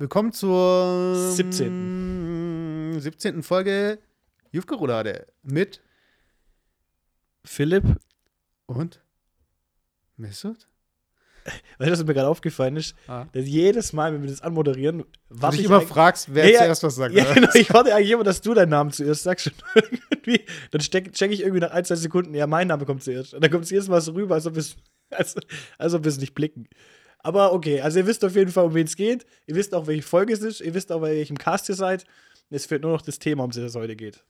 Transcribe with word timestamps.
Willkommen 0.00 0.32
zur 0.32 1.14
17. 1.32 3.00
17. 3.00 3.42
Folge 3.42 3.98
Jufgerolade 4.50 5.26
mit 5.42 5.82
Philipp, 7.44 7.84
und 8.64 9.02
Mesut? 10.16 10.66
weißt 11.76 11.90
du, 11.90 11.92
was 11.92 12.04
mir 12.06 12.14
gerade 12.14 12.28
aufgefallen 12.28 12.78
ist? 12.78 12.96
Ah. 13.08 13.26
Dass 13.32 13.44
jedes 13.46 13.92
Mal, 13.92 14.14
wenn 14.14 14.22
wir 14.22 14.30
das 14.30 14.40
anmoderieren, 14.40 15.04
dich 15.28 15.60
ich 15.60 15.66
immer 15.66 15.82
fragst, 15.82 16.34
wer 16.34 16.50
Ja, 16.50 16.60
zuerst 16.60 16.82
was 16.82 16.94
sagt. 16.94 17.14
Ja, 17.14 17.34
genau, 17.34 17.50
ich 17.52 17.70
warte 17.70 17.94
eigentlich 17.94 18.12
immer, 18.12 18.24
dass 18.24 18.40
du 18.40 18.54
deinen 18.54 18.70
Namen 18.70 18.92
zuerst 18.92 19.24
sagst. 19.24 19.52
Dann 20.70 20.80
check, 20.80 21.12
check 21.12 21.30
ich 21.30 21.42
irgendwie 21.42 21.60
nach 21.60 21.72
ein, 21.72 21.84
zwei 21.84 21.96
Sekunden, 21.96 22.32
ja, 22.32 22.46
mein 22.46 22.68
Name 22.68 22.86
kommt 22.86 23.02
zuerst. 23.02 23.34
Und 23.34 23.44
dann 23.44 23.50
kommt 23.50 23.64
es 23.64 23.70
jedes 23.70 23.88
Mal 23.88 24.00
so 24.00 24.12
rüber, 24.12 24.36
als 24.36 24.46
ob 24.46 24.54
wir 24.54 24.60
es 24.60 24.76
als, 25.10 25.36
als 25.78 25.94
ob 25.94 26.04
wir 26.04 26.08
es 26.08 26.18
nicht 26.18 26.34
blicken. 26.34 26.68
Aber 27.22 27.52
okay, 27.52 27.80
also 27.80 27.98
ihr 27.98 28.06
wisst 28.06 28.24
auf 28.24 28.34
jeden 28.34 28.50
Fall, 28.50 28.64
um 28.64 28.74
wen 28.74 28.86
es 28.86 28.96
geht. 28.96 29.26
Ihr 29.46 29.54
wisst 29.54 29.74
auch, 29.74 29.86
welche 29.86 30.02
Folge 30.02 30.32
es 30.32 30.40
ist. 30.40 30.60
Ihr 30.60 30.74
wisst 30.74 30.90
auch, 30.90 31.00
bei 31.00 31.12
welchem 31.12 31.38
Cast 31.38 31.68
ihr 31.68 31.74
seid. 31.74 32.04
Es 32.48 32.66
fehlt 32.66 32.82
nur 32.82 32.92
noch 32.92 33.02
das 33.02 33.18
Thema, 33.18 33.44
um 33.44 33.50
das 33.50 33.58
es 33.58 33.74
heute 33.74 33.94
geht. 33.94 34.24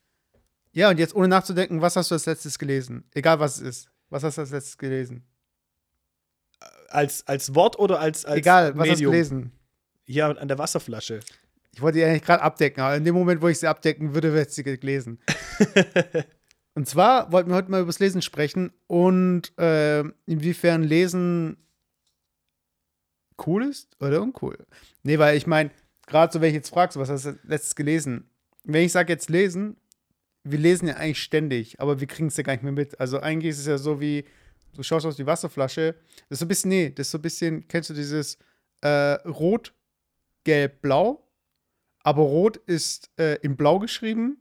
Ja, 0.73 0.91
und 0.91 0.99
jetzt 0.99 1.15
ohne 1.15 1.29
nachzudenken, 1.29 1.80
was 1.80 1.97
hast 1.97 2.11
du 2.11 2.15
als 2.15 2.27
letztes 2.27 2.59
gelesen? 2.59 3.05
Egal 3.15 3.41
was 3.41 3.57
es 3.57 3.63
ist. 3.63 3.91
Was 4.09 4.23
hast 4.25 4.39
du 4.39 4.43
als 4.43 4.51
letztes 4.51 4.77
gelesen? 4.77 5.25
Als, 6.89 7.27
als 7.27 7.55
Wort 7.55 7.79
oder 7.79 8.01
als, 8.01 8.25
als 8.25 8.39
Egal, 8.39 8.77
was 8.77 8.89
hast 8.89 9.01
du 9.01 9.05
Medium? 9.05 9.13
gelesen? 9.13 9.52
Ja, 10.07 10.30
an 10.30 10.49
der 10.49 10.59
Wasserflasche. 10.59 11.21
Ich 11.73 11.80
wollte 11.80 11.99
die 11.99 12.05
eigentlich 12.05 12.23
gerade 12.25 12.43
abdecken, 12.43 12.83
aber 12.83 12.97
in 12.97 13.05
dem 13.05 13.15
Moment, 13.15 13.41
wo 13.41 13.49
ich 13.49 13.59
sie 13.61 13.69
abdecken 13.69 14.15
würde, 14.15 14.33
wird 14.33 14.51
sie 14.51 14.65
gelesen. 14.65 15.21
und 16.75 16.88
zwar 16.88 17.30
wollten 17.30 17.51
wir 17.51 17.57
heute 17.57 17.71
mal 17.71 17.80
über 17.80 17.87
das 17.87 18.01
Lesen 18.01 18.23
sprechen 18.23 18.73
und 18.88 19.57
äh, 19.59 20.01
inwiefern 20.27 20.82
Lesen 20.82 21.57
cool 23.46 23.65
ist 23.65 23.96
oder 24.01 24.23
uncool. 24.23 24.59
Nee, 25.02 25.19
weil 25.19 25.37
ich 25.37 25.46
meine, 25.46 25.71
gerade 26.07 26.33
so, 26.33 26.41
wenn 26.41 26.49
ich 26.49 26.55
jetzt 26.55 26.71
fragst, 26.71 26.99
was 26.99 27.09
hast 27.09 27.27
du 27.27 27.38
letztes 27.45 27.74
gelesen? 27.74 28.29
Wenn 28.65 28.85
ich 28.85 28.93
sage 28.93 29.13
jetzt 29.13 29.30
lesen, 29.30 29.77
wir 30.45 30.59
lesen 30.59 30.88
ja 30.88 30.97
eigentlich 30.97 31.23
ständig, 31.23 31.80
aber 31.80 32.01
wir 32.01 32.07
kriegen 32.07 32.29
es 32.29 32.37
ja 32.37 32.43
gar 32.43 32.52
nicht 32.52 32.63
mehr 32.63 32.73
mit. 32.73 32.99
Also 33.01 33.21
eigentlich 33.21 33.51
ist 33.51 33.60
es 33.60 33.66
ja 33.66 33.79
so 33.79 34.01
wie, 34.01 34.24
du 34.74 34.82
schaust 34.82 35.07
auf 35.07 35.16
die 35.16 35.27
Wasserflasche, 35.27 35.95
das 36.29 36.37
ist 36.37 36.38
so 36.41 36.45
ein 36.45 36.49
bisschen, 36.49 36.69
nee, 36.71 36.91
das 36.91 37.09
ist 37.09 37.10
so 37.13 37.19
ein 37.19 37.23
bisschen, 37.23 37.69
kennst 37.69 37.91
du 37.91 37.95
dieses 37.95 38.38
äh, 38.80 39.13
Rot, 39.29 39.75
Gelb, 40.45 40.82
Blau? 40.82 41.27
Aber 42.02 42.23
Rot 42.23 42.57
ist 42.57 43.10
äh, 43.19 43.37
in 43.43 43.57
Blau 43.57 43.79
geschrieben 43.79 44.38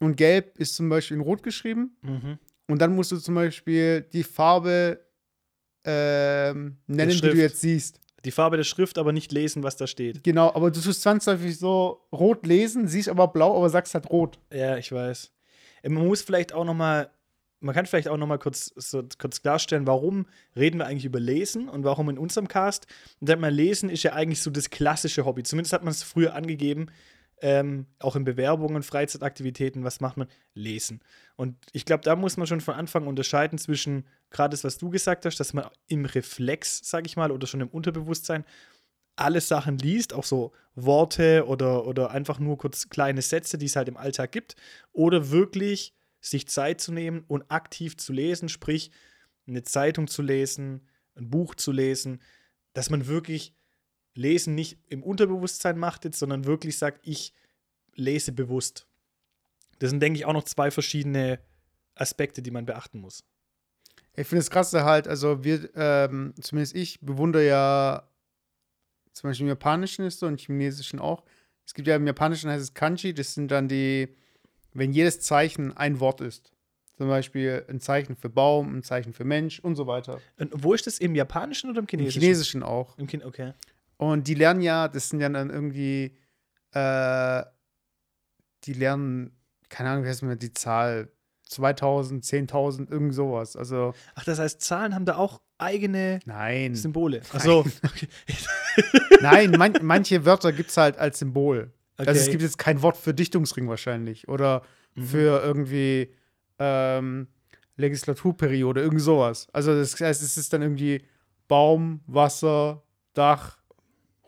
und 0.00 0.16
Gelb 0.16 0.58
ist 0.58 0.74
zum 0.74 0.88
Beispiel 0.88 1.16
in 1.16 1.22
Rot 1.22 1.42
geschrieben. 1.42 1.96
Mhm. 2.02 2.38
Und 2.68 2.80
dann 2.80 2.94
musst 2.94 3.12
du 3.12 3.18
zum 3.18 3.36
Beispiel 3.36 4.00
die 4.00 4.24
Farbe 4.24 5.05
ähm, 5.86 6.76
nennen, 6.86 7.10
die 7.12 7.20
du 7.20 7.36
jetzt 7.36 7.60
siehst. 7.60 8.00
Die 8.24 8.32
Farbe 8.32 8.56
der 8.56 8.64
Schrift, 8.64 8.98
aber 8.98 9.12
nicht 9.12 9.30
lesen, 9.30 9.62
was 9.62 9.76
da 9.76 9.86
steht. 9.86 10.24
Genau, 10.24 10.52
aber 10.52 10.72
du 10.72 10.80
tust 10.80 11.02
zwangsläufig 11.02 11.58
so 11.58 12.00
rot 12.12 12.44
lesen, 12.44 12.88
siehst 12.88 13.08
aber 13.08 13.28
blau, 13.28 13.56
aber 13.56 13.70
sagst 13.70 13.94
halt 13.94 14.10
rot. 14.10 14.38
Ja, 14.52 14.76
ich 14.76 14.90
weiß. 14.90 15.30
Man 15.84 16.06
muss 16.06 16.22
vielleicht 16.22 16.52
auch 16.52 16.64
noch 16.64 16.74
mal, 16.74 17.08
man 17.60 17.72
kann 17.72 17.86
vielleicht 17.86 18.08
auch 18.08 18.16
noch 18.16 18.26
mal 18.26 18.38
kurz, 18.38 18.72
so, 18.74 19.04
kurz 19.18 19.42
klarstellen, 19.42 19.86
warum 19.86 20.26
reden 20.56 20.78
wir 20.78 20.86
eigentlich 20.86 21.04
über 21.04 21.20
Lesen 21.20 21.68
und 21.68 21.84
warum 21.84 22.10
in 22.10 22.18
unserem 22.18 22.48
Cast. 22.48 22.88
Und 23.20 23.28
sagt 23.28 23.40
man, 23.40 23.54
Lesen 23.54 23.88
ist 23.90 24.02
ja 24.02 24.14
eigentlich 24.14 24.42
so 24.42 24.50
das 24.50 24.70
klassische 24.70 25.24
Hobby. 25.24 25.44
Zumindest 25.44 25.72
hat 25.72 25.84
man 25.84 25.92
es 25.92 26.02
früher 26.02 26.34
angegeben, 26.34 26.86
ähm, 27.42 27.86
auch 27.98 28.16
in 28.16 28.24
Bewerbungen, 28.24 28.82
Freizeitaktivitäten, 28.82 29.84
was 29.84 30.00
macht 30.00 30.16
man? 30.16 30.28
Lesen. 30.54 31.00
Und 31.36 31.56
ich 31.72 31.84
glaube, 31.84 32.02
da 32.02 32.16
muss 32.16 32.36
man 32.36 32.46
schon 32.46 32.60
von 32.60 32.74
Anfang 32.74 33.06
unterscheiden 33.06 33.58
zwischen 33.58 34.06
gerade 34.30 34.52
das, 34.52 34.64
was 34.64 34.78
du 34.78 34.88
gesagt 34.90 35.26
hast, 35.26 35.38
dass 35.38 35.52
man 35.52 35.68
im 35.86 36.06
Reflex, 36.06 36.80
sag 36.82 37.06
ich 37.06 37.16
mal, 37.16 37.30
oder 37.30 37.46
schon 37.46 37.60
im 37.60 37.68
Unterbewusstsein 37.68 38.44
alle 39.16 39.40
Sachen 39.40 39.78
liest, 39.78 40.12
auch 40.12 40.24
so 40.24 40.52
Worte 40.74 41.46
oder, 41.46 41.86
oder 41.86 42.10
einfach 42.10 42.38
nur 42.38 42.58
kurz 42.58 42.88
kleine 42.88 43.22
Sätze, 43.22 43.58
die 43.58 43.66
es 43.66 43.76
halt 43.76 43.88
im 43.88 43.96
Alltag 43.96 44.32
gibt, 44.32 44.56
oder 44.92 45.30
wirklich 45.30 45.94
sich 46.20 46.48
Zeit 46.48 46.80
zu 46.80 46.92
nehmen 46.92 47.24
und 47.28 47.50
aktiv 47.50 47.96
zu 47.96 48.12
lesen, 48.12 48.48
sprich 48.48 48.90
eine 49.46 49.62
Zeitung 49.62 50.08
zu 50.08 50.22
lesen, 50.22 50.88
ein 51.14 51.30
Buch 51.30 51.54
zu 51.54 51.72
lesen, 51.72 52.20
dass 52.74 52.90
man 52.90 53.06
wirklich 53.06 53.54
Lesen 54.16 54.54
nicht 54.54 54.78
im 54.88 55.02
Unterbewusstsein 55.02 55.78
macht, 55.78 56.04
jetzt, 56.04 56.18
sondern 56.18 56.44
wirklich 56.44 56.78
sagt, 56.78 57.00
ich 57.06 57.32
lese 57.94 58.32
bewusst. 58.32 58.86
Das 59.78 59.90
sind, 59.90 60.00
denke 60.00 60.18
ich, 60.18 60.24
auch 60.24 60.32
noch 60.32 60.44
zwei 60.44 60.70
verschiedene 60.70 61.38
Aspekte, 61.94 62.42
die 62.42 62.50
man 62.50 62.66
beachten 62.66 63.00
muss. 63.00 63.24
Ich 64.14 64.26
finde 64.26 64.40
es 64.40 64.50
krass 64.50 64.72
halt, 64.72 65.06
also 65.06 65.44
wir, 65.44 65.68
ähm, 65.74 66.34
zumindest 66.40 66.74
ich, 66.74 67.00
bewundere 67.00 67.46
ja 67.46 68.08
zum 69.12 69.30
Beispiel 69.30 69.44
im 69.44 69.48
Japanischen 69.48 70.04
ist 70.04 70.18
so 70.20 70.26
und 70.26 70.34
im 70.34 70.38
Chinesischen 70.38 70.98
auch. 70.98 71.24
Es 71.64 71.74
gibt 71.74 71.88
ja 71.88 71.96
im 71.96 72.06
Japanischen 72.06 72.50
heißt 72.50 72.62
es 72.62 72.74
Kanji, 72.74 73.12
das 73.12 73.34
sind 73.34 73.50
dann 73.50 73.68
die, 73.68 74.14
wenn 74.72 74.92
jedes 74.92 75.20
Zeichen 75.20 75.76
ein 75.76 76.00
Wort 76.00 76.20
ist. 76.20 76.52
Zum 76.96 77.08
Beispiel 77.08 77.64
ein 77.68 77.80
Zeichen 77.80 78.16
für 78.16 78.30
Baum, 78.30 78.78
ein 78.78 78.82
Zeichen 78.82 79.12
für 79.12 79.24
Mensch 79.24 79.60
und 79.60 79.76
so 79.76 79.86
weiter. 79.86 80.20
Und 80.38 80.50
wo 80.54 80.72
ist 80.72 80.86
das? 80.86 80.98
Im 80.98 81.14
Japanischen 81.14 81.68
oder 81.68 81.80
im 81.80 81.84
Im 81.84 81.88
Chinesischen? 81.88 82.20
Chinesischen 82.22 82.62
auch. 82.62 82.96
Im 82.98 83.06
Chin 83.06 83.22
okay. 83.22 83.52
Und 83.98 84.28
die 84.28 84.34
lernen 84.34 84.60
ja, 84.60 84.88
das 84.88 85.08
sind 85.08 85.20
ja 85.20 85.28
dann 85.28 85.50
irgendwie, 85.50 86.16
äh, 86.72 87.42
die 88.64 88.72
lernen, 88.72 89.36
keine 89.68 89.90
Ahnung, 89.90 90.04
wie 90.04 90.08
heißt 90.08 90.22
mir 90.22 90.36
die 90.36 90.52
Zahl, 90.52 91.10
2000, 91.48 92.24
10.000, 92.24 92.90
irgend 92.90 93.14
sowas. 93.14 93.56
Also, 93.56 93.94
Ach, 94.14 94.24
das 94.24 94.38
heißt, 94.38 94.60
Zahlen 94.60 94.94
haben 94.94 95.04
da 95.04 95.16
auch 95.16 95.40
eigene 95.58 96.18
nein. 96.26 96.74
Symbole. 96.74 97.22
Ach 97.32 97.40
so. 97.40 97.64
Okay. 97.84 98.08
Nein, 99.22 99.56
man, 99.56 99.72
manche 99.80 100.26
Wörter 100.26 100.52
gibt 100.52 100.68
es 100.68 100.76
halt 100.76 100.98
als 100.98 101.18
Symbol. 101.20 101.72
Also 101.96 102.10
es 102.12 102.22
Okay. 102.24 102.32
gibt 102.32 102.42
jetzt 102.42 102.58
kein 102.58 102.82
Wort 102.82 102.98
für 102.98 103.14
Dichtungsring 103.14 103.68
wahrscheinlich 103.68 104.28
oder 104.28 104.62
Mhm. 104.96 105.06
für 105.06 105.42
irgendwie 105.42 106.12
ähm, 106.58 107.28
Legislaturperiode, 107.76 108.80
irgend 108.82 109.00
sowas. 109.00 109.46
Also 109.52 109.74
das 109.74 109.98
heißt, 109.98 110.22
es 110.22 110.36
ist 110.36 110.52
dann 110.52 110.60
irgendwie 110.62 111.02
Baum, 111.48 112.00
Wasser, 112.06 112.82
Dach, 113.14 113.58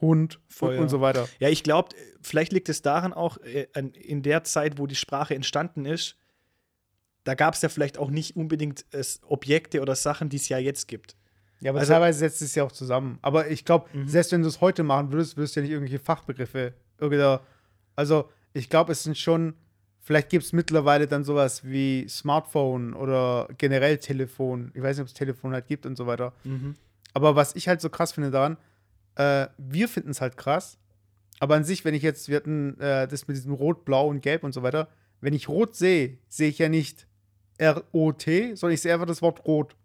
Hund 0.01 0.37
und, 0.37 0.53
Feuer. 0.53 0.81
und 0.81 0.89
so 0.89 1.01
weiter. 1.01 1.29
Ja, 1.41 1.49
ich 1.49 1.63
glaube, 1.63 1.89
vielleicht 2.23 2.53
liegt 2.53 2.69
es 2.69 2.83
daran 2.83 3.13
auch, 3.13 3.39
äh, 3.39 3.67
in 3.95 4.23
der 4.23 4.45
Zeit, 4.45 4.79
wo 4.79 4.87
die 4.87 4.95
Sprache 4.95 5.35
entstanden 5.35 5.85
ist, 5.85 6.17
da 7.25 7.35
gab 7.35 7.55
es 7.55 7.63
ja 7.63 7.69
vielleicht 7.69 7.99
auch 7.99 8.11
nicht 8.11 8.37
unbedingt 8.37 8.87
äh, 8.93 9.03
Objekte 9.27 9.81
oder 9.83 9.95
Sachen, 9.95 10.29
die 10.29 10.37
es 10.37 10.49
ja 10.49 10.59
jetzt 10.59 10.89
gibt. 10.89 11.17
Ja, 11.61 11.71
aber 11.73 11.81
Also- 11.81 11.93
teilweise 11.93 12.21
setzt 12.21 12.41
es 12.43 12.55
ja 12.55 12.65
auch 12.65 12.73
zusammen. 12.73 13.19
Aber 13.23 13.49
ich 13.51 13.65
glaube, 13.65 13.89
Mhm. 13.93 14.09
selbst 14.09 14.33
wenn 14.33 14.43
du 14.43 14.49
es 14.49 14.61
heute 14.61 14.83
machen 14.85 15.11
würdest, 15.13 15.37
würdest 15.37 15.57
du 15.57 15.61
ja 15.61 15.63
nicht 15.65 15.73
irgendwelche 15.73 15.99
Fachbegriffe. 15.99 16.75
Oder, 17.01 17.43
also 17.97 18.31
ich 18.53 18.71
glaube, 18.71 18.93
es 18.93 19.03
sind 19.03 19.19
schon, 19.19 19.55
vielleicht 20.01 20.31
gibt 20.31 20.45
es 20.45 20.53
mittlerweile 20.53 21.07
dann 21.09 21.25
sowas 21.25 21.65
wie 21.65 22.09
Smartphone 22.09 22.95
oder 22.95 23.49
generell 23.59 23.99
Telefon. 23.99 24.71
Ich 24.75 24.83
weiß 24.83 24.97
nicht, 24.97 25.03
ob 25.03 25.09
es 25.09 25.15
Telefon 25.15 25.53
halt 25.53 25.67
gibt 25.67 25.85
und 25.85 25.97
so 25.97 26.07
weiter. 26.07 26.33
Aber 27.13 27.35
was 27.37 27.57
ich 27.57 27.67
halt 27.69 27.81
so 27.81 27.91
krass 27.91 28.13
finde 28.13 28.31
daran, 28.31 28.57
äh, 29.19 29.49
wir 29.59 29.89
finden 29.89 30.11
es 30.11 30.21
halt 30.21 30.37
krass. 30.37 30.79
Aber 31.41 31.55
an 31.55 31.65
sich, 31.65 31.85
wenn 31.85 31.95
ich 31.95 32.03
jetzt, 32.03 32.29
wir 32.29 32.37
hatten 32.37 32.81
äh, 32.81 33.07
das 33.07 33.29
mit 33.29 33.37
diesem 33.37 33.53
Rot, 33.53 33.85
Blau 33.85 34.09
und 34.09 34.23
Gelb 34.23 34.43
und 34.43 34.53
so 34.53 34.63
weiter, 34.63 34.89
wenn 35.21 35.35
ich 35.35 35.49
Rot 35.49 35.75
sehe, 35.75 36.19
sehe 36.29 36.49
ich 36.49 36.59
ja 36.59 36.69
nicht 36.69 37.07
R-O-T, 37.59 38.55
sondern 38.55 38.75
ich 38.75 38.81
sehe 38.81 38.93
einfach 38.93 39.07
das 39.07 39.23
Wort 39.23 39.45
Rot. 39.47 39.77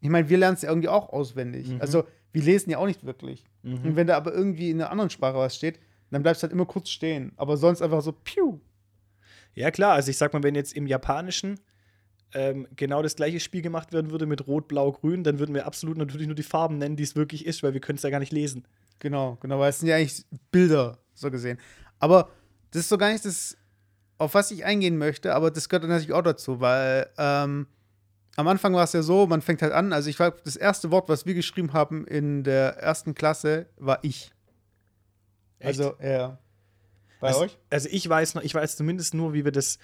Ich 0.00 0.08
meine, 0.08 0.28
wir 0.28 0.38
lernen 0.38 0.54
es 0.54 0.62
ja 0.62 0.70
irgendwie 0.70 0.88
auch 0.88 1.10
auswendig. 1.10 1.68
Mhm. 1.68 1.80
Also, 1.80 2.04
wir 2.32 2.42
lesen 2.42 2.70
ja 2.70 2.78
auch 2.78 2.86
nicht 2.86 3.04
wirklich. 3.04 3.44
Mhm. 3.62 3.84
Und 3.84 3.96
wenn 3.96 4.06
da 4.06 4.16
aber 4.16 4.32
irgendwie 4.32 4.70
in 4.70 4.80
einer 4.80 4.90
anderen 4.90 5.10
Sprache 5.10 5.36
was 5.36 5.56
steht, 5.56 5.78
dann 6.10 6.22
bleibst 6.22 6.42
du 6.42 6.44
halt 6.44 6.52
immer 6.52 6.66
kurz 6.66 6.88
stehen. 6.88 7.32
Aber 7.36 7.56
sonst 7.56 7.82
einfach 7.82 8.02
so, 8.02 8.12
piu. 8.12 8.60
Ja, 9.54 9.70
klar, 9.70 9.94
also 9.94 10.10
ich 10.10 10.16
sag 10.16 10.32
mal, 10.32 10.42
wenn 10.42 10.54
jetzt 10.54 10.72
im 10.72 10.86
Japanischen 10.86 11.60
ähm, 12.34 12.68
genau 12.76 13.02
das 13.02 13.16
gleiche 13.16 13.40
Spiel 13.40 13.62
gemacht 13.62 13.92
werden 13.92 14.10
würde 14.10 14.26
mit 14.26 14.46
Rot, 14.46 14.68
Blau, 14.68 14.92
Grün, 14.92 15.24
dann 15.24 15.38
würden 15.38 15.54
wir 15.54 15.66
absolut 15.66 15.96
natürlich 15.96 16.26
nur 16.26 16.36
die 16.36 16.42
Farben 16.42 16.78
nennen, 16.78 16.96
die 16.96 17.02
es 17.02 17.16
wirklich 17.16 17.46
ist, 17.46 17.62
weil 17.62 17.74
wir 17.74 17.80
können 17.80 17.96
es 17.96 18.02
ja 18.02 18.10
gar 18.10 18.20
nicht 18.20 18.32
lesen. 18.32 18.64
Genau, 18.98 19.36
genau, 19.40 19.58
weil 19.58 19.70
es 19.70 19.80
sind 19.80 19.88
ja 19.88 19.96
eigentlich 19.96 20.24
Bilder, 20.50 20.98
so 21.14 21.30
gesehen. 21.30 21.58
Aber 21.98 22.30
das 22.70 22.82
ist 22.82 22.88
so 22.88 22.98
gar 22.98 23.10
nicht 23.10 23.24
das, 23.24 23.56
auf 24.18 24.34
was 24.34 24.50
ich 24.50 24.64
eingehen 24.64 24.98
möchte, 24.98 25.34
aber 25.34 25.50
das 25.50 25.68
gehört 25.68 25.84
dann 25.84 25.90
natürlich 25.90 26.12
auch 26.12 26.22
dazu, 26.22 26.60
weil 26.60 27.08
ähm, 27.18 27.66
am 28.36 28.48
Anfang 28.48 28.74
war 28.74 28.84
es 28.84 28.92
ja 28.92 29.02
so, 29.02 29.26
man 29.26 29.42
fängt 29.42 29.62
halt 29.62 29.72
an, 29.72 29.92
also 29.92 30.08
ich 30.08 30.18
war, 30.18 30.30
das 30.30 30.56
erste 30.56 30.90
Wort, 30.90 31.08
was 31.08 31.26
wir 31.26 31.34
geschrieben 31.34 31.72
haben 31.72 32.06
in 32.06 32.44
der 32.44 32.76
ersten 32.78 33.14
Klasse, 33.14 33.66
war 33.76 33.98
ich. 34.02 34.32
Echt? 35.58 35.80
Also, 35.80 35.94
ja. 36.02 36.38
Bei 37.20 37.28
also, 37.28 37.40
euch? 37.40 37.58
Also 37.68 37.88
ich 37.90 38.08
weiß 38.08 38.34
noch, 38.34 38.42
ich 38.42 38.54
weiß 38.54 38.76
zumindest 38.76 39.14
nur, 39.14 39.34
wie 39.34 39.44
wir 39.44 39.52
das, 39.52 39.78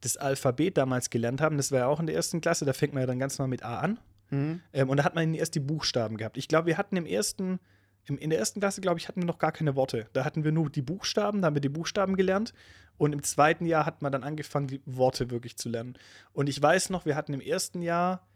das 0.00 0.16
Alphabet 0.16 0.76
damals 0.76 1.10
gelernt 1.10 1.40
haben. 1.40 1.56
Das 1.56 1.72
war 1.72 1.80
ja 1.80 1.86
auch 1.86 2.00
in 2.00 2.06
der 2.06 2.16
ersten 2.16 2.40
Klasse, 2.40 2.64
da 2.64 2.72
fängt 2.72 2.94
man 2.94 3.02
ja 3.02 3.06
dann 3.06 3.18
ganz 3.18 3.38
mal 3.38 3.46
mit 3.46 3.62
A 3.62 3.80
an. 3.80 4.00
Mhm. 4.30 4.60
Ähm, 4.72 4.88
und 4.88 4.96
da 4.96 5.04
hat 5.04 5.14
man 5.14 5.34
erst 5.34 5.54
die 5.54 5.60
Buchstaben 5.60 6.16
gehabt. 6.16 6.36
Ich 6.36 6.48
glaube, 6.48 6.66
wir 6.66 6.78
hatten 6.78 6.96
im 6.96 7.06
ersten, 7.06 7.60
im, 8.04 8.16
in 8.18 8.30
der 8.30 8.38
ersten 8.38 8.60
Klasse, 8.60 8.80
glaube 8.80 8.98
ich, 8.98 9.08
hatten 9.08 9.20
wir 9.20 9.26
noch 9.26 9.38
gar 9.38 9.52
keine 9.52 9.76
Worte. 9.76 10.08
Da 10.12 10.24
hatten 10.24 10.44
wir 10.44 10.52
nur 10.52 10.70
die 10.70 10.82
Buchstaben, 10.82 11.42
da 11.42 11.46
haben 11.46 11.56
wir 11.56 11.60
die 11.60 11.68
Buchstaben 11.68 12.16
gelernt. 12.16 12.54
Und 12.96 13.12
im 13.12 13.22
zweiten 13.22 13.66
Jahr 13.66 13.86
hat 13.86 14.02
man 14.02 14.12
dann 14.12 14.24
angefangen, 14.24 14.66
die 14.66 14.82
Worte 14.84 15.30
wirklich 15.30 15.56
zu 15.56 15.68
lernen. 15.68 15.94
Und 16.32 16.48
ich 16.48 16.60
weiß 16.60 16.90
noch, 16.90 17.06
wir 17.06 17.16
hatten 17.16 17.32
im 17.32 17.40
ersten 17.40 17.82
Jahr, 17.82 18.26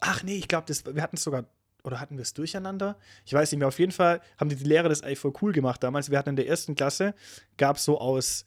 ach 0.00 0.22
nee, 0.22 0.36
ich 0.36 0.48
glaube, 0.48 0.72
wir 0.94 1.02
hatten 1.02 1.16
es 1.16 1.24
sogar 1.24 1.44
oder 1.84 2.00
hatten 2.00 2.16
wir 2.16 2.22
es 2.22 2.34
durcheinander? 2.34 2.96
Ich 3.24 3.32
weiß 3.32 3.50
nicht 3.50 3.58
mehr. 3.58 3.68
Auf 3.68 3.78
jeden 3.78 3.92
Fall 3.92 4.20
haben 4.38 4.48
die, 4.48 4.56
die 4.56 4.64
Lehrer 4.64 4.88
das 4.88 5.02
eigentlich 5.02 5.18
voll 5.18 5.32
cool 5.42 5.52
gemacht 5.52 5.82
damals. 5.82 6.10
Wir 6.10 6.18
hatten 6.18 6.30
in 6.30 6.36
der 6.36 6.46
ersten 6.46 6.76
Klasse, 6.76 7.14
gab 7.56 7.76
es 7.76 7.84
so 7.84 7.98
aus, 8.00 8.44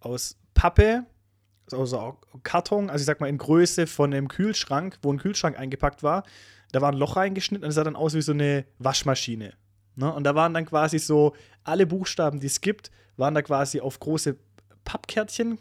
aus 0.00 0.38
Pappe, 0.54 1.04
also 1.70 2.18
Karton, 2.42 2.90
also 2.90 3.02
ich 3.02 3.06
sag 3.06 3.20
mal 3.20 3.28
in 3.28 3.38
Größe 3.38 3.86
von 3.86 4.12
einem 4.12 4.28
Kühlschrank, 4.28 4.98
wo 5.02 5.12
ein 5.12 5.18
Kühlschrank 5.18 5.58
eingepackt 5.58 6.02
war. 6.02 6.24
Da 6.72 6.80
war 6.80 6.90
ein 6.90 6.98
Loch 6.98 7.16
reingeschnitten 7.16 7.64
und 7.64 7.68
es 7.70 7.74
sah 7.74 7.84
dann 7.84 7.96
aus 7.96 8.14
wie 8.14 8.22
so 8.22 8.32
eine 8.32 8.64
Waschmaschine. 8.78 9.52
Ne? 9.96 10.12
Und 10.12 10.24
da 10.24 10.34
waren 10.34 10.54
dann 10.54 10.66
quasi 10.66 10.98
so 10.98 11.34
alle 11.64 11.86
Buchstaben, 11.86 12.40
die 12.40 12.46
es 12.46 12.60
gibt, 12.60 12.90
waren 13.16 13.34
da 13.34 13.42
quasi 13.42 13.80
auf 13.80 14.00
große 14.00 14.36
Pappkärtchen 14.84 15.58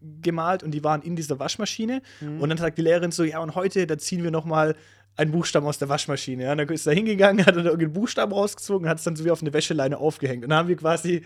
gemalt 0.00 0.62
und 0.62 0.70
die 0.70 0.84
waren 0.84 1.02
in 1.02 1.16
dieser 1.16 1.38
Waschmaschine. 1.38 2.02
Mhm. 2.20 2.40
Und 2.40 2.48
dann 2.48 2.58
sagt 2.58 2.78
die 2.78 2.82
Lehrerin 2.82 3.10
so: 3.10 3.24
Ja, 3.24 3.40
und 3.40 3.54
heute, 3.54 3.86
da 3.86 3.98
ziehen 3.98 4.24
wir 4.24 4.30
noch 4.30 4.44
mal 4.44 4.74
einen 5.16 5.32
Buchstaben 5.32 5.66
aus 5.66 5.78
der 5.78 5.88
Waschmaschine. 5.88 6.44
Ja, 6.44 6.52
und 6.52 6.58
dann 6.58 6.68
ist 6.68 6.86
er 6.86 6.94
hingegangen, 6.94 7.44
hat 7.46 7.56
dann 7.56 7.64
irgendeinen 7.64 7.92
Buchstaben 7.92 8.32
rausgezogen 8.32 8.84
und 8.84 8.90
hat 8.90 8.98
es 8.98 9.04
dann 9.04 9.16
so 9.16 9.24
wie 9.24 9.30
auf 9.30 9.42
eine 9.42 9.52
Wäscheleine 9.52 9.98
aufgehängt. 9.98 10.44
Und 10.44 10.50
dann 10.50 10.60
haben 10.60 10.68
wir 10.68 10.76
quasi 10.76 11.24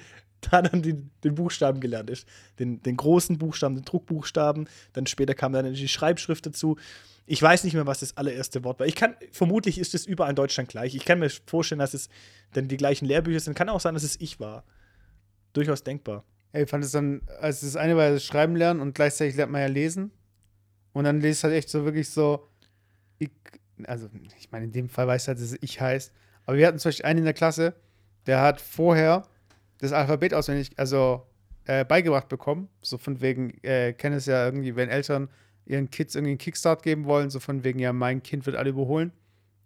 da 0.50 0.62
dann 0.62 0.82
den, 0.82 1.10
den 1.24 1.34
Buchstaben 1.34 1.80
gelernt. 1.80 2.26
Den, 2.58 2.82
den 2.82 2.96
großen 2.96 3.38
Buchstaben, 3.38 3.76
den 3.76 3.84
Druckbuchstaben. 3.84 4.68
Dann 4.92 5.06
später 5.06 5.34
kam 5.34 5.52
dann 5.52 5.72
die 5.72 5.88
Schreibschrift 5.88 6.46
dazu. 6.46 6.76
Ich 7.26 7.40
weiß 7.40 7.64
nicht 7.64 7.74
mehr, 7.74 7.86
was 7.86 8.00
das 8.00 8.16
allererste 8.16 8.64
Wort 8.64 8.80
war. 8.80 8.86
Ich 8.86 8.96
kann, 8.96 9.14
vermutlich 9.30 9.78
ist 9.78 9.94
es 9.94 10.06
überall 10.06 10.30
in 10.30 10.36
Deutschland 10.36 10.68
gleich. 10.68 10.94
Ich 10.94 11.04
kann 11.04 11.20
mir 11.20 11.30
vorstellen, 11.46 11.78
dass 11.78 11.94
es 11.94 12.08
dann 12.52 12.68
die 12.68 12.76
gleichen 12.76 13.06
Lehrbücher 13.06 13.40
sind. 13.40 13.54
Kann 13.54 13.68
auch 13.68 13.80
sein, 13.80 13.94
dass 13.94 14.02
es 14.02 14.20
ich 14.20 14.40
war. 14.40 14.64
Durchaus 15.52 15.84
denkbar. 15.84 16.24
Ey, 16.52 16.64
ich 16.64 16.70
fand 16.70 16.84
es 16.84 16.90
dann, 16.90 17.22
also 17.40 17.66
das 17.66 17.76
eine 17.76 17.96
war 17.96 18.10
das 18.10 18.24
Schreiben 18.24 18.56
lernen 18.56 18.80
und 18.80 18.94
gleichzeitig 18.94 19.36
lernt 19.36 19.52
man 19.52 19.60
ja 19.60 19.68
lesen. 19.68 20.10
Und 20.92 21.04
dann 21.04 21.20
lest 21.20 21.44
halt 21.44 21.54
echt 21.54 21.70
so 21.70 21.84
wirklich 21.84 22.10
so, 22.10 22.48
ich, 23.18 23.30
also 23.84 24.10
ich 24.38 24.50
meine, 24.50 24.66
in 24.66 24.72
dem 24.72 24.88
Fall 24.88 25.06
weiß 25.06 25.28
halt, 25.28 25.38
dass 25.38 25.52
es 25.52 25.58
ich 25.60 25.80
heißt. 25.80 26.12
Aber 26.44 26.56
wir 26.56 26.66
hatten 26.66 26.78
zum 26.78 26.90
Beispiel 26.90 27.06
einen 27.06 27.20
in 27.20 27.24
der 27.24 27.34
Klasse, 27.34 27.74
der 28.26 28.40
hat 28.40 28.60
vorher 28.60 29.22
das 29.82 29.92
Alphabet 29.92 30.32
auswendig, 30.32 30.70
also 30.76 31.26
äh, 31.64 31.84
beigebracht 31.84 32.28
bekommen. 32.28 32.68
So 32.82 32.98
von 32.98 33.20
wegen, 33.20 33.50
äh, 33.64 33.92
kennen 33.92 34.16
es 34.16 34.26
ja 34.26 34.44
irgendwie, 34.44 34.76
wenn 34.76 34.88
Eltern 34.88 35.28
ihren 35.66 35.90
Kids 35.90 36.14
irgendwie 36.14 36.30
einen 36.30 36.38
Kickstart 36.38 36.82
geben 36.82 37.04
wollen, 37.04 37.30
so 37.30 37.40
von 37.40 37.64
wegen, 37.64 37.80
ja, 37.80 37.92
mein 37.92 38.22
Kind 38.22 38.46
wird 38.46 38.56
alle 38.56 38.70
überholen. 38.70 39.12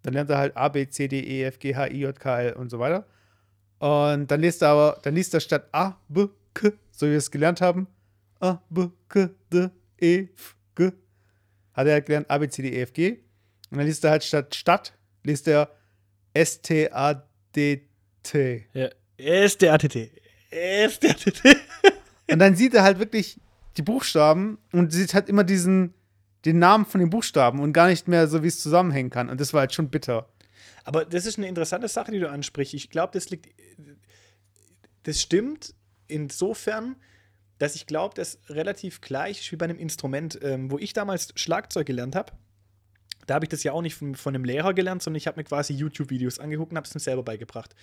Dann 0.03 0.15
lernt 0.15 0.31
er 0.31 0.39
halt 0.39 0.57
A, 0.57 0.69
B, 0.69 0.89
C, 0.89 1.07
D, 1.07 1.21
E, 1.21 1.45
F, 1.45 1.59
G, 1.59 1.75
H, 1.75 1.89
I, 1.89 2.01
J, 2.01 2.19
K, 2.19 2.41
L 2.41 2.53
und 2.55 2.71
so 2.71 2.79
weiter. 2.79 3.07
Und 3.79 4.31
dann 4.31 4.41
liest 4.41 4.63
er 4.63 4.69
aber, 4.69 4.99
dann 5.03 5.15
liest 5.15 5.35
er 5.35 5.41
statt 5.41 5.69
A, 5.73 5.99
B, 6.09 6.29
K, 6.55 6.73
so 6.91 7.07
wie 7.07 7.11
wir 7.11 7.19
es 7.19 7.31
gelernt 7.31 7.61
haben, 7.61 7.87
A, 8.41 8.63
B, 8.71 8.89
K, 9.09 9.29
D, 9.53 9.69
E, 10.01 10.29
F, 10.35 10.57
G, 10.75 10.93
hat 11.75 11.87
er 11.87 12.01
gelernt 12.01 12.31
A, 12.31 12.39
B, 12.39 12.49
C, 12.49 12.63
D, 12.63 12.71
E, 12.71 12.83
F, 12.83 12.95
G. 12.95 13.19
Und 13.71 13.79
dann 13.79 13.87
liest 13.87 14.03
er 14.05 14.13
halt 14.13 14.25
statt 14.25 14.55
Stadt, 14.55 14.95
liest 15.25 15.47
er 15.47 15.71
S, 16.33 16.63
T, 16.63 16.91
A, 16.91 17.23
D, 17.55 17.83
T. 18.23 18.67
Ja, 18.73 18.89
S, 19.17 19.57
T, 19.57 19.69
A, 19.69 19.79
T, 19.79 19.89
T. 19.89 20.11
S, 20.51 20.99
T, 20.99 21.11
A, 21.11 21.15
T, 21.15 21.31
T. 21.31 21.57
Und 22.31 22.39
dann 22.39 22.57
sieht 22.57 22.75
er 22.75 22.83
halt 22.83 22.99
wirklich 22.99 23.41
die 23.77 23.83
Buchstaben 23.83 24.59
und 24.73 24.93
sieht 24.93 25.15
halt 25.15 25.29
immer 25.29 25.45
diesen, 25.45 25.95
den 26.45 26.59
Namen 26.59 26.87
von 26.87 27.01
den 27.01 27.11
Buchstaben 27.11 27.61
und 27.61 27.73
gar 27.73 27.89
nicht 27.89 28.09
mehr 28.09 28.27
so, 28.27 28.43
wie 28.43 28.49
es 28.49 28.61
zusammenhängen 28.61 29.11
kann. 29.11 29.29
Und 29.29 29.41
das 29.41 29.53
war 29.53 29.61
halt 29.61 29.75
schon 29.75 29.91
bitter. 29.91 30.29
Aber 30.85 31.05
das 31.05 31.27
ist 31.27 31.39
eine 31.39 31.49
interessante 31.49 31.89
Sache, 31.89 32.13
die 32.13 32.19
du 32.19 32.31
ansprichst. 32.31 32.75
Ich 32.75 32.91
glaube, 32.91 33.13
das 33.13 33.31
liegt. 33.31 33.49
Das 35.03 35.21
stimmt 35.21 35.75
insofern, 36.09 36.97
dass 37.59 37.75
ich 37.75 37.87
glaube, 37.87 38.15
das 38.15 38.39
relativ 38.49 39.01
gleich 39.01 39.41
ist 39.41 39.53
wie 39.53 39.57
bei 39.57 39.65
einem 39.65 39.79
Instrument, 39.79 40.39
ähm, 40.43 40.71
wo 40.71 40.79
ich 40.79 40.93
damals 40.93 41.33
Schlagzeug 41.37 41.87
gelernt 41.87 42.17
habe. 42.17 42.33
Da 43.27 43.35
habe 43.35 43.45
ich 43.45 43.49
das 43.49 43.63
ja 43.63 43.73
auch 43.73 43.83
nicht 43.83 43.95
von, 43.95 44.15
von 44.15 44.35
einem 44.35 44.45
Lehrer 44.45 44.75
gelernt, 44.75 45.03
sondern 45.03 45.19
ich 45.19 45.27
habe 45.27 45.39
mir 45.39 45.45
quasi 45.45 45.75
YouTube-Videos 45.75 46.39
angeguckt 46.39 46.73
und 46.73 46.77
habe 46.77 46.87
es 46.87 46.95
mir 46.95 47.01
selber 47.01 47.23
beigebracht. 47.23 47.75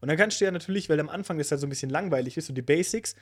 Und 0.00 0.08
dann 0.08 0.16
kannst 0.16 0.40
du 0.40 0.44
ja 0.44 0.50
natürlich, 0.50 0.88
weil 0.88 1.00
am 1.00 1.08
Anfang 1.08 1.38
das 1.38 1.50
halt 1.50 1.60
so 1.60 1.66
ein 1.66 1.70
bisschen 1.70 1.90
langweilig 1.90 2.36
ist, 2.36 2.46
so 2.46 2.52
die 2.52 2.62
Basics, 2.62 3.14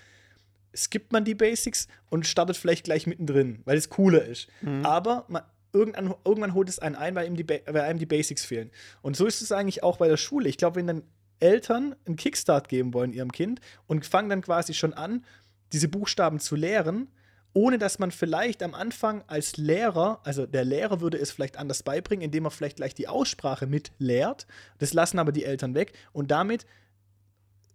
skippt 0.76 1.12
man 1.12 1.24
die 1.24 1.34
Basics 1.34 1.88
und 2.10 2.26
startet 2.26 2.56
vielleicht 2.56 2.84
gleich 2.84 3.06
mittendrin, 3.06 3.60
weil 3.64 3.76
es 3.76 3.88
cooler 3.88 4.24
ist. 4.24 4.48
Mhm. 4.60 4.84
Aber 4.84 5.24
man, 5.28 5.42
irgendwann, 5.72 6.14
irgendwann 6.24 6.54
holt 6.54 6.68
es 6.68 6.78
einen 6.78 6.94
ein, 6.94 7.14
weil, 7.14 7.26
ihm 7.26 7.36
die, 7.36 7.48
weil 7.48 7.80
einem 7.80 7.98
die 7.98 8.06
Basics 8.06 8.44
fehlen. 8.44 8.70
Und 9.02 9.16
so 9.16 9.26
ist 9.26 9.42
es 9.42 9.52
eigentlich 9.52 9.82
auch 9.82 9.98
bei 9.98 10.08
der 10.08 10.16
Schule. 10.16 10.48
Ich 10.48 10.56
glaube, 10.56 10.76
wenn 10.76 10.86
dann 10.86 11.02
Eltern 11.40 11.94
einen 12.06 12.16
Kickstart 12.16 12.68
geben 12.68 12.94
wollen 12.94 13.12
ihrem 13.12 13.32
Kind 13.32 13.60
und 13.86 14.06
fangen 14.06 14.28
dann 14.28 14.42
quasi 14.42 14.74
schon 14.74 14.92
an, 14.92 15.24
diese 15.72 15.88
Buchstaben 15.88 16.40
zu 16.40 16.56
lehren, 16.56 17.08
ohne 17.52 17.78
dass 17.78 17.98
man 17.98 18.10
vielleicht 18.10 18.62
am 18.62 18.74
Anfang 18.74 19.24
als 19.26 19.56
Lehrer, 19.56 20.20
also 20.24 20.46
der 20.46 20.64
Lehrer 20.64 21.00
würde 21.00 21.18
es 21.18 21.30
vielleicht 21.30 21.56
anders 21.56 21.82
beibringen, 21.82 22.24
indem 22.24 22.44
er 22.44 22.50
vielleicht 22.50 22.76
gleich 22.76 22.94
die 22.94 23.08
Aussprache 23.08 23.66
mit 23.66 23.92
lehrt. 23.98 24.46
Das 24.78 24.92
lassen 24.92 25.18
aber 25.18 25.32
die 25.32 25.44
Eltern 25.44 25.74
weg 25.74 25.92
und 26.12 26.30
damit 26.30 26.66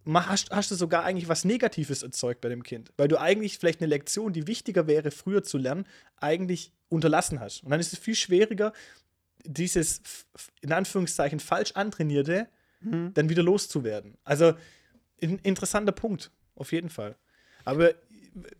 hast, 0.06 0.52
hast 0.52 0.72
du 0.72 0.76
sogar 0.76 1.04
eigentlich 1.04 1.28
was 1.28 1.46
Negatives 1.46 2.04
erzeugt 2.04 2.42
bei 2.42 2.50
dem 2.50 2.64
Kind, 2.64 2.92
weil 2.98 3.08
du 3.08 3.20
eigentlich 3.20 3.58
vielleicht 3.58 3.82
eine 3.82 3.90
Lektion, 3.90 4.34
die 4.34 4.48
wichtiger 4.48 4.88
wäre, 4.88 5.12
früher 5.12 5.44
zu 5.44 5.58
lernen, 5.58 5.86
eigentlich 6.18 6.72
unterlassen 6.90 7.40
hast. 7.40 7.64
Und 7.64 7.72
dann 7.72 7.80
ist 7.80 7.94
es 7.94 8.00
viel 8.00 8.16
schwieriger, 8.16 8.74
dieses 9.46 10.02
in 10.62 10.72
Anführungszeichen 10.72 11.40
falsch 11.40 11.72
antrainierte 11.74 12.48
mhm. 12.84 13.14
dann 13.14 13.30
wieder 13.30 13.44
loszuwerden. 13.44 14.18
Also 14.24 14.54
ein 15.22 15.40
interessanter 15.40 15.92
Punkt, 15.92 16.32
auf 16.56 16.72
jeden 16.72 16.90
Fall. 16.90 17.16
Aber 17.66 17.94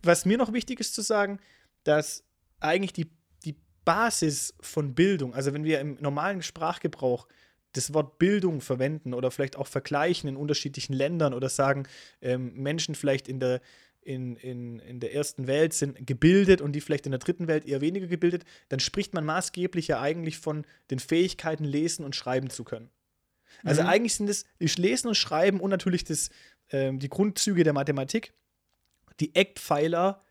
was 0.02 0.24
mir 0.24 0.38
noch 0.38 0.52
wichtig 0.52 0.80
ist 0.80 0.94
zu 0.94 1.02
sagen, 1.02 1.38
dass 1.84 2.24
eigentlich 2.60 2.92
die, 2.92 3.10
die 3.44 3.56
Basis 3.84 4.54
von 4.60 4.94
Bildung, 4.94 5.34
also 5.34 5.52
wenn 5.52 5.64
wir 5.64 5.80
im 5.80 5.96
normalen 6.00 6.42
Sprachgebrauch 6.42 7.28
das 7.72 7.92
Wort 7.92 8.18
Bildung 8.18 8.60
verwenden 8.60 9.14
oder 9.14 9.30
vielleicht 9.30 9.56
auch 9.56 9.66
vergleichen 9.66 10.28
in 10.28 10.36
unterschiedlichen 10.36 10.92
Ländern 10.92 11.34
oder 11.34 11.48
sagen, 11.48 11.86
ähm, 12.22 12.54
Menschen 12.54 12.94
vielleicht 12.94 13.28
in 13.28 13.40
der, 13.40 13.60
in, 14.00 14.36
in, 14.36 14.78
in 14.78 15.00
der 15.00 15.14
ersten 15.14 15.46
Welt 15.46 15.72
sind 15.72 16.06
gebildet 16.06 16.60
und 16.60 16.72
die 16.72 16.80
vielleicht 16.80 17.06
in 17.06 17.12
der 17.12 17.18
dritten 17.18 17.48
Welt 17.48 17.66
eher 17.66 17.80
weniger 17.80 18.06
gebildet, 18.06 18.44
dann 18.68 18.80
spricht 18.80 19.12
man 19.12 19.24
maßgeblich 19.24 19.88
ja 19.88 20.00
eigentlich 20.00 20.38
von 20.38 20.64
den 20.90 20.98
Fähigkeiten, 20.98 21.64
lesen 21.64 22.04
und 22.04 22.14
schreiben 22.14 22.50
zu 22.50 22.64
können. 22.64 22.90
Also 23.62 23.82
mhm. 23.82 23.88
eigentlich 23.88 24.14
sind 24.14 24.28
es 24.28 24.44
Lesen 24.58 25.08
und 25.08 25.14
Schreiben 25.14 25.60
und 25.60 25.70
natürlich 25.70 26.04
das, 26.04 26.30
ähm, 26.70 26.98
die 26.98 27.08
Grundzüge 27.08 27.64
der 27.64 27.72
Mathematik, 27.72 28.32
die 29.20 29.34
Eckpfeiler 29.34 30.22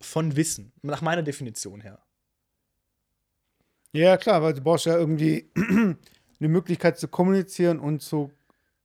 von 0.00 0.36
Wissen, 0.36 0.72
nach 0.82 1.00
meiner 1.00 1.22
Definition 1.22 1.80
her. 1.80 2.00
Ja, 3.92 4.16
klar, 4.16 4.42
weil 4.42 4.54
du 4.54 4.60
brauchst 4.62 4.86
ja 4.86 4.96
irgendwie 4.96 5.50
eine 5.56 6.48
Möglichkeit 6.48 6.98
zu 6.98 7.08
kommunizieren 7.08 7.78
und 7.78 8.00
zu 8.00 8.30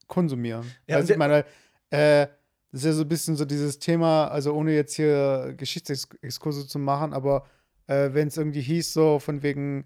konsumieren. 0.08 0.70
Ja, 0.88 0.98
also 0.98 1.14
ich 1.14 1.20
meine, 1.20 1.46
äh, 1.90 2.28
das 2.72 2.82
ist 2.82 2.86
ja 2.86 2.94
so 2.94 3.02
ein 3.04 3.08
bisschen 3.08 3.36
so 3.36 3.46
dieses 3.46 3.80
Thema, 3.80 4.28
also 4.28 4.54
ohne 4.54 4.74
jetzt 4.74 4.96
hier 4.96 5.54
Geschichtsexkurse 5.58 6.68
zu 6.68 6.80
machen, 6.80 7.14
aber 7.14 7.46
äh, 7.88 8.10
wenn 8.14 8.28
es 8.28 8.38
irgendwie 8.38 8.62
hieß, 8.62 8.94
so 8.94 9.20
von 9.20 9.42
wegen 9.44 9.86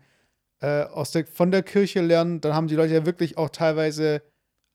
äh, 0.59 0.83
aus 0.83 1.11
der, 1.11 1.27
von 1.27 1.51
der 1.51 1.63
Kirche 1.63 2.01
lernen, 2.01 2.41
dann 2.41 2.53
haben 2.53 2.67
die 2.67 2.75
Leute 2.75 2.93
ja 2.93 3.05
wirklich 3.05 3.37
auch 3.37 3.49
teilweise 3.49 4.23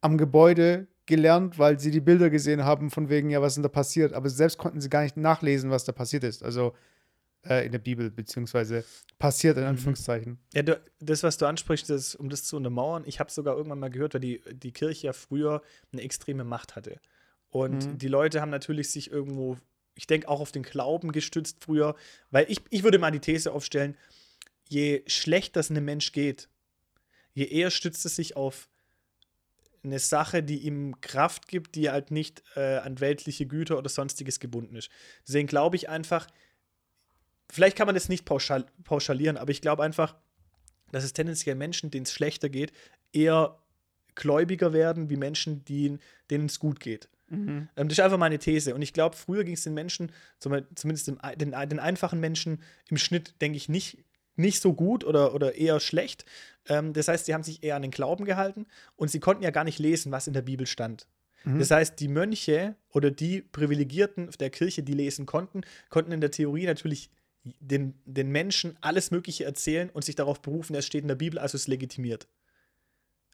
am 0.00 0.16
Gebäude 0.18 0.86
gelernt, 1.06 1.58
weil 1.58 1.78
sie 1.78 1.90
die 1.90 2.00
Bilder 2.00 2.30
gesehen 2.30 2.64
haben, 2.64 2.90
von 2.90 3.08
wegen, 3.08 3.30
ja, 3.30 3.40
was 3.40 3.52
ist 3.52 3.56
denn 3.56 3.62
da 3.62 3.68
passiert? 3.68 4.12
Aber 4.12 4.28
selbst 4.28 4.58
konnten 4.58 4.80
sie 4.80 4.90
gar 4.90 5.02
nicht 5.02 5.16
nachlesen, 5.16 5.70
was 5.70 5.84
da 5.84 5.92
passiert 5.92 6.24
ist. 6.24 6.42
Also 6.42 6.74
äh, 7.48 7.64
in 7.64 7.72
der 7.72 7.78
Bibel, 7.78 8.10
beziehungsweise 8.10 8.84
passiert 9.18 9.56
in 9.56 9.62
mhm. 9.62 9.70
Anführungszeichen. 9.70 10.38
Ja, 10.52 10.62
du, 10.62 10.80
das, 11.00 11.22
was 11.22 11.38
du 11.38 11.46
ansprichst, 11.46 11.88
das, 11.88 12.14
um 12.14 12.28
das 12.28 12.44
zu 12.44 12.56
untermauern, 12.56 13.04
ich 13.06 13.20
habe 13.20 13.30
sogar 13.30 13.56
irgendwann 13.56 13.78
mal 13.78 13.90
gehört, 13.90 14.14
weil 14.14 14.20
die, 14.20 14.42
die 14.52 14.72
Kirche 14.72 15.08
ja 15.08 15.12
früher 15.12 15.62
eine 15.92 16.02
extreme 16.02 16.44
Macht 16.44 16.76
hatte. 16.76 17.00
Und 17.48 17.86
mhm. 17.86 17.98
die 17.98 18.08
Leute 18.08 18.40
haben 18.40 18.50
natürlich 18.50 18.90
sich 18.90 19.10
irgendwo, 19.10 19.56
ich 19.94 20.06
denke 20.06 20.28
auch 20.28 20.40
auf 20.40 20.52
den 20.52 20.62
Glauben 20.62 21.12
gestützt 21.12 21.58
früher, 21.64 21.94
weil 22.30 22.46
ich, 22.48 22.60
ich 22.70 22.82
würde 22.82 22.98
mal 22.98 23.12
die 23.12 23.20
These 23.20 23.52
aufstellen, 23.52 23.96
je 24.68 25.02
schlechter 25.06 25.60
es 25.60 25.70
einem 25.70 25.84
Mensch 25.84 26.12
geht, 26.12 26.48
je 27.32 27.44
eher 27.44 27.70
stützt 27.70 28.04
es 28.04 28.16
sich 28.16 28.36
auf 28.36 28.68
eine 29.86 29.98
Sache, 29.98 30.42
die 30.42 30.58
ihm 30.58 31.00
Kraft 31.00 31.48
gibt, 31.48 31.74
die 31.74 31.90
halt 31.90 32.10
nicht 32.10 32.42
äh, 32.56 32.76
an 32.78 33.00
weltliche 33.00 33.46
Güter 33.46 33.78
oder 33.78 33.88
sonstiges 33.88 34.40
gebunden 34.40 34.76
ist. 34.76 34.90
Deswegen 35.26 35.46
glaube 35.46 35.76
ich 35.76 35.88
einfach, 35.88 36.26
vielleicht 37.50 37.76
kann 37.76 37.86
man 37.86 37.94
das 37.94 38.08
nicht 38.08 38.24
pauschal, 38.24 38.66
pauschalieren, 38.84 39.36
aber 39.36 39.50
ich 39.50 39.60
glaube 39.60 39.82
einfach, 39.82 40.16
dass 40.92 41.04
es 41.04 41.12
tendenziell 41.12 41.56
Menschen, 41.56 41.90
denen 41.90 42.04
es 42.04 42.12
schlechter 42.12 42.48
geht, 42.48 42.72
eher 43.12 43.58
gläubiger 44.14 44.72
werden 44.72 45.10
wie 45.10 45.16
Menschen, 45.16 45.64
denen 45.64 46.00
es 46.30 46.58
gut 46.58 46.80
geht. 46.80 47.08
Mhm. 47.28 47.68
Ähm, 47.76 47.88
das 47.88 47.98
ist 47.98 48.04
einfach 48.04 48.18
meine 48.18 48.38
These. 48.38 48.74
Und 48.74 48.82
ich 48.82 48.92
glaube, 48.92 49.16
früher 49.16 49.44
ging 49.44 49.54
es 49.54 49.64
den 49.64 49.74
Menschen, 49.74 50.12
zumindest 50.38 51.08
den, 51.08 51.18
den, 51.36 51.50
den, 51.50 51.78
einfachen 51.80 52.20
Menschen, 52.20 52.62
im 52.88 52.96
Schnitt, 52.96 53.34
denke 53.40 53.56
ich, 53.56 53.68
nicht, 53.68 53.98
nicht 54.36 54.60
so 54.60 54.72
gut 54.74 55.04
oder, 55.04 55.34
oder 55.34 55.54
eher 55.54 55.80
schlecht. 55.80 56.24
Ähm, 56.68 56.92
das 56.92 57.08
heißt, 57.08 57.26
sie 57.26 57.34
haben 57.34 57.42
sich 57.42 57.62
eher 57.62 57.76
an 57.76 57.82
den 57.82 57.90
Glauben 57.90 58.24
gehalten 58.24 58.66
und 58.96 59.10
sie 59.10 59.20
konnten 59.20 59.42
ja 59.42 59.50
gar 59.50 59.64
nicht 59.64 59.78
lesen, 59.78 60.12
was 60.12 60.26
in 60.26 60.34
der 60.34 60.42
Bibel 60.42 60.66
stand. 60.66 61.06
Mhm. 61.44 61.58
Das 61.58 61.70
heißt, 61.70 61.98
die 62.00 62.08
Mönche 62.08 62.76
oder 62.90 63.10
die 63.10 63.42
Privilegierten 63.42 64.30
der 64.38 64.50
Kirche, 64.50 64.82
die 64.82 64.94
lesen 64.94 65.26
konnten, 65.26 65.62
konnten 65.88 66.12
in 66.12 66.20
der 66.20 66.30
Theorie 66.30 66.66
natürlich 66.66 67.10
den, 67.60 67.94
den 68.04 68.30
Menschen 68.30 68.76
alles 68.80 69.10
Mögliche 69.10 69.44
erzählen 69.44 69.90
und 69.90 70.04
sich 70.04 70.16
darauf 70.16 70.42
berufen, 70.42 70.74
es 70.74 70.86
steht 70.86 71.02
in 71.02 71.08
der 71.08 71.14
Bibel, 71.14 71.38
also 71.38 71.56
ist 71.56 71.68
legitimiert. 71.68 72.26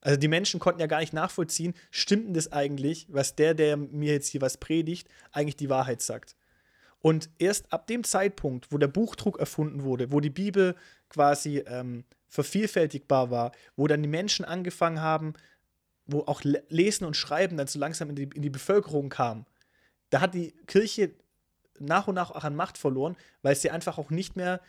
Also 0.03 0.19
die 0.19 0.29
Menschen 0.29 0.61
konnten 0.61 0.81
ja 0.81 0.87
gar 0.87 1.01
nicht 1.01 1.13
nachvollziehen, 1.13 1.75
stimmt 1.91 2.27
denn 2.27 2.35
das 2.35 2.53
eigentlich, 2.53 3.07
was 3.09 3.37
der, 3.37 3.55
der 3.55 3.77
mir 3.77 4.13
jetzt 4.13 4.29
hier 4.29 4.41
was 4.41 4.59
predigt, 4.59 5.09
eigentlich 5.31 5.57
die 5.57 5.71
Wahrheit 5.71 6.03
sagt. 6.03 6.37
Und 7.03 7.29
erst 7.39 7.73
ab 7.73 7.89
dem 7.89 8.05
Zeitpunkt, 8.05 8.71
wo 8.71 8.79
der 8.79 8.89
Buchdruck 8.89 9.39
erfunden 9.39 9.83
wurde, 9.83 10.13
wo 10.13 10.21
die 10.21 10.31
Bibel 10.31 10.77
quasi 11.09 11.59
ähm, 11.67 12.05
vervielfältigbar 12.29 13.31
war, 13.31 13.53
wo 13.77 13.87
dann 13.89 14.03
die 14.03 14.09
Menschen 14.09 14.45
angefangen 14.45 15.01
haben, 15.01 15.35
wo 16.07 16.21
auch 16.21 16.43
Lesen 16.43 17.05
und 17.05 17.17
Schreiben 17.17 17.57
dann 17.57 17.67
so 17.67 17.79
langsam 17.79 18.11
in 18.11 18.17
die, 18.17 18.31
in 18.35 18.43
die 18.43 18.51
Bevölkerung 18.51 19.09
kam, 19.09 19.47
da 20.11 20.21
hat 20.21 20.35
die 20.35 20.53
Kirche 20.67 21.13
nach 21.79 22.07
und 22.07 22.15
nach 22.15 22.31
auch 22.31 22.45
an 22.45 22.55
Macht 22.55 22.79
verloren, 22.79 23.17
weil 23.43 23.57
sie 23.57 23.71
einfach 23.71 23.99
auch 23.99 24.11
nicht 24.11 24.37
mehr 24.37 24.61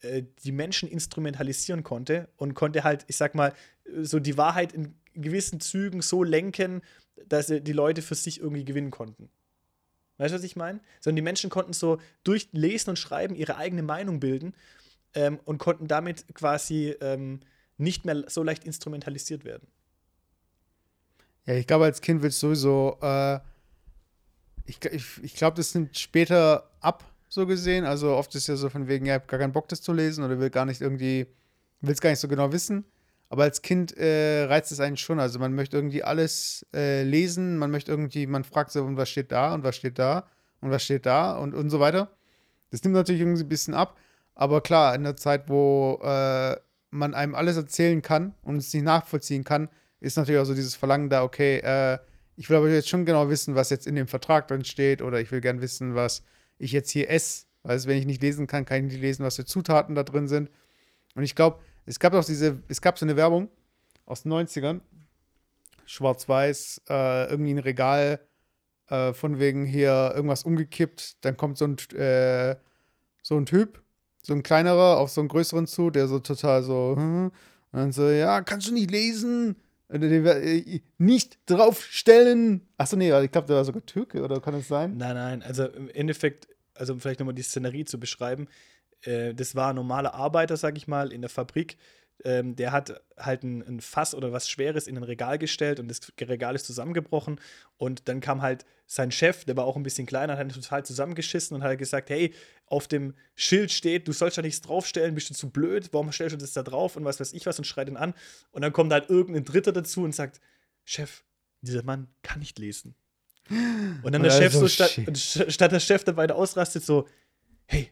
äh, 0.00 0.22
die 0.44 0.52
Menschen 0.52 0.88
instrumentalisieren 0.88 1.82
konnte 1.82 2.28
und 2.36 2.54
konnte 2.54 2.84
halt, 2.84 3.04
ich 3.08 3.16
sag 3.16 3.34
mal, 3.34 3.52
so 4.00 4.20
die 4.20 4.36
Wahrheit 4.36 4.72
in 4.72 4.94
gewissen 5.14 5.60
Zügen 5.60 6.02
so 6.02 6.22
lenken, 6.22 6.82
dass 7.26 7.46
die 7.48 7.72
Leute 7.72 8.02
für 8.02 8.14
sich 8.14 8.40
irgendwie 8.40 8.64
gewinnen 8.64 8.90
konnten. 8.90 9.30
Weißt 10.18 10.32
du, 10.32 10.36
was 10.36 10.44
ich 10.44 10.56
meine? 10.56 10.80
Sondern 11.00 11.16
die 11.16 11.22
Menschen 11.22 11.48
konnten 11.48 11.72
so 11.72 11.98
durch 12.24 12.48
Lesen 12.52 12.90
und 12.90 12.98
Schreiben 12.98 13.34
ihre 13.34 13.56
eigene 13.56 13.82
Meinung 13.82 14.20
bilden 14.20 14.54
ähm, 15.14 15.38
und 15.44 15.58
konnten 15.58 15.88
damit 15.88 16.24
quasi 16.34 16.94
ähm, 17.00 17.40
nicht 17.76 18.04
mehr 18.04 18.24
so 18.28 18.42
leicht 18.42 18.64
instrumentalisiert 18.64 19.44
werden. 19.44 19.68
Ja, 21.46 21.54
ich 21.54 21.66
glaube, 21.66 21.84
als 21.84 22.00
Kind 22.00 22.22
willst 22.22 22.42
du 22.42 22.48
sowieso, 22.48 22.98
äh, 23.00 23.38
ich, 24.66 24.84
ich, 24.84 25.22
ich 25.22 25.34
glaube, 25.34 25.56
das 25.56 25.74
nimmt 25.74 25.96
später 25.96 26.70
ab, 26.80 27.04
so 27.28 27.46
gesehen. 27.46 27.84
Also 27.84 28.14
oft 28.14 28.34
ist 28.34 28.48
ja 28.48 28.56
so 28.56 28.68
von 28.68 28.88
wegen, 28.88 29.06
ja, 29.06 29.16
ich 29.16 29.20
habe 29.22 29.30
gar 29.30 29.40
keinen 29.40 29.52
Bock, 29.52 29.68
das 29.68 29.80
zu 29.80 29.92
lesen 29.92 30.24
oder 30.24 30.38
will 30.40 30.50
gar 30.50 30.66
nicht 30.66 30.80
irgendwie, 30.80 31.26
will 31.80 31.92
es 31.92 32.00
gar 32.00 32.10
nicht 32.10 32.18
so 32.18 32.28
genau 32.28 32.52
wissen. 32.52 32.84
Aber 33.30 33.42
als 33.42 33.62
Kind 33.62 33.96
äh, 33.96 34.44
reizt 34.44 34.72
es 34.72 34.80
einen 34.80 34.96
schon. 34.96 35.20
Also 35.20 35.38
man 35.38 35.54
möchte 35.54 35.76
irgendwie 35.76 36.02
alles 36.02 36.66
äh, 36.74 37.02
lesen, 37.02 37.58
man 37.58 37.70
möchte 37.70 37.90
irgendwie, 37.90 38.26
man 38.26 38.44
fragt 38.44 38.70
so, 38.70 38.82
und 38.84 38.96
was 38.96 39.10
steht 39.10 39.32
da 39.32 39.54
und 39.54 39.64
was 39.64 39.76
steht 39.76 39.98
da 39.98 40.28
und 40.60 40.70
was 40.70 40.82
steht 40.82 41.06
da 41.06 41.36
und, 41.36 41.54
und 41.54 41.70
so 41.70 41.80
weiter. 41.80 42.10
Das 42.70 42.82
nimmt 42.82 42.94
natürlich 42.94 43.20
irgendwie 43.20 43.42
ein 43.42 43.48
bisschen 43.48 43.74
ab. 43.74 43.98
Aber 44.34 44.60
klar, 44.60 44.94
in 44.94 45.04
der 45.04 45.16
Zeit, 45.16 45.48
wo 45.48 46.00
äh, 46.02 46.56
man 46.90 47.14
einem 47.14 47.34
alles 47.34 47.56
erzählen 47.56 48.00
kann 48.02 48.34
und 48.42 48.56
es 48.56 48.72
nicht 48.72 48.84
nachvollziehen 48.84 49.44
kann, 49.44 49.68
ist 50.00 50.16
natürlich 50.16 50.40
auch 50.40 50.44
so 50.46 50.54
dieses 50.54 50.76
Verlangen 50.76 51.10
da, 51.10 51.22
okay, 51.22 51.58
äh, 51.58 51.98
ich 52.36 52.48
will 52.48 52.56
aber 52.56 52.68
jetzt 52.68 52.88
schon 52.88 53.04
genau 53.04 53.28
wissen, 53.28 53.56
was 53.56 53.68
jetzt 53.70 53.86
in 53.86 53.96
dem 53.96 54.06
Vertrag 54.06 54.46
drin 54.46 54.64
steht 54.64 55.02
oder 55.02 55.20
ich 55.20 55.32
will 55.32 55.40
gern 55.40 55.60
wissen, 55.60 55.96
was 55.96 56.22
ich 56.56 56.72
jetzt 56.72 56.90
hier 56.90 57.10
esse. 57.10 57.46
Also 57.64 57.88
wenn 57.88 57.98
ich 57.98 58.06
nicht 58.06 58.22
lesen 58.22 58.46
kann, 58.46 58.64
kann 58.64 58.86
ich 58.86 58.92
nicht 58.92 59.02
lesen, 59.02 59.24
was 59.24 59.36
für 59.36 59.44
Zutaten 59.44 59.96
da 59.96 60.04
drin 60.04 60.28
sind. 60.28 60.48
Und 61.16 61.24
ich 61.24 61.34
glaube, 61.34 61.58
es 61.88 61.98
gab 61.98 62.14
auch 62.14 62.24
diese, 62.24 62.62
es 62.68 62.80
gab 62.80 62.98
so 62.98 63.06
eine 63.06 63.16
Werbung 63.16 63.48
aus 64.04 64.22
den 64.22 64.32
90ern, 64.32 64.80
schwarz-weiß, 65.86 66.82
äh, 66.88 67.30
irgendwie 67.30 67.52
ein 67.52 67.58
Regal 67.58 68.20
äh, 68.88 69.12
von 69.14 69.38
wegen 69.38 69.64
hier 69.64 70.12
irgendwas 70.14 70.42
umgekippt, 70.44 71.24
dann 71.24 71.36
kommt 71.36 71.56
so 71.56 71.66
ein, 71.66 71.78
äh, 71.98 72.56
so 73.22 73.36
ein 73.36 73.46
Typ, 73.46 73.82
so 74.22 74.34
ein 74.34 74.42
kleinerer 74.42 74.98
auf 74.98 75.10
so 75.10 75.22
einen 75.22 75.28
größeren 75.28 75.66
zu, 75.66 75.90
der 75.90 76.08
so 76.08 76.18
total 76.18 76.62
so, 76.62 76.94
hm, 76.96 77.24
und 77.72 77.78
dann 77.78 77.92
so, 77.92 78.08
ja, 78.08 78.42
kannst 78.42 78.68
du 78.68 78.72
nicht 78.72 78.90
lesen? 78.90 79.56
Äh, 79.88 80.80
nicht 80.98 81.38
draufstellen. 81.46 82.68
Achso, 82.76 82.96
nee, 82.96 83.18
ich 83.22 83.32
glaube, 83.32 83.46
der 83.46 83.56
war 83.56 83.64
sogar 83.64 83.84
Türke, 83.86 84.22
oder 84.22 84.40
kann 84.40 84.54
das 84.54 84.68
sein? 84.68 84.96
Nein, 84.98 85.14
nein, 85.14 85.42
also 85.42 85.64
im 85.66 85.88
Endeffekt, 85.88 86.48
also 86.74 86.92
um 86.92 87.00
vielleicht 87.00 87.20
nochmal 87.20 87.34
die 87.34 87.42
Szenerie 87.42 87.86
zu 87.86 87.98
beschreiben, 87.98 88.48
äh, 89.02 89.34
das 89.34 89.54
war 89.54 89.70
ein 89.70 89.76
normaler 89.76 90.14
Arbeiter, 90.14 90.56
sag 90.56 90.76
ich 90.76 90.88
mal, 90.88 91.12
in 91.12 91.20
der 91.20 91.30
Fabrik. 91.30 91.76
Ähm, 92.24 92.56
der 92.56 92.72
hat 92.72 93.00
halt 93.16 93.44
ein, 93.44 93.62
ein, 93.62 93.80
Fass 93.80 94.12
oder 94.12 94.32
was 94.32 94.48
Schweres 94.48 94.88
in 94.88 94.96
ein 94.96 95.04
Regal 95.04 95.38
gestellt 95.38 95.78
und 95.78 95.86
das 95.86 96.00
Regal 96.20 96.56
ist 96.56 96.66
zusammengebrochen. 96.66 97.40
Und 97.76 98.08
dann 98.08 98.20
kam 98.20 98.42
halt 98.42 98.64
sein 98.86 99.12
Chef, 99.12 99.44
der 99.44 99.56
war 99.56 99.64
auch 99.64 99.76
ein 99.76 99.84
bisschen 99.84 100.06
kleiner, 100.06 100.36
hat 100.36 100.48
ihn 100.48 100.52
total 100.52 100.84
zusammengeschissen 100.84 101.54
und 101.54 101.62
hat 101.62 101.78
gesagt: 101.78 102.10
Hey, 102.10 102.34
auf 102.66 102.88
dem 102.88 103.14
Schild 103.36 103.70
steht, 103.70 104.08
du 104.08 104.12
sollst 104.12 104.36
da 104.36 104.42
nichts 104.42 104.62
draufstellen, 104.62 105.14
bist 105.14 105.30
du 105.30 105.34
zu 105.34 105.50
blöd, 105.50 105.90
warum 105.92 106.10
stellst 106.10 106.34
du 106.34 106.38
das 106.38 106.52
da 106.52 106.64
drauf 106.64 106.96
und 106.96 107.04
was 107.04 107.20
weiß 107.20 107.32
ich 107.34 107.46
was 107.46 107.58
und 107.58 107.66
schreit 107.66 107.88
ihn 107.88 107.96
an. 107.96 108.14
Und 108.50 108.62
dann 108.62 108.72
kommt 108.72 108.92
halt 108.92 109.08
irgendein 109.10 109.44
Dritter 109.44 109.70
dazu 109.70 110.02
und 110.02 110.12
sagt: 110.12 110.40
Chef, 110.84 111.22
dieser 111.60 111.84
Mann 111.84 112.08
kann 112.22 112.40
nicht 112.40 112.58
lesen. 112.58 112.96
Und 113.48 114.12
dann 114.12 114.22
der 114.22 114.30
Chef 114.30 114.52
so, 114.52 114.66
statt, 114.66 114.98
statt 115.16 115.70
der 115.70 115.80
Chef 115.80 116.02
dabei 116.02 116.28
ausrastet, 116.32 116.84
so: 116.84 117.06
Hey, 117.66 117.90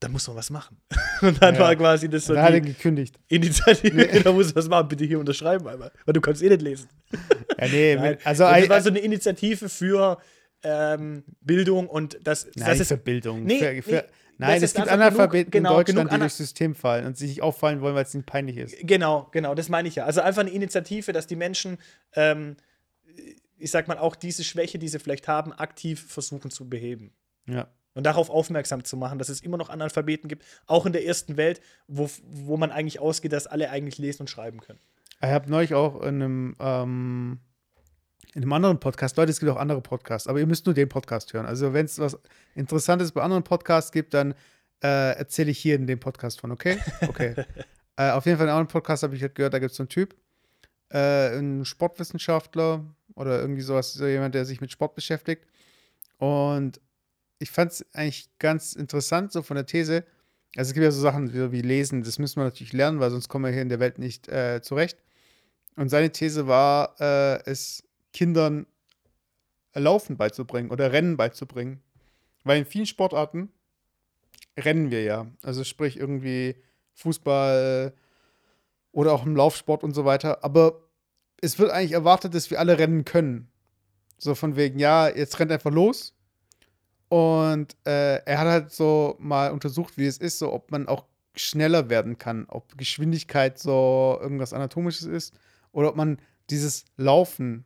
da 0.00 0.08
muss 0.08 0.26
man 0.28 0.36
was 0.36 0.50
machen. 0.50 0.80
Und 1.22 1.42
dann 1.42 1.54
ja, 1.54 1.60
war 1.60 1.76
quasi 1.76 2.08
das 2.08 2.26
so. 2.26 2.34
Da 2.34 2.44
hat 2.44 2.52
er 2.52 2.60
gekündigt. 2.60 3.18
Initiative, 3.28 3.96
nee. 3.96 4.20
da 4.24 4.32
muss 4.32 4.54
was 4.54 4.68
machen, 4.68 4.88
bitte 4.88 5.04
hier 5.04 5.18
unterschreiben 5.18 5.66
einmal. 5.66 5.90
Weil 6.04 6.12
du 6.12 6.20
kannst 6.20 6.42
eh 6.42 6.48
nicht 6.48 6.62
lesen. 6.62 6.88
Ja, 7.58 7.68
nee, 7.68 7.94
Nein. 8.00 8.18
also. 8.24 8.44
Das 8.44 8.68
war 8.68 8.80
so 8.80 8.90
eine 8.90 9.00
Initiative 9.00 9.68
für 9.68 10.18
ähm, 10.62 11.24
Bildung 11.40 11.88
und 11.88 12.18
das. 12.22 12.46
Nein, 12.54 12.68
das 12.68 12.80
ist 12.80 12.88
für 12.88 12.96
Bildung. 12.96 13.44
Nee, 13.44 13.58
für, 13.58 13.82
für, 13.82 13.90
nee, 13.92 14.02
Nein, 14.38 14.62
es 14.62 14.74
gibt 14.74 14.88
Analphabeten 14.88 15.50
genug, 15.50 15.64
genau, 15.64 15.80
in 15.80 15.86
Deutschland, 15.86 16.12
die 16.12 16.18
durchs 16.18 16.36
System 16.36 16.74
fallen 16.76 17.06
und 17.06 17.16
sich 17.16 17.30
nicht 17.30 17.42
auffallen 17.42 17.80
wollen, 17.80 17.96
weil 17.96 18.04
es 18.04 18.14
ihnen 18.14 18.24
peinlich 18.24 18.56
ist. 18.56 18.76
Genau, 18.82 19.28
genau, 19.32 19.54
das 19.56 19.68
meine 19.68 19.88
ich 19.88 19.96
ja. 19.96 20.04
Also 20.04 20.20
einfach 20.20 20.42
eine 20.42 20.50
Initiative, 20.50 21.12
dass 21.12 21.26
die 21.26 21.34
Menschen, 21.34 21.78
ähm, 22.14 22.56
ich 23.56 23.72
sag 23.72 23.88
mal, 23.88 23.98
auch 23.98 24.14
diese 24.14 24.44
Schwäche, 24.44 24.78
die 24.78 24.86
sie 24.86 25.00
vielleicht 25.00 25.26
haben, 25.26 25.52
aktiv 25.52 26.00
versuchen 26.08 26.52
zu 26.52 26.68
beheben. 26.68 27.12
Ja 27.46 27.68
und 27.94 28.04
darauf 28.04 28.30
aufmerksam 28.30 28.84
zu 28.84 28.96
machen, 28.96 29.18
dass 29.18 29.28
es 29.28 29.40
immer 29.40 29.56
noch 29.56 29.68
Analphabeten 29.70 30.28
gibt, 30.28 30.44
auch 30.66 30.86
in 30.86 30.92
der 30.92 31.04
ersten 31.04 31.36
Welt, 31.36 31.60
wo, 31.86 32.08
wo 32.24 32.56
man 32.56 32.70
eigentlich 32.70 33.00
ausgeht, 33.00 33.32
dass 33.32 33.46
alle 33.46 33.70
eigentlich 33.70 33.98
lesen 33.98 34.22
und 34.22 34.28
schreiben 34.28 34.60
können. 34.60 34.78
Ich 35.20 35.28
habe 35.28 35.50
neulich 35.50 35.74
auch 35.74 36.00
in 36.02 36.22
einem, 36.22 36.56
ähm, 36.60 37.40
in 38.34 38.42
einem 38.42 38.52
anderen 38.52 38.78
Podcast, 38.78 39.16
Leute, 39.16 39.30
es 39.30 39.40
gibt 39.40 39.50
auch 39.50 39.56
andere 39.56 39.80
Podcasts, 39.80 40.28
aber 40.28 40.38
ihr 40.38 40.46
müsst 40.46 40.66
nur 40.66 40.74
den 40.74 40.88
Podcast 40.88 41.32
hören. 41.32 41.46
Also 41.46 41.72
wenn 41.72 41.86
es 41.86 41.98
was 41.98 42.18
Interessantes 42.54 43.12
bei 43.12 43.22
anderen 43.22 43.42
Podcasts 43.42 43.90
gibt, 43.90 44.14
dann 44.14 44.34
äh, 44.82 45.16
erzähle 45.16 45.50
ich 45.50 45.58
hier 45.58 45.74
in 45.74 45.86
dem 45.86 45.98
Podcast 45.98 46.40
von, 46.40 46.52
okay? 46.52 46.78
Okay. 47.08 47.34
äh, 47.96 48.10
auf 48.10 48.26
jeden 48.26 48.38
Fall 48.38 48.46
in 48.46 48.50
einem 48.50 48.60
anderen 48.60 48.68
Podcast 48.68 49.02
habe 49.02 49.16
ich 49.16 49.22
halt 49.22 49.34
gehört, 49.34 49.54
da 49.54 49.58
gibt 49.58 49.72
es 49.72 49.76
so 49.76 49.82
einen 49.82 49.88
Typ, 49.88 50.14
äh, 50.90 51.36
ein 51.36 51.64
Sportwissenschaftler 51.64 52.84
oder 53.14 53.40
irgendwie 53.40 53.62
sowas, 53.62 53.92
so 53.92 54.06
jemand, 54.06 54.36
der 54.36 54.44
sich 54.44 54.60
mit 54.60 54.70
Sport 54.70 54.94
beschäftigt. 54.94 55.46
Und 56.18 56.80
ich 57.38 57.50
fand 57.50 57.72
es 57.72 57.86
eigentlich 57.92 58.28
ganz 58.38 58.72
interessant, 58.72 59.32
so 59.32 59.42
von 59.42 59.54
der 59.54 59.66
These. 59.66 60.04
Also 60.56 60.70
es 60.70 60.74
gibt 60.74 60.84
ja 60.84 60.90
so 60.90 61.00
Sachen 61.00 61.32
wie, 61.32 61.52
wie, 61.52 61.62
Lesen, 61.62 62.02
das 62.02 62.18
müssen 62.18 62.40
wir 62.40 62.44
natürlich 62.44 62.72
lernen, 62.72 63.00
weil 63.00 63.10
sonst 63.10 63.28
kommen 63.28 63.44
wir 63.44 63.52
hier 63.52 63.62
in 63.62 63.68
der 63.68 63.80
Welt 63.80 63.98
nicht 63.98 64.28
äh, 64.28 64.60
zurecht. 64.62 64.98
Und 65.76 65.88
seine 65.88 66.10
These 66.10 66.46
war, 66.48 67.00
äh, 67.00 67.42
es 67.44 67.84
Kindern 68.12 68.66
Laufen 69.74 70.16
beizubringen 70.16 70.70
oder 70.70 70.92
Rennen 70.92 71.16
beizubringen. 71.16 71.80
Weil 72.42 72.58
in 72.58 72.64
vielen 72.64 72.86
Sportarten 72.86 73.52
rennen 74.58 74.90
wir 74.90 75.04
ja. 75.04 75.26
Also 75.42 75.62
sprich 75.62 75.96
irgendwie 75.96 76.56
Fußball 76.94 77.92
oder 78.90 79.12
auch 79.12 79.24
im 79.24 79.36
Laufsport 79.36 79.84
und 79.84 79.94
so 79.94 80.04
weiter. 80.04 80.42
Aber 80.42 80.80
es 81.40 81.58
wird 81.60 81.70
eigentlich 81.70 81.92
erwartet, 81.92 82.34
dass 82.34 82.50
wir 82.50 82.58
alle 82.58 82.78
rennen 82.78 83.04
können. 83.04 83.48
So 84.16 84.34
von 84.34 84.56
wegen, 84.56 84.80
ja, 84.80 85.08
jetzt 85.08 85.38
rennt 85.38 85.52
einfach 85.52 85.70
los 85.70 86.17
und 87.08 87.76
äh, 87.86 88.16
er 88.24 88.38
hat 88.38 88.46
halt 88.46 88.72
so 88.72 89.16
mal 89.18 89.50
untersucht, 89.50 89.96
wie 89.96 90.06
es 90.06 90.18
ist, 90.18 90.38
so 90.38 90.52
ob 90.52 90.70
man 90.70 90.88
auch 90.88 91.04
schneller 91.34 91.88
werden 91.88 92.18
kann, 92.18 92.46
ob 92.48 92.76
Geschwindigkeit 92.76 93.58
so 93.58 94.18
irgendwas 94.20 94.52
Anatomisches 94.52 95.06
ist 95.06 95.34
oder 95.72 95.88
ob 95.88 95.96
man 95.96 96.18
dieses 96.50 96.84
Laufen 96.96 97.64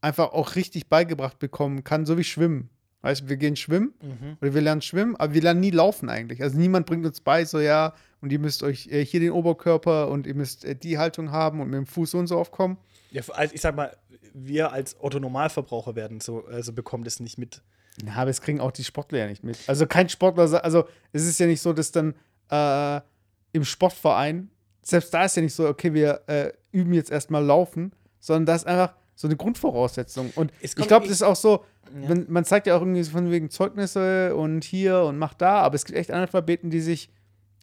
einfach 0.00 0.32
auch 0.32 0.54
richtig 0.54 0.88
beigebracht 0.88 1.38
bekommen 1.38 1.84
kann, 1.84 2.06
so 2.06 2.16
wie 2.16 2.24
Schwimmen. 2.24 2.70
Weißt 3.02 3.22
du, 3.22 3.28
wir 3.30 3.38
gehen 3.38 3.56
schwimmen 3.56 3.94
mhm. 4.02 4.36
oder 4.42 4.52
wir 4.52 4.60
lernen 4.60 4.82
schwimmen, 4.82 5.16
aber 5.16 5.32
wir 5.32 5.40
lernen 5.40 5.60
nie 5.60 5.70
laufen 5.70 6.10
eigentlich. 6.10 6.42
Also 6.42 6.58
niemand 6.58 6.86
bringt 6.86 7.06
uns 7.06 7.22
bei, 7.22 7.46
so 7.46 7.58
ja, 7.58 7.94
und 8.20 8.30
ihr 8.30 8.38
müsst 8.38 8.62
euch 8.62 8.88
äh, 8.88 9.04
hier 9.04 9.20
den 9.20 9.30
Oberkörper 9.30 10.08
und 10.08 10.26
ihr 10.26 10.34
müsst 10.34 10.66
äh, 10.66 10.76
die 10.76 10.98
Haltung 10.98 11.30
haben 11.30 11.60
und 11.60 11.70
mit 11.70 11.78
dem 11.78 11.86
Fuß 11.86 12.10
so 12.10 12.18
und 12.18 12.26
so 12.26 12.38
aufkommen. 12.38 12.76
Ja, 13.10 13.22
also 13.32 13.54
ich 13.54 13.60
sag 13.62 13.74
mal, 13.74 13.96
wir 14.34 14.72
als 14.72 15.00
Otto-Normalverbraucher 15.00 15.96
werden 15.96 16.20
so, 16.20 16.44
also 16.46 16.74
bekommen 16.74 17.04
das 17.04 17.20
nicht 17.20 17.38
mit. 17.38 17.62
Ja, 18.04 18.14
aber 18.16 18.30
es 18.30 18.40
kriegen 18.40 18.60
auch 18.60 18.70
die 18.70 18.84
Sportler 18.84 19.18
ja 19.18 19.26
nicht 19.26 19.44
mit. 19.44 19.58
Also 19.66 19.86
kein 19.86 20.08
Sportler, 20.08 20.62
also 20.64 20.84
es 21.12 21.26
ist 21.26 21.38
ja 21.38 21.46
nicht 21.46 21.60
so, 21.60 21.72
dass 21.72 21.92
dann 21.92 22.14
äh, 22.50 23.00
im 23.52 23.64
Sportverein, 23.64 24.50
selbst 24.82 25.12
da 25.12 25.24
ist 25.24 25.36
ja 25.36 25.42
nicht 25.42 25.54
so, 25.54 25.68
okay, 25.68 25.92
wir 25.92 26.22
äh, 26.26 26.52
üben 26.72 26.92
jetzt 26.92 27.10
erstmal 27.10 27.44
Laufen, 27.44 27.92
sondern 28.20 28.46
da 28.46 28.54
ist 28.54 28.66
einfach 28.66 28.94
so 29.14 29.28
eine 29.28 29.36
Grundvoraussetzung. 29.36 30.32
Und 30.34 30.52
ich 30.60 30.74
glaube, 30.74 31.06
das 31.06 31.16
ist 31.16 31.22
auch 31.22 31.36
so, 31.36 31.64
ja. 32.00 32.08
man, 32.08 32.26
man, 32.28 32.44
zeigt 32.44 32.66
ja 32.66 32.76
auch 32.76 32.80
irgendwie 32.80 33.04
von 33.04 33.30
wegen 33.30 33.50
Zeugnisse 33.50 34.34
und 34.34 34.64
hier 34.64 35.02
und 35.02 35.18
macht 35.18 35.42
da, 35.42 35.60
aber 35.60 35.74
es 35.74 35.84
gibt 35.84 35.98
echt 35.98 36.10
Analphabeten, 36.10 36.70
die 36.70 36.80
sich 36.80 37.10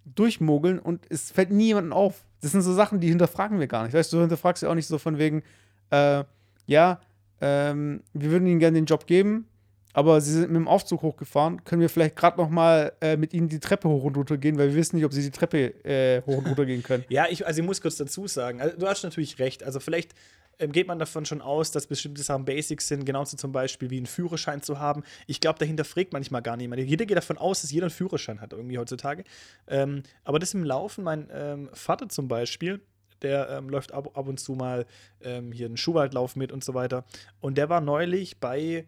durchmogeln 0.05 0.79
und 0.79 1.05
es 1.09 1.31
fällt 1.31 1.51
nie 1.51 1.67
jemandem 1.67 1.93
auf. 1.93 2.23
Das 2.41 2.51
sind 2.51 2.61
so 2.61 2.73
Sachen, 2.73 2.99
die 2.99 3.09
hinterfragen 3.09 3.59
wir 3.59 3.67
gar 3.67 3.83
nicht. 3.83 3.93
Weißt 3.93 4.13
du, 4.13 4.17
du 4.17 4.21
hinterfragst 4.21 4.63
ja 4.63 4.69
auch 4.69 4.75
nicht 4.75 4.87
so 4.87 4.99
von 4.99 5.17
wegen, 5.17 5.41
äh, 5.89 6.23
ja, 6.67 6.99
ähm, 7.41 8.03
wir 8.13 8.31
würden 8.31 8.47
ihnen 8.47 8.59
gerne 8.59 8.75
den 8.75 8.85
Job 8.85 9.07
geben, 9.07 9.47
aber 9.97 10.21
sie 10.21 10.31
sind 10.31 10.51
mit 10.51 10.57
dem 10.57 10.67
Aufzug 10.67 11.01
hochgefahren. 11.01 11.63
Können 11.63 11.81
wir 11.81 11.89
vielleicht 11.89 12.15
gerade 12.15 12.37
noch 12.37 12.49
mal 12.51 12.93
äh, 13.01 13.17
mit 13.17 13.33
ihnen 13.33 13.49
die 13.49 13.59
Treppe 13.59 13.89
hoch 13.89 14.03
und 14.03 14.15
runter 14.15 14.37
gehen, 14.37 14.55
weil 14.59 14.67
wir 14.67 14.75
wissen 14.75 14.95
nicht, 14.95 15.05
ob 15.05 15.11
sie 15.11 15.23
die 15.23 15.31
Treppe 15.31 15.73
äh, 15.83 16.21
hoch 16.21 16.37
und 16.37 16.45
runter 16.45 16.67
gehen 16.67 16.83
können. 16.83 17.03
Ja, 17.09 17.25
ich, 17.27 17.47
also 17.47 17.61
ich 17.61 17.65
muss 17.65 17.81
kurz 17.81 17.95
dazu 17.95 18.27
sagen, 18.27 18.61
also 18.61 18.77
du 18.77 18.85
hast 18.85 19.01
natürlich 19.01 19.39
recht. 19.39 19.63
Also 19.63 19.79
vielleicht 19.79 20.13
ähm, 20.59 20.71
geht 20.71 20.87
man 20.87 20.99
davon 20.99 21.25
schon 21.25 21.41
aus, 21.41 21.71
dass 21.71 21.87
bestimmte 21.87 22.21
Sachen 22.21 22.45
Basics 22.45 22.87
sind, 22.87 23.07
genauso 23.07 23.37
zum 23.37 23.51
Beispiel 23.51 23.89
wie 23.89 23.97
einen 23.97 24.05
Führerschein 24.05 24.61
zu 24.61 24.77
haben. 24.77 25.01
Ich 25.25 25.41
glaube, 25.41 25.57
dahinter 25.57 25.83
fragt 25.83 26.13
manchmal 26.13 26.43
gar 26.43 26.57
niemand. 26.57 26.79
Jeder 26.83 27.07
geht 27.07 27.17
davon 27.17 27.39
aus, 27.39 27.63
dass 27.63 27.71
jeder 27.71 27.85
einen 27.85 27.91
Führerschein 27.91 28.39
hat, 28.39 28.53
irgendwie 28.53 28.77
heutzutage. 28.77 29.23
Ähm, 29.67 30.03
aber 30.23 30.37
das 30.37 30.53
im 30.53 30.63
Laufen, 30.63 31.03
mein 31.03 31.27
ähm, 31.33 31.69
Vater 31.73 32.07
zum 32.07 32.27
Beispiel, 32.27 32.81
der 33.23 33.49
ähm, 33.49 33.67
läuft 33.67 33.93
ab, 33.93 34.15
ab 34.15 34.27
und 34.27 34.39
zu 34.39 34.51
mal 34.51 34.85
ähm, 35.21 35.51
hier 35.51 35.65
einen 35.65 35.77
Schuhwaldlauf 35.77 36.35
mit 36.35 36.51
und 36.51 36.63
so 36.63 36.75
weiter. 36.75 37.03
Und 37.39 37.57
der 37.57 37.69
war 37.69 37.81
neulich 37.81 38.39
bei 38.39 38.85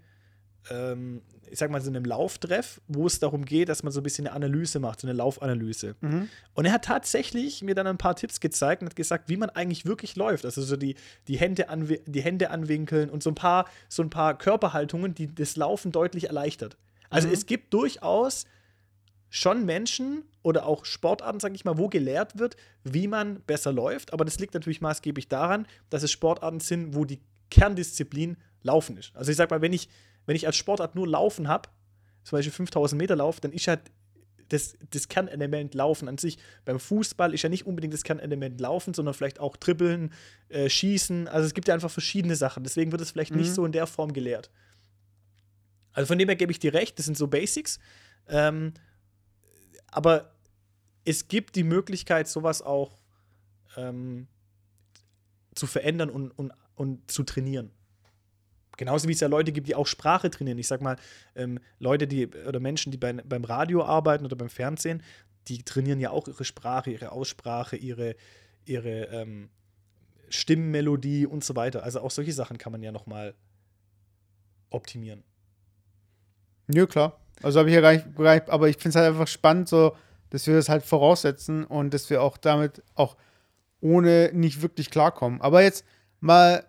ähm, 0.70 1.22
ich 1.52 1.58
sag 1.58 1.72
mal, 1.72 1.82
so 1.82 1.90
einem 1.90 2.06
Lauftreff, 2.06 2.80
wo 2.88 3.08
es 3.08 3.20
darum 3.20 3.44
geht, 3.44 3.70
dass 3.70 3.82
man 3.82 3.92
so 3.92 4.02
ein 4.02 4.04
bisschen 4.04 4.28
eine 4.28 4.36
Analyse 4.36 4.80
macht, 4.80 5.02
so 5.02 5.08
eine 5.08 5.14
Laufanalyse. 5.16 5.96
Mhm. 6.02 6.30
Und 6.54 6.66
er 6.66 6.74
hat 6.74 6.86
tatsächlich 6.86 7.64
mir 7.64 7.74
dann 7.74 7.88
ein 7.88 7.98
paar 7.98 8.16
Tipps 8.16 8.40
gezeigt 8.40 8.82
und 8.82 8.90
hat 8.90 8.96
gesagt, 8.96 9.30
wie 9.30 9.38
man 9.38 9.50
eigentlich 9.50 9.86
wirklich 9.86 10.16
läuft. 10.16 10.46
Also 10.46 10.62
so 10.62 10.76
die, 10.76 10.96
die, 11.28 11.38
Hände, 11.38 11.70
anwi 11.70 12.02
die 12.06 12.22
Hände 12.22 12.52
anwinkeln 12.52 13.10
und 13.10 13.24
so 13.24 13.32
ein, 13.32 13.36
paar, 13.36 13.66
so 13.88 14.04
ein 14.04 14.10
paar 14.10 14.38
Körperhaltungen, 14.38 15.16
die 15.16 15.34
das 15.34 15.56
Laufen 15.56 15.92
deutlich 15.92 16.26
erleichtert. 16.26 16.78
Also 17.10 17.28
Mhm. 17.28 17.34
es 17.34 17.46
gibt 17.48 17.74
durchaus 17.74 18.46
schon 19.32 19.66
Menschen 19.66 20.24
oder 20.42 20.66
auch 20.66 20.86
Sportarten, 20.86 21.40
sag 21.40 21.54
ich 21.56 21.66
mal, 21.66 21.78
wo 21.78 21.88
gelehrt 21.88 22.38
wird, 22.38 22.58
wie 22.84 23.08
man 23.08 23.42
besser 23.42 23.72
läuft. 23.72 24.14
Aber 24.14 24.26
das 24.26 24.40
liegt 24.40 24.54
natürlich 24.54 24.82
maßgeblich 24.82 25.28
daran, 25.28 25.68
dass 25.90 26.04
es 26.04 26.12
Sportarten 26.12 26.60
sind, 26.60 26.96
wo 26.96 27.06
die 27.06 27.20
Kerndisziplin 27.52 28.38
Laufen 28.62 28.98
ist. 28.98 29.16
Also 29.16 29.32
ich 29.32 29.38
sag 29.38 29.50
mal, 29.52 29.62
wenn 29.62 29.74
ich, 29.74 29.88
wenn 30.30 30.36
ich 30.36 30.46
als 30.46 30.58
Sportart 30.58 30.94
nur 30.94 31.08
Laufen 31.08 31.48
habe, 31.48 31.70
zum 32.24 32.38
Beispiel 32.38 32.54
5000 32.54 33.02
Meter 33.02 33.16
Lauf, 33.16 33.40
dann 33.40 33.52
ist 33.52 33.68
halt 33.68 33.82
das, 34.50 34.76
das 34.92 35.08
Kernelement 35.08 35.74
Laufen 35.74 36.08
an 36.08 36.20
sich. 36.20 36.38
Beim 36.66 36.80
Fußball 36.80 37.34
ist 37.34 37.42
ja 37.42 37.50
nicht 37.50 37.66
unbedingt 37.66 37.96
das 37.96 38.04
Kernelement 38.04 38.62
Laufen, 38.62 38.94
sondern 38.94 39.16
vielleicht 39.16 39.40
auch 39.40 39.58
Dribbeln, 39.58 40.14
äh, 40.50 40.70
Schießen. 40.70 41.28
Also 41.28 41.48
es 41.48 41.56
gibt 41.56 41.68
ja 41.68 41.74
einfach 41.74 41.90
verschiedene 41.90 42.36
Sachen. 42.36 42.64
Deswegen 42.64 42.92
wird 42.92 43.02
es 43.02 43.10
vielleicht 43.10 43.34
nicht 43.34 43.50
Mhm. 43.50 43.54
so 43.56 43.66
in 43.66 43.72
der 43.72 43.88
Form 43.88 44.14
gelehrt. 44.14 44.52
Also 45.94 46.06
von 46.06 46.20
dem 46.20 46.30
her 46.30 46.36
gebe 46.36 46.52
ich 46.52 46.60
dir 46.60 46.76
recht, 46.76 47.00
das 47.00 47.06
sind 47.06 47.18
so 47.18 47.26
Basics. 47.28 47.80
Ähm, 48.28 48.74
aber 49.88 50.36
es 51.06 51.28
gibt 51.28 51.56
die 51.56 51.64
Möglichkeit, 51.64 52.28
sowas 52.28 52.62
auch 52.62 53.00
ähm, 53.78 54.28
zu 55.56 55.66
verändern 55.66 56.12
und, 56.12 56.30
und, 56.30 56.54
und 56.76 57.10
zu 57.10 57.24
trainieren. 57.24 57.72
Genauso 58.80 59.10
wie 59.10 59.12
es 59.12 59.20
ja 59.20 59.28
Leute 59.28 59.52
gibt, 59.52 59.68
die 59.68 59.76
auch 59.76 59.86
Sprache 59.86 60.32
trainieren. 60.32 60.58
Ich 60.58 60.68
sag 60.68 60.80
mal, 60.80 60.96
ähm, 61.36 61.60
Leute, 61.80 62.08
die 62.08 62.28
oder 62.28 62.62
Menschen, 62.62 62.94
die 62.94 62.98
bei, 62.98 63.12
beim 63.12 63.44
Radio 63.44 63.84
arbeiten 63.84 64.24
oder 64.24 64.38
beim 64.38 64.48
Fernsehen, 64.48 65.04
die 65.50 65.64
trainieren 65.64 66.00
ja 66.00 66.12
auch 66.12 66.30
ihre 66.30 66.46
Sprache, 66.46 66.90
ihre 66.90 67.12
Aussprache, 67.12 67.76
ihre, 67.76 68.16
ihre 68.64 69.08
ähm, 69.08 69.50
Stimmmelodie 70.30 71.26
und 71.26 71.44
so 71.44 71.58
weiter. 71.58 71.84
Also 71.84 72.00
auch 72.00 72.10
solche 72.10 72.32
Sachen 72.32 72.58
kann 72.58 72.72
man 72.72 72.82
ja 72.82 72.94
nochmal 72.94 73.34
optimieren. 74.70 75.26
Ja, 76.70 76.86
klar. 76.86 77.20
Also 77.44 77.60
habe 77.60 77.68
ich 77.68 77.76
ja 77.76 77.82
gar 77.82 77.92
nicht, 77.92 78.16
gar 78.16 78.36
nicht 78.36 78.50
aber 78.50 78.70
ich 78.70 78.78
finde 78.78 78.90
es 78.92 78.96
halt 78.96 79.08
einfach 79.08 79.28
spannend, 79.28 79.68
so, 79.68 79.94
dass 80.30 80.48
wir 80.48 80.56
das 80.56 80.70
halt 80.70 80.86
voraussetzen 80.86 81.66
und 81.66 81.94
dass 81.94 82.10
wir 82.10 82.22
auch 82.22 82.38
damit 82.38 82.82
auch 82.96 83.18
ohne 83.82 84.32
nicht 84.32 84.62
wirklich 84.62 84.90
klarkommen. 84.90 85.42
Aber 85.42 85.62
jetzt 85.64 85.84
mal 86.22 86.64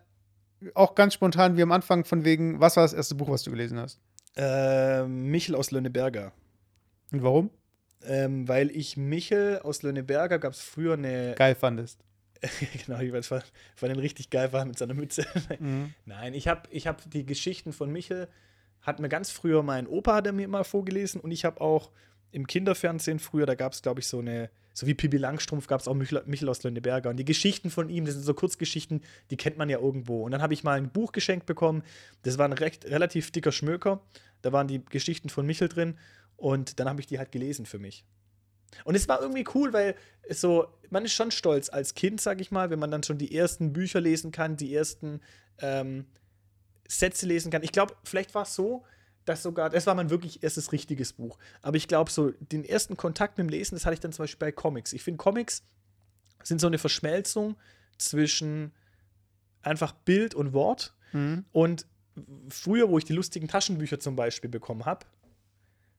auch 0.75 0.95
ganz 0.95 1.15
spontan, 1.15 1.57
wie 1.57 1.63
am 1.63 1.73
Anfang 1.73 2.05
von 2.05 2.25
wegen, 2.25 2.61
was 2.61 2.77
war 2.77 2.85
das 2.85 2.93
erste 2.93 3.15
Buch, 3.15 3.31
was 3.31 3.43
du 3.43 3.51
gelesen 3.51 3.79
hast? 3.79 3.99
Äh, 4.37 5.05
Michel 5.07 5.55
aus 5.55 5.71
Lönneberger. 5.71 6.33
Und 7.13 7.23
warum? 7.23 7.51
Ähm, 8.03 8.49
weil 8.49 8.71
ich 8.71 8.97
Michel 8.97 9.61
aus 9.63 9.83
Lönneberger 9.83 10.39
gab 10.39 10.53
es 10.53 10.61
früher 10.61 10.95
eine. 10.95 11.35
Geil 11.39 11.55
fandest. 11.55 12.01
genau, 12.87 13.01
ich 13.01 13.13
weiß, 13.13 13.31
weil 13.31 13.89
den 13.89 13.99
richtig 13.99 14.31
geil 14.31 14.53
war 14.53 14.65
mit 14.65 14.79
seiner 14.79 14.95
Mütze. 14.95 15.27
Mhm. 15.59 15.93
Nein, 16.07 16.33
ich 16.33 16.49
habe 16.49 16.63
ich 16.71 16.87
hab 16.87 17.11
die 17.11 17.27
Geschichten 17.27 17.73
von 17.73 17.93
Michel, 17.93 18.29
hat 18.81 18.99
mir 18.99 19.11
ganz 19.11 19.31
früher 19.31 19.63
mein 19.63 19.87
Opa 19.87 20.15
hat 20.15 20.27
er 20.27 20.33
mir 20.33 20.45
immer 20.45 20.65
vorgelesen 20.65 21.21
und 21.21 21.33
ich 21.33 21.45
habe 21.45 21.61
auch 21.61 21.91
im 22.33 22.47
Kinderfernsehen 22.47 23.19
früher, 23.19 23.45
da 23.45 23.55
gab 23.55 23.73
es, 23.73 23.83
glaube 23.83 24.01
ich, 24.01 24.07
so 24.07 24.21
eine, 24.21 24.49
so 24.73 24.87
wie 24.87 24.95
Pippi 24.95 25.17
Langstrumpf 25.17 25.67
gab 25.67 25.81
es 25.81 25.89
auch 25.89 25.95
Michel, 25.95 26.23
Michel 26.27 26.49
aus 26.49 26.63
Lönneberger. 26.63 27.11
Und 27.11 27.17
die 27.17 27.25
Geschichten 27.25 27.71
von 27.71 27.89
ihm, 27.89 28.05
das 28.05 28.15
sind 28.15 28.25
so 28.25 28.35
Kurzgeschichten, 28.35 29.03
die 29.31 29.37
kennt 29.37 29.59
man 29.59 29.69
ja 29.69 29.79
irgendwo. 29.79 30.25
Und 30.25 30.31
dann 30.31 30.43
habe 30.43 30.55
ich 30.55 30.65
mal 30.65 30.79
ein 30.79 30.91
Buch 30.91 31.13
geschenkt 31.13 31.47
bekommen, 31.47 31.83
das 32.23 32.39
war 32.39 32.47
ein 32.47 32.53
recht, 32.53 32.85
relativ 32.87 33.31
dicker 33.31 33.53
Schmöker. 33.53 34.01
Da 34.43 34.53
waren 34.53 34.69
die 34.69 34.85
Geschichten 34.85 35.29
von 35.29 35.45
Michel 35.47 35.69
drin 35.69 35.99
und 36.37 36.81
dann 36.81 36.89
habe 36.89 37.01
ich 37.01 37.07
die 37.07 37.19
halt 37.19 37.33
gelesen 37.33 37.67
für 37.67 37.79
mich. 37.79 38.05
Und 38.85 38.95
es 38.95 39.09
war 39.09 39.21
irgendwie 39.21 39.45
cool, 39.55 39.73
weil 39.73 39.97
so, 40.29 40.69
man 40.91 41.05
ist 41.05 41.13
schon 41.13 41.31
stolz 41.31 41.69
als 41.69 41.95
Kind, 41.95 42.21
sag 42.21 42.41
ich 42.41 42.51
mal, 42.51 42.71
wenn 42.71 42.79
man 42.79 42.91
dann 42.91 43.03
schon 43.03 43.19
die 43.19 43.35
ersten 43.37 43.73
Bücher 43.73 44.01
lesen 44.01 44.31
kann, 44.31 44.57
die 44.57 44.75
ersten 44.75 45.21
ähm, 45.59 46.07
Sätze 46.89 47.27
lesen 47.27 47.51
kann. 47.51 47.63
Ich 47.63 47.73
glaube, 47.73 47.95
vielleicht 48.05 48.35
war 48.35 48.43
es 48.43 48.55
so, 48.55 48.85
dass 49.31 49.45
sogar, 49.45 49.71
das 49.71 49.87
war 49.87 49.95
mein 49.95 50.11
wirklich 50.11 50.43
erstes 50.43 50.73
richtiges 50.73 51.13
Buch. 51.13 51.39
Aber 51.63 51.77
ich 51.77 51.87
glaube, 51.87 52.11
so 52.11 52.33
den 52.41 52.65
ersten 52.65 52.97
Kontakt 52.97 53.39
mit 53.39 53.47
dem 53.47 53.49
Lesen, 53.49 53.77
das 53.77 53.87
hatte 53.87 53.95
ich 53.95 54.01
dann 54.01 54.13
zum 54.13 54.25
Beispiel 54.25 54.49
bei 54.49 54.53
Comics. 54.53 54.93
Ich 54.93 55.05
finde, 55.05 55.19
Comics 55.19 55.63
sind 56.43 56.61
so 56.61 56.67
eine 56.67 56.79
Verschmelzung 56.79 57.57
zwischen 57.97 58.73
einfach 59.63 59.93
Bild 59.93 60.35
und 60.35 60.53
Wort. 60.53 60.95
Mhm. 61.13 61.45
Und 61.53 61.87
früher, 62.49 62.89
wo 62.89 62.99
ich 62.99 63.05
die 63.05 63.13
lustigen 63.13 63.47
Taschenbücher 63.47 64.01
zum 64.01 64.17
Beispiel 64.17 64.51
bekommen 64.51 64.85
habe, 64.85 65.07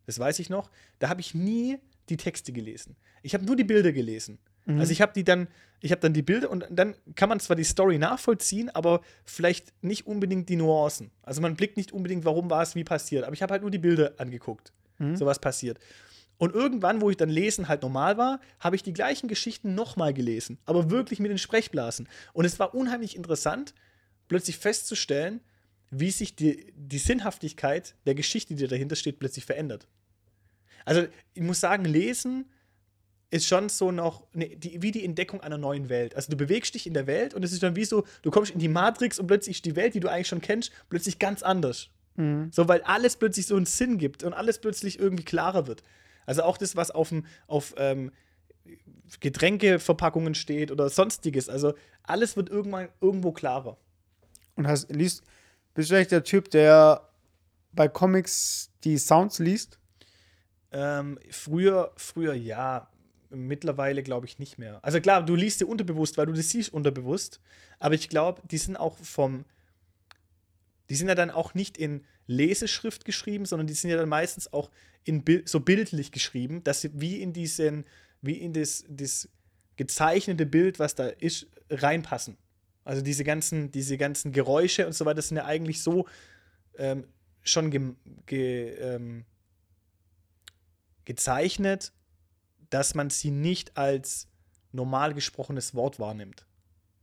das 0.07 0.19
weiß 0.19 0.39
ich 0.39 0.49
noch, 0.49 0.69
da 0.99 1.07
habe 1.07 1.21
ich 1.21 1.33
nie 1.33 1.79
die 2.09 2.17
Texte 2.17 2.51
gelesen. 2.51 2.97
Ich 3.21 3.33
habe 3.33 3.45
nur 3.45 3.55
die 3.55 3.63
Bilder 3.63 3.93
gelesen. 3.93 4.39
Also 4.67 4.91
ich 4.91 5.01
habe 5.01 5.13
die 5.13 5.23
dann, 5.23 5.47
ich 5.79 5.91
habe 5.91 6.01
dann 6.01 6.13
die 6.13 6.21
Bilder 6.21 6.49
und 6.49 6.65
dann 6.69 6.95
kann 7.15 7.29
man 7.29 7.39
zwar 7.39 7.55
die 7.55 7.63
Story 7.63 7.97
nachvollziehen, 7.97 8.69
aber 8.69 9.01
vielleicht 9.25 9.73
nicht 9.83 10.05
unbedingt 10.05 10.49
die 10.49 10.55
Nuancen. 10.55 11.11
Also 11.23 11.41
man 11.41 11.55
blickt 11.55 11.77
nicht 11.77 11.91
unbedingt, 11.91 12.25
warum 12.25 12.49
war 12.49 12.61
es 12.61 12.75
wie 12.75 12.83
passiert. 12.83 13.23
Aber 13.23 13.33
ich 13.33 13.41
habe 13.41 13.53
halt 13.53 13.63
nur 13.63 13.71
die 13.71 13.79
Bilder 13.79 14.13
angeguckt, 14.17 14.71
so 15.15 15.25
was 15.25 15.39
passiert. 15.39 15.79
Und 16.37 16.55
irgendwann, 16.55 17.01
wo 17.01 17.09
ich 17.09 17.17
dann 17.17 17.29
lesen 17.29 17.67
halt 17.67 17.83
normal 17.83 18.17
war, 18.17 18.39
habe 18.59 18.75
ich 18.75 18.81
die 18.81 18.93
gleichen 18.93 19.27
Geschichten 19.27 19.75
nochmal 19.75 20.13
gelesen, 20.13 20.57
aber 20.65 20.89
wirklich 20.89 21.19
mit 21.19 21.29
den 21.29 21.37
Sprechblasen. 21.37 22.07
Und 22.33 22.45
es 22.45 22.57
war 22.57 22.73
unheimlich 22.73 23.15
interessant, 23.15 23.75
plötzlich 24.27 24.57
festzustellen, 24.57 25.41
wie 25.91 26.09
sich 26.09 26.35
die, 26.35 26.73
die 26.75 26.97
Sinnhaftigkeit 26.97 27.95
der 28.05 28.15
Geschichte, 28.15 28.55
die 28.55 28.67
dahinter 28.67 28.95
steht, 28.95 29.19
plötzlich 29.19 29.45
verändert. 29.45 29.87
Also 30.85 31.05
ich 31.33 31.43
muss 31.43 31.59
sagen, 31.59 31.85
lesen 31.85 32.49
ist 33.31 33.47
schon 33.47 33.69
so 33.69 33.91
noch 33.91 34.27
ne, 34.33 34.55
die, 34.57 34.81
wie 34.81 34.91
die 34.91 35.03
Entdeckung 35.03 35.41
einer 35.41 35.57
neuen 35.57 35.89
Welt. 35.89 36.15
Also 36.15 36.29
du 36.29 36.37
bewegst 36.37 36.75
dich 36.75 36.85
in 36.85 36.93
der 36.93 37.07
Welt 37.07 37.33
und 37.33 37.43
es 37.43 37.53
ist 37.53 37.63
dann 37.63 37.75
wie 37.75 37.85
so, 37.85 38.03
du 38.21 38.29
kommst 38.29 38.51
in 38.51 38.59
die 38.59 38.67
Matrix 38.67 39.17
und 39.17 39.27
plötzlich 39.27 39.57
ist 39.57 39.65
die 39.65 39.75
Welt, 39.75 39.93
die 39.93 40.01
du 40.01 40.09
eigentlich 40.09 40.27
schon 40.27 40.41
kennst, 40.41 40.71
plötzlich 40.89 41.17
ganz 41.17 41.41
anders. 41.41 41.89
Mhm. 42.17 42.49
So, 42.51 42.67
weil 42.67 42.81
alles 42.81 43.15
plötzlich 43.15 43.47
so 43.47 43.55
einen 43.55 43.65
Sinn 43.65 43.97
gibt 43.97 44.23
und 44.23 44.33
alles 44.33 44.59
plötzlich 44.59 44.99
irgendwie 44.99 45.23
klarer 45.23 45.65
wird. 45.65 45.81
Also 46.25 46.43
auch 46.43 46.57
das, 46.57 46.75
was 46.75 46.91
auf, 46.91 47.09
dem, 47.09 47.25
auf 47.47 47.73
ähm, 47.77 48.11
Getränkeverpackungen 49.21 50.35
steht 50.35 50.69
oder 50.69 50.89
sonstiges. 50.89 51.47
Also 51.47 51.73
alles 52.03 52.35
wird 52.35 52.49
irgendwann 52.49 52.89
irgendwo 52.99 53.31
klarer. 53.31 53.77
Und 54.55 54.67
hast, 54.67 54.91
liest, 54.91 55.23
bist 55.73 55.89
du 55.89 55.95
eigentlich 55.95 56.09
der 56.09 56.25
Typ, 56.25 56.51
der 56.51 57.09
bei 57.71 57.87
Comics 57.87 58.71
die 58.83 58.97
Sounds 58.97 59.39
liest? 59.39 59.79
Ähm, 60.73 61.17
früher, 61.29 61.93
früher 61.95 62.33
ja. 62.33 62.90
Mittlerweile 63.33 64.03
glaube 64.03 64.25
ich 64.25 64.39
nicht 64.39 64.57
mehr. 64.57 64.83
Also 64.83 64.99
klar, 64.99 65.25
du 65.25 65.35
liest 65.35 65.59
sie 65.59 65.65
unterbewusst, 65.65 66.17
weil 66.17 66.25
du 66.25 66.33
das 66.33 66.49
siehst 66.49 66.73
unterbewusst. 66.73 67.39
Aber 67.79 67.95
ich 67.95 68.09
glaube, 68.09 68.41
die 68.49 68.57
sind 68.57 68.77
auch 68.77 68.97
vom. 68.97 69.45
Die 70.89 70.95
sind 70.95 71.07
ja 71.07 71.15
dann 71.15 71.31
auch 71.31 71.53
nicht 71.53 71.77
in 71.77 72.03
Leseschrift 72.27 73.05
geschrieben, 73.05 73.45
sondern 73.45 73.67
die 73.67 73.73
sind 73.73 73.89
ja 73.89 73.97
dann 73.97 74.09
meistens 74.09 74.51
auch 74.51 74.69
in 75.03 75.23
so 75.45 75.59
bildlich 75.59 76.11
geschrieben, 76.11 76.63
dass 76.63 76.81
sie 76.81 76.91
wie 76.93 77.21
in 77.21 77.33
diesen, 77.33 77.85
wie 78.21 78.37
in 78.37 78.53
das, 78.53 78.83
das 78.89 79.29
gezeichnete 79.77 80.45
Bild, 80.45 80.79
was 80.79 80.95
da 80.95 81.07
ist, 81.07 81.47
reinpassen. 81.69 82.37
Also 82.83 83.01
diese 83.01 83.23
ganzen, 83.23 83.71
diese 83.71 83.97
ganzen 83.97 84.31
Geräusche 84.31 84.85
und 84.85 84.93
so 84.93 85.05
weiter 85.05 85.21
sind 85.21 85.37
ja 85.37 85.45
eigentlich 85.45 85.81
so 85.81 86.07
ähm, 86.77 87.05
schon 87.41 87.71
ge, 87.71 87.93
ge, 88.25 88.75
ähm, 88.75 89.25
gezeichnet, 91.05 91.93
dass 92.71 92.95
man 92.95 93.09
sie 93.11 93.29
nicht 93.31 93.77
als 93.77 94.27
normal 94.71 95.13
gesprochenes 95.13 95.75
Wort 95.75 95.99
wahrnimmt. 95.99 96.45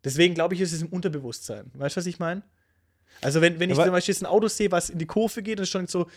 Deswegen 0.05 0.35
glaube 0.35 0.55
ich, 0.55 0.61
ist 0.61 0.73
es 0.73 0.83
im 0.83 0.89
Unterbewusstsein. 0.89 1.71
Weißt 1.75 1.97
du, 1.97 2.01
was 2.01 2.07
ich 2.07 2.19
meine? 2.19 2.43
Also, 3.21 3.41
wenn, 3.41 3.59
wenn 3.61 3.71
ich 3.71 3.77
Aber- 3.77 3.85
zum 3.85 3.93
Beispiel 3.93 4.13
jetzt 4.15 4.23
ein 4.23 4.27
Auto 4.27 4.49
sehe, 4.49 4.71
was 4.73 4.91
in 4.91 4.99
die 4.99 5.07
Kurve 5.07 5.43
geht, 5.43 5.59
und 5.59 5.63
ist 5.65 5.71
schon 5.71 5.87
so 5.87 6.09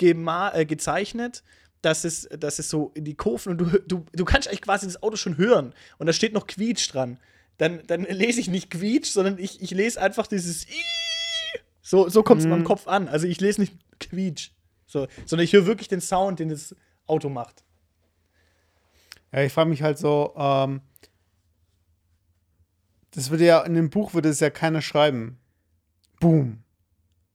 äh, 0.00 0.64
gezeichnet, 0.66 1.42
dass 1.82 2.04
es, 2.04 2.28
dass 2.38 2.58
es 2.58 2.68
so 2.68 2.90
in 2.94 3.04
die 3.04 3.14
Kurven 3.14 3.52
und 3.52 3.58
du, 3.58 3.78
du, 3.86 4.04
du 4.12 4.24
kannst 4.24 4.48
eigentlich 4.48 4.62
quasi 4.62 4.86
das 4.86 5.02
Auto 5.02 5.16
schon 5.16 5.36
hören 5.36 5.74
und 5.98 6.06
da 6.06 6.12
steht 6.12 6.32
noch 6.32 6.46
Quietsch 6.46 6.92
dran. 6.92 7.18
Dann, 7.58 7.82
dann 7.86 8.02
lese 8.04 8.40
ich 8.40 8.48
nicht 8.48 8.70
Quietsch, 8.70 9.10
sondern 9.12 9.38
ich, 9.38 9.62
ich 9.62 9.70
lese 9.70 10.00
einfach 10.00 10.26
dieses 10.26 10.66
Ii. 10.68 10.74
So, 11.82 12.08
so 12.08 12.22
kommt 12.22 12.40
es 12.40 12.44
in 12.44 12.50
meinem 12.50 12.60
Mhm. 12.60 12.64
Kopf 12.66 12.88
an. 12.88 13.06
Also 13.08 13.26
ich 13.26 13.40
lese 13.40 13.60
nicht 13.60 13.74
Quietsch. 14.00 14.50
So, 14.86 15.06
sondern 15.26 15.44
ich 15.44 15.52
höre 15.52 15.66
wirklich 15.66 15.88
den 15.88 16.00
Sound, 16.00 16.38
den 16.40 16.48
das 16.48 16.74
Auto 17.06 17.28
macht. 17.28 17.62
Ja, 19.32 19.42
ich 19.42 19.52
frage 19.52 19.70
mich 19.70 19.82
halt 19.82 19.98
so, 19.98 20.34
ähm, 20.36 20.80
das 23.10 23.30
würde 23.30 23.46
ja, 23.46 23.62
in 23.62 23.74
dem 23.74 23.90
Buch 23.90 24.14
würde 24.14 24.28
es 24.28 24.40
ja 24.40 24.50
keiner 24.50 24.82
schreiben. 24.82 25.38
Boom, 26.20 26.62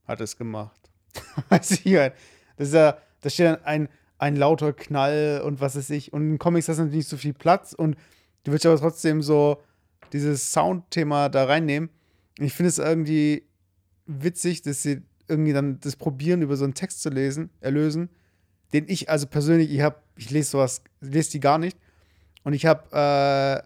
hat 0.06 0.22
es 0.22 0.38
gemacht. 0.38 0.80
Das 1.50 1.72
ist 1.72 1.86
ja, 1.86 2.98
da 3.22 3.30
steht 3.30 3.48
dann 3.48 3.64
ein, 3.66 3.90
ein 4.18 4.36
lauter 4.36 4.74
Knall 4.74 5.42
und 5.44 5.60
was 5.62 5.76
weiß 5.76 5.90
ich. 5.90 6.14
Und 6.14 6.30
in 6.30 6.40
Comics 6.40 6.68
hast 6.70 6.78
du 6.78 6.84
natürlich 6.84 7.06
nicht 7.06 7.10
so 7.10 7.18
viel 7.18 7.34
Platz 7.34 7.74
und 7.74 7.96
du 8.44 8.52
willst 8.52 8.66
aber 8.66 8.78
trotzdem 8.78 9.22
so 9.22 9.62
dieses 10.14 10.52
Soundthema 10.52 11.30
da 11.30 11.46
reinnehmen. 11.46 11.90
Ich 12.38 12.54
finde 12.54 12.70
es 12.70 12.78
irgendwie 12.78 13.48
witzig, 14.06 14.62
dass 14.62 14.84
sie 14.84 15.02
irgendwie 15.28 15.54
dann 15.54 15.80
das 15.80 15.96
probieren, 15.96 16.42
über 16.42 16.58
so 16.58 16.66
einen 16.66 16.74
Text 16.74 17.02
zu 17.02 17.10
lesen, 17.10 17.50
erlösen, 17.62 18.10
den 18.74 18.88
ich, 18.88 19.10
also 19.10 19.28
persönlich, 19.28 19.72
ich 19.72 19.82
habe, 19.82 19.98
ich 20.16 20.30
lese 20.30 20.52
sowas, 20.52 20.84
lese 21.02 21.32
die 21.32 21.40
gar 21.40 21.58
nicht. 21.58 21.78
Und 22.44 22.54
ich 22.54 22.66
habe, 22.66 22.84
äh, 22.92 23.62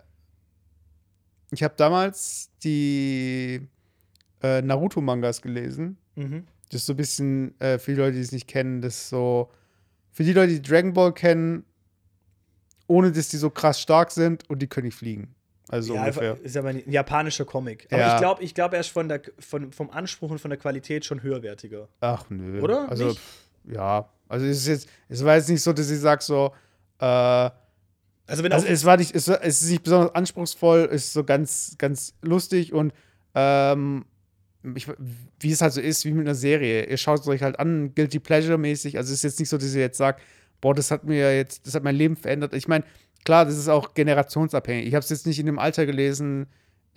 ich 1.53 1.63
habe 1.63 1.73
damals 1.77 2.49
die 2.63 3.61
äh, 4.41 4.61
Naruto-Mangas 4.61 5.41
gelesen. 5.41 5.97
Mhm. 6.15 6.45
Das 6.69 6.81
ist 6.81 6.87
so 6.87 6.93
ein 6.93 6.97
bisschen, 6.97 7.59
äh, 7.61 7.77
für 7.77 7.91
die 7.91 7.97
Leute, 7.97 8.13
die 8.13 8.21
es 8.21 8.31
nicht 8.31 8.47
kennen, 8.47 8.81
das 8.81 8.95
ist 8.95 9.09
so, 9.09 9.49
für 10.11 10.23
die 10.23 10.33
Leute, 10.33 10.53
die 10.53 10.61
Dragon 10.61 10.93
Ball 10.93 11.13
kennen, 11.13 11.63
ohne 12.87 13.11
dass 13.11 13.29
die 13.29 13.37
so 13.37 13.49
krass 13.49 13.79
stark 13.79 14.11
sind 14.11 14.49
und 14.49 14.59
die 14.61 14.67
können 14.67 14.85
nicht 14.85 14.97
fliegen. 14.97 15.33
Also 15.67 15.89
so 15.89 15.93
ja, 15.95 16.01
ungefähr. 16.01 16.37
ist 16.43 16.55
aber 16.57 16.69
ein 16.69 16.83
japanischer 16.89 17.45
Comic. 17.45 17.87
Aber 17.89 17.99
Ja. 18.01 18.13
ich 18.15 18.19
glaube, 18.21 18.43
ich 18.43 18.53
glaub, 18.53 18.73
er 18.73 18.81
ist 18.81 18.89
von 18.89 19.07
der, 19.09 19.21
von, 19.39 19.71
vom 19.71 19.89
Anspruch 19.89 20.29
und 20.31 20.39
von 20.39 20.49
der 20.49 20.59
Qualität 20.59 21.05
schon 21.05 21.23
höherwertiger. 21.23 21.87
Ach 22.01 22.25
nö. 22.29 22.61
Oder? 22.61 22.87
Also, 22.89 23.13
pff, 23.13 23.47
ja. 23.71 24.07
Also 24.27 24.45
es 24.45 24.57
ist 24.59 24.67
jetzt, 24.67 24.89
es 25.09 25.23
war 25.23 25.35
jetzt 25.35 25.49
nicht 25.49 25.61
so, 25.61 25.73
dass 25.73 25.89
ich 25.89 25.99
sage 25.99 26.23
so, 26.23 26.51
äh, 26.99 27.49
Also 28.27 28.43
wenn 28.43 28.51
also 28.51 28.65
es 28.65 28.85
war 28.85 28.97
nicht, 28.97 29.13
es, 29.15 29.27
war, 29.27 29.43
es 29.43 29.61
ist 29.61 29.69
nicht 29.69 29.83
besonders 29.83 30.15
anspruchsvoll, 30.15 30.85
ist 30.91 31.13
so 31.13 31.23
ganz, 31.23 31.75
ganz 31.77 32.13
lustig 32.21 32.73
und 32.73 32.93
ähm, 33.35 34.05
ich, 34.75 34.87
wie 35.39 35.51
es 35.51 35.61
halt 35.61 35.73
so 35.73 35.81
ist, 35.81 36.05
wie 36.05 36.11
mit 36.11 36.25
einer 36.25 36.33
Serie. 36.35 36.85
Ihr 36.85 36.97
schaut 36.97 37.19
es 37.19 37.27
euch 37.27 37.43
halt 37.43 37.59
an, 37.59 37.93
Guilty 37.93 38.19
Pleasure-mäßig. 38.19 38.97
Also 38.97 39.13
es 39.13 39.19
ist 39.19 39.23
jetzt 39.23 39.39
nicht 39.39 39.49
so, 39.49 39.57
dass 39.57 39.75
ihr 39.75 39.81
jetzt 39.81 39.97
sagt, 39.97 40.21
boah, 40.59 40.73
das 40.73 40.89
hat 40.89 41.03
mir 41.03 41.35
jetzt, 41.35 41.67
das 41.67 41.75
hat 41.75 41.83
mein 41.83 41.95
Leben 41.95 42.15
verändert. 42.15 42.55
Ich 42.55 42.67
meine, 42.67 42.83
klar, 43.25 43.45
das 43.45 43.57
ist 43.57 43.69
auch 43.69 43.93
generationsabhängig. 43.93 44.87
Ich 44.87 44.95
habe 44.95 45.03
es 45.03 45.09
jetzt 45.11 45.27
nicht 45.27 45.39
in 45.39 45.45
dem 45.45 45.59
Alter 45.59 45.85
gelesen, 45.85 46.47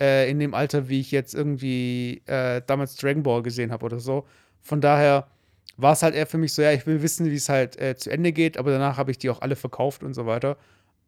äh, 0.00 0.30
in 0.30 0.38
dem 0.38 0.54
Alter, 0.54 0.88
wie 0.88 1.00
ich 1.00 1.10
jetzt 1.10 1.34
irgendwie 1.34 2.22
äh, 2.24 2.62
damals 2.66 2.96
Dragon 2.96 3.22
Ball 3.22 3.42
gesehen 3.42 3.70
habe 3.70 3.84
oder 3.84 4.00
so. 4.00 4.26
Von 4.62 4.80
daher 4.80 5.26
war 5.76 5.92
es 5.92 6.02
halt 6.02 6.14
eher 6.14 6.26
für 6.26 6.38
mich 6.38 6.52
so, 6.52 6.62
ja, 6.62 6.72
ich 6.72 6.86
will 6.86 7.02
wissen, 7.02 7.26
wie 7.30 7.34
es 7.36 7.48
halt 7.48 7.78
äh, 7.80 7.96
zu 7.96 8.10
Ende 8.10 8.32
geht, 8.32 8.56
aber 8.58 8.70
danach 8.72 8.96
habe 8.96 9.10
ich 9.10 9.18
die 9.18 9.30
auch 9.30 9.40
alle 9.40 9.56
verkauft 9.56 10.02
und 10.02 10.14
so 10.14 10.26
weiter. 10.26 10.56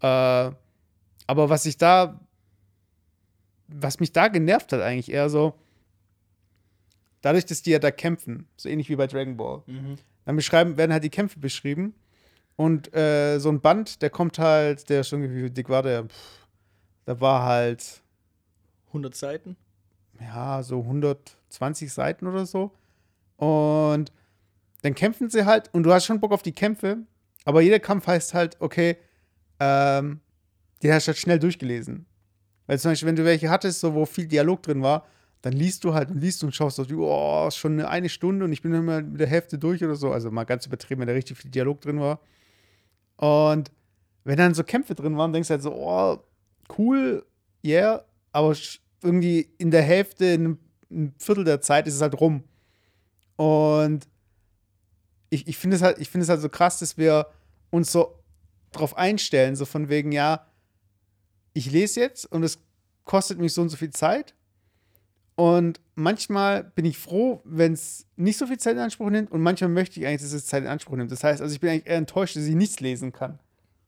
Äh, 0.00 0.52
aber 1.26 1.48
was 1.48 1.66
ich 1.66 1.76
da, 1.76 2.20
was 3.68 4.00
mich 4.00 4.12
da 4.12 4.28
genervt 4.28 4.72
hat, 4.72 4.80
eigentlich 4.80 5.10
eher 5.12 5.28
so, 5.30 5.54
dadurch, 7.20 7.46
dass 7.46 7.62
die 7.62 7.70
ja 7.70 7.78
da 7.78 7.90
kämpfen, 7.90 8.46
so 8.56 8.68
ähnlich 8.68 8.88
wie 8.88 8.96
bei 8.96 9.06
Dragon 9.06 9.36
Ball, 9.36 9.62
Mhm. 9.66 9.96
dann 10.24 10.36
beschreiben, 10.36 10.76
werden 10.76 10.92
halt 10.92 11.04
die 11.04 11.10
Kämpfe 11.10 11.38
beschrieben. 11.38 11.94
Und 12.56 12.94
äh, 12.94 13.38
so 13.38 13.48
ein 13.48 13.60
Band, 13.60 14.02
der 14.02 14.10
kommt 14.10 14.38
halt, 14.38 14.88
der 14.90 15.00
ist 15.00 15.12
irgendwie, 15.12 15.44
wie 15.44 15.50
dick 15.50 15.68
war 15.68 15.82
der? 15.82 16.04
Pff, 16.04 16.46
da 17.06 17.20
war 17.20 17.42
halt, 17.44 18.02
100 18.88 19.14
Seiten. 19.14 19.56
ja, 20.20 20.62
so 20.62 20.80
120 20.80 21.92
Seiten 21.92 22.26
oder 22.26 22.44
so. 22.44 22.72
Und 23.36 24.12
dann 24.82 24.94
kämpfen 24.94 25.30
sie 25.30 25.44
halt 25.44 25.68
und 25.72 25.82
du 25.82 25.92
hast 25.92 26.06
schon 26.06 26.20
Bock 26.20 26.32
auf 26.32 26.42
die 26.42 26.52
Kämpfe, 26.52 26.98
aber 27.44 27.60
jeder 27.60 27.80
Kampf 27.80 28.06
heißt 28.06 28.34
halt, 28.34 28.56
okay, 28.60 28.96
ähm, 29.58 30.20
den 30.82 30.92
hast 30.92 31.06
du 31.06 31.08
halt 31.08 31.18
schnell 31.18 31.38
durchgelesen. 31.38 32.06
Weil 32.66 32.78
zum 32.78 32.92
Beispiel, 32.92 33.08
wenn 33.08 33.16
du 33.16 33.24
welche 33.24 33.50
hattest, 33.50 33.80
so 33.80 33.94
wo 33.94 34.06
viel 34.06 34.26
Dialog 34.26 34.62
drin 34.62 34.82
war, 34.82 35.06
dann 35.42 35.52
liest 35.52 35.84
du 35.84 35.94
halt 35.94 36.10
und 36.10 36.20
liest 36.20 36.44
und 36.44 36.54
schaust 36.54 36.78
auf 36.80 36.86
oh, 36.92 37.50
schon 37.50 37.80
eine, 37.80 38.08
Stunde 38.08 38.44
und 38.44 38.52
ich 38.52 38.62
bin 38.62 38.74
immer 38.74 39.00
mit 39.02 39.20
der 39.20 39.26
Hälfte 39.26 39.58
durch 39.58 39.82
oder 39.82 39.96
so. 39.96 40.12
Also 40.12 40.30
mal 40.30 40.44
ganz 40.44 40.66
übertrieben, 40.66 41.00
wenn 41.00 41.08
da 41.08 41.14
richtig 41.14 41.38
viel 41.38 41.50
Dialog 41.50 41.80
drin 41.80 41.98
war. 41.98 42.20
Und 43.16 43.70
wenn 44.24 44.36
dann 44.36 44.54
so 44.54 44.64
Kämpfe 44.64 44.94
drin 44.94 45.16
waren, 45.16 45.32
denkst 45.32 45.48
du 45.48 45.52
halt 45.52 45.62
so, 45.62 45.74
oh, 45.74 46.18
cool, 46.78 47.24
yeah, 47.64 48.04
aber 48.32 48.54
irgendwie 49.02 49.48
in 49.58 49.70
der 49.70 49.82
Hälfte, 49.82 50.26
in 50.26 50.40
einem, 50.40 50.58
ein 50.90 51.14
Viertel 51.18 51.44
der 51.44 51.60
Zeit 51.60 51.86
ist 51.86 51.94
es 51.94 52.02
halt 52.02 52.20
rum. 52.20 52.44
Und 53.36 54.06
ich, 55.30 55.48
ich 55.48 55.56
finde 55.56 55.76
es 55.76 55.82
halt, 55.82 55.98
ich 55.98 56.10
finde 56.10 56.24
es 56.24 56.28
halt 56.28 56.40
so 56.40 56.48
krass, 56.48 56.78
dass 56.80 56.98
wir 56.98 57.26
uns 57.70 57.90
so 57.90 58.18
drauf 58.72 58.96
einstellen, 58.96 59.56
so 59.56 59.64
von 59.64 59.88
wegen, 59.88 60.12
ja, 60.12 60.46
ich 61.52 61.70
lese 61.70 62.00
jetzt 62.00 62.26
und 62.26 62.42
es 62.42 62.58
kostet 63.04 63.38
mich 63.38 63.54
so 63.54 63.62
und 63.62 63.68
so 63.68 63.76
viel 63.76 63.90
Zeit. 63.90 64.34
Und 65.36 65.80
manchmal 65.94 66.64
bin 66.64 66.84
ich 66.84 66.98
froh, 66.98 67.40
wenn 67.44 67.72
es 67.72 68.06
nicht 68.16 68.36
so 68.36 68.46
viel 68.46 68.58
Zeit 68.58 68.74
in 68.74 68.80
Anspruch 68.80 69.08
nimmt 69.08 69.30
und 69.30 69.40
manchmal 69.40 69.70
möchte 69.70 69.98
ich 69.98 70.06
eigentlich, 70.06 70.20
dass 70.20 70.32
es 70.32 70.46
Zeit 70.46 70.62
in 70.62 70.68
Anspruch 70.68 70.96
nimmt. 70.96 71.10
Das 71.10 71.24
heißt, 71.24 71.40
also 71.40 71.54
ich 71.54 71.60
bin 71.60 71.70
eigentlich 71.70 71.86
eher 71.86 71.96
enttäuscht, 71.96 72.36
dass 72.36 72.44
ich 72.44 72.54
nichts 72.54 72.80
lesen 72.80 73.12
kann. 73.12 73.38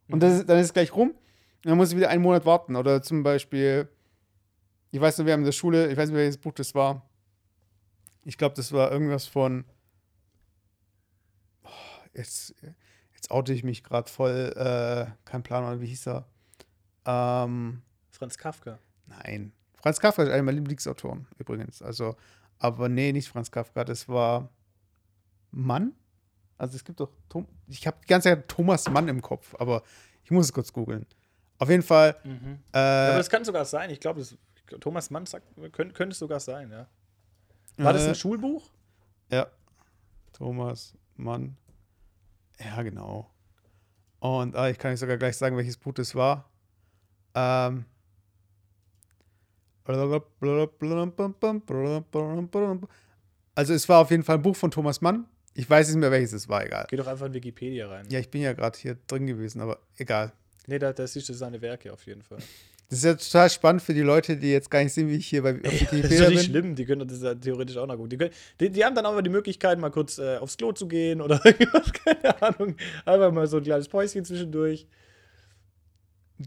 Und 0.08 0.22
das 0.22 0.38
ist, 0.38 0.48
dann 0.48 0.58
ist 0.58 0.66
es 0.66 0.72
gleich 0.72 0.94
rum. 0.94 1.10
Und 1.10 1.16
dann 1.68 1.76
muss 1.76 1.90
ich 1.90 1.96
wieder 1.96 2.08
einen 2.08 2.22
Monat 2.22 2.46
warten. 2.46 2.74
Oder 2.76 3.02
zum 3.02 3.22
Beispiel, 3.22 3.88
ich 4.90 5.00
weiß 5.00 5.18
noch, 5.18 5.26
wir 5.26 5.32
haben 5.32 5.40
in 5.40 5.46
der 5.46 5.52
Schule, 5.52 5.90
ich 5.90 5.96
weiß 5.96 6.08
nicht, 6.08 6.16
welches 6.16 6.38
Buch 6.38 6.52
das 6.52 6.74
war. 6.74 7.08
Ich 8.24 8.38
glaube, 8.38 8.54
das 8.54 8.72
war 8.72 8.90
irgendwas 8.90 9.26
von. 9.26 9.64
Jetzt, 12.14 12.54
jetzt 13.14 13.30
oute 13.30 13.52
ich 13.52 13.64
mich 13.64 13.82
gerade 13.84 14.10
voll. 14.10 14.52
Äh, 14.56 15.10
kein 15.24 15.42
Plan, 15.42 15.80
wie 15.80 15.86
hieß 15.86 16.08
er? 16.08 16.26
Ähm, 17.06 17.82
Franz 18.10 18.36
Kafka. 18.38 18.78
nein. 19.06 19.52
Franz 19.74 19.98
Kafka 19.98 20.22
ist 20.22 20.28
einer 20.30 20.42
meiner 20.44 20.56
Lieblingsautoren, 20.58 21.26
übrigens. 21.38 21.82
Also, 21.82 22.14
aber 22.58 22.88
nee, 22.88 23.10
nicht 23.12 23.28
Franz 23.28 23.50
Kafka, 23.50 23.82
das 23.84 24.08
war 24.08 24.48
Mann. 25.50 25.92
Also 26.56 26.76
es 26.76 26.84
gibt 26.84 27.00
doch, 27.00 27.10
Tom 27.28 27.48
ich 27.66 27.84
habe 27.88 27.96
die 28.04 28.06
ganze 28.06 28.28
Zeit 28.28 28.46
Thomas 28.48 28.88
Mann 28.88 29.08
im 29.08 29.20
Kopf, 29.20 29.56
aber 29.58 29.82
ich 30.22 30.30
muss 30.30 30.46
es 30.46 30.52
kurz 30.52 30.72
googeln. 30.72 31.04
Auf 31.58 31.68
jeden 31.68 31.82
Fall, 31.82 32.16
Mhm. 32.22 32.60
äh, 32.72 32.78
Aber 32.78 33.16
das 33.18 33.28
kann 33.28 33.44
sogar 33.44 33.64
sein. 33.64 33.90
Ich 33.90 33.98
glaube, 33.98 34.20
das- 34.20 34.36
Thomas 34.80 35.10
Mann 35.10 35.26
sagt, 35.26 35.46
könnte, 35.72 35.92
könnte 35.94 36.12
es 36.12 36.18
sogar 36.20 36.38
sein, 36.40 36.70
ja. 36.70 36.86
War 37.78 37.92
das 37.92 38.04
Äh, 38.04 38.08
ein 38.10 38.14
Schulbuch? 38.14 38.70
Ja. 39.30 39.48
Thomas 40.32 40.94
Mann. 41.16 41.56
Ja, 42.64 42.82
genau. 42.82 43.30
Und 44.20 44.54
ah, 44.56 44.70
ich 44.70 44.78
kann 44.78 44.92
euch 44.92 45.00
sogar 45.00 45.16
gleich 45.16 45.36
sagen, 45.36 45.56
welches 45.56 45.76
Buch 45.76 45.94
das 45.94 46.14
war. 46.14 46.48
Ähm. 47.34 47.84
Also 53.54 53.74
es 53.74 53.88
war 53.88 54.00
auf 54.00 54.10
jeden 54.10 54.22
Fall 54.22 54.36
ein 54.36 54.42
Buch 54.42 54.56
von 54.56 54.70
Thomas 54.70 55.00
Mann. 55.00 55.26
Ich 55.54 55.68
weiß 55.68 55.88
nicht 55.88 55.98
mehr, 55.98 56.10
welches 56.10 56.32
es 56.32 56.48
war, 56.48 56.64
egal. 56.64 56.86
Geh 56.88 56.96
doch 56.96 57.08
einfach 57.08 57.26
in 57.26 57.34
Wikipedia 57.34 57.88
rein. 57.88 58.06
Ja, 58.08 58.20
ich 58.20 58.30
bin 58.30 58.40
ja 58.42 58.52
gerade 58.52 58.78
hier 58.78 58.96
drin 59.06 59.26
gewesen, 59.26 59.60
aber 59.60 59.80
egal. 59.96 60.32
Nee, 60.66 60.78
da, 60.78 60.92
da 60.92 61.06
siehst 61.06 61.28
du 61.28 61.34
seine 61.34 61.60
Werke 61.60 61.92
auf 61.92 62.06
jeden 62.06 62.22
Fall. 62.22 62.38
Das 62.92 62.98
ist 62.98 63.04
ja 63.06 63.14
total 63.14 63.48
spannend 63.48 63.80
für 63.80 63.94
die 63.94 64.02
Leute, 64.02 64.36
die 64.36 64.52
jetzt 64.52 64.70
gar 64.70 64.82
nicht 64.82 64.92
sehen, 64.92 65.08
wie 65.08 65.16
ich 65.16 65.26
hier 65.26 65.42
bei 65.42 65.54
auf 65.54 65.62
Das 65.62 65.92
ist 65.94 66.20
doch 66.20 66.28
nicht 66.28 66.44
schlimm, 66.44 66.74
die 66.74 66.84
können 66.84 67.08
das 67.08 67.22
ja 67.22 67.34
theoretisch 67.34 67.78
auch 67.78 67.86
noch 67.86 67.94
gucken. 67.94 68.10
Die, 68.10 68.18
können, 68.18 68.32
die, 68.60 68.68
die 68.68 68.84
haben 68.84 68.94
dann 68.94 69.06
aber 69.06 69.22
die 69.22 69.30
Möglichkeit, 69.30 69.78
mal 69.78 69.90
kurz 69.90 70.18
äh, 70.18 70.36
aufs 70.36 70.58
Klo 70.58 70.72
zu 70.72 70.86
gehen 70.86 71.22
oder 71.22 71.38
keine 72.04 72.42
Ahnung. 72.42 72.76
Einfach 73.06 73.32
mal 73.32 73.46
so 73.46 73.56
ein 73.56 73.62
kleines 73.62 73.88
Päuschen 73.88 74.26
zwischendurch. 74.26 74.86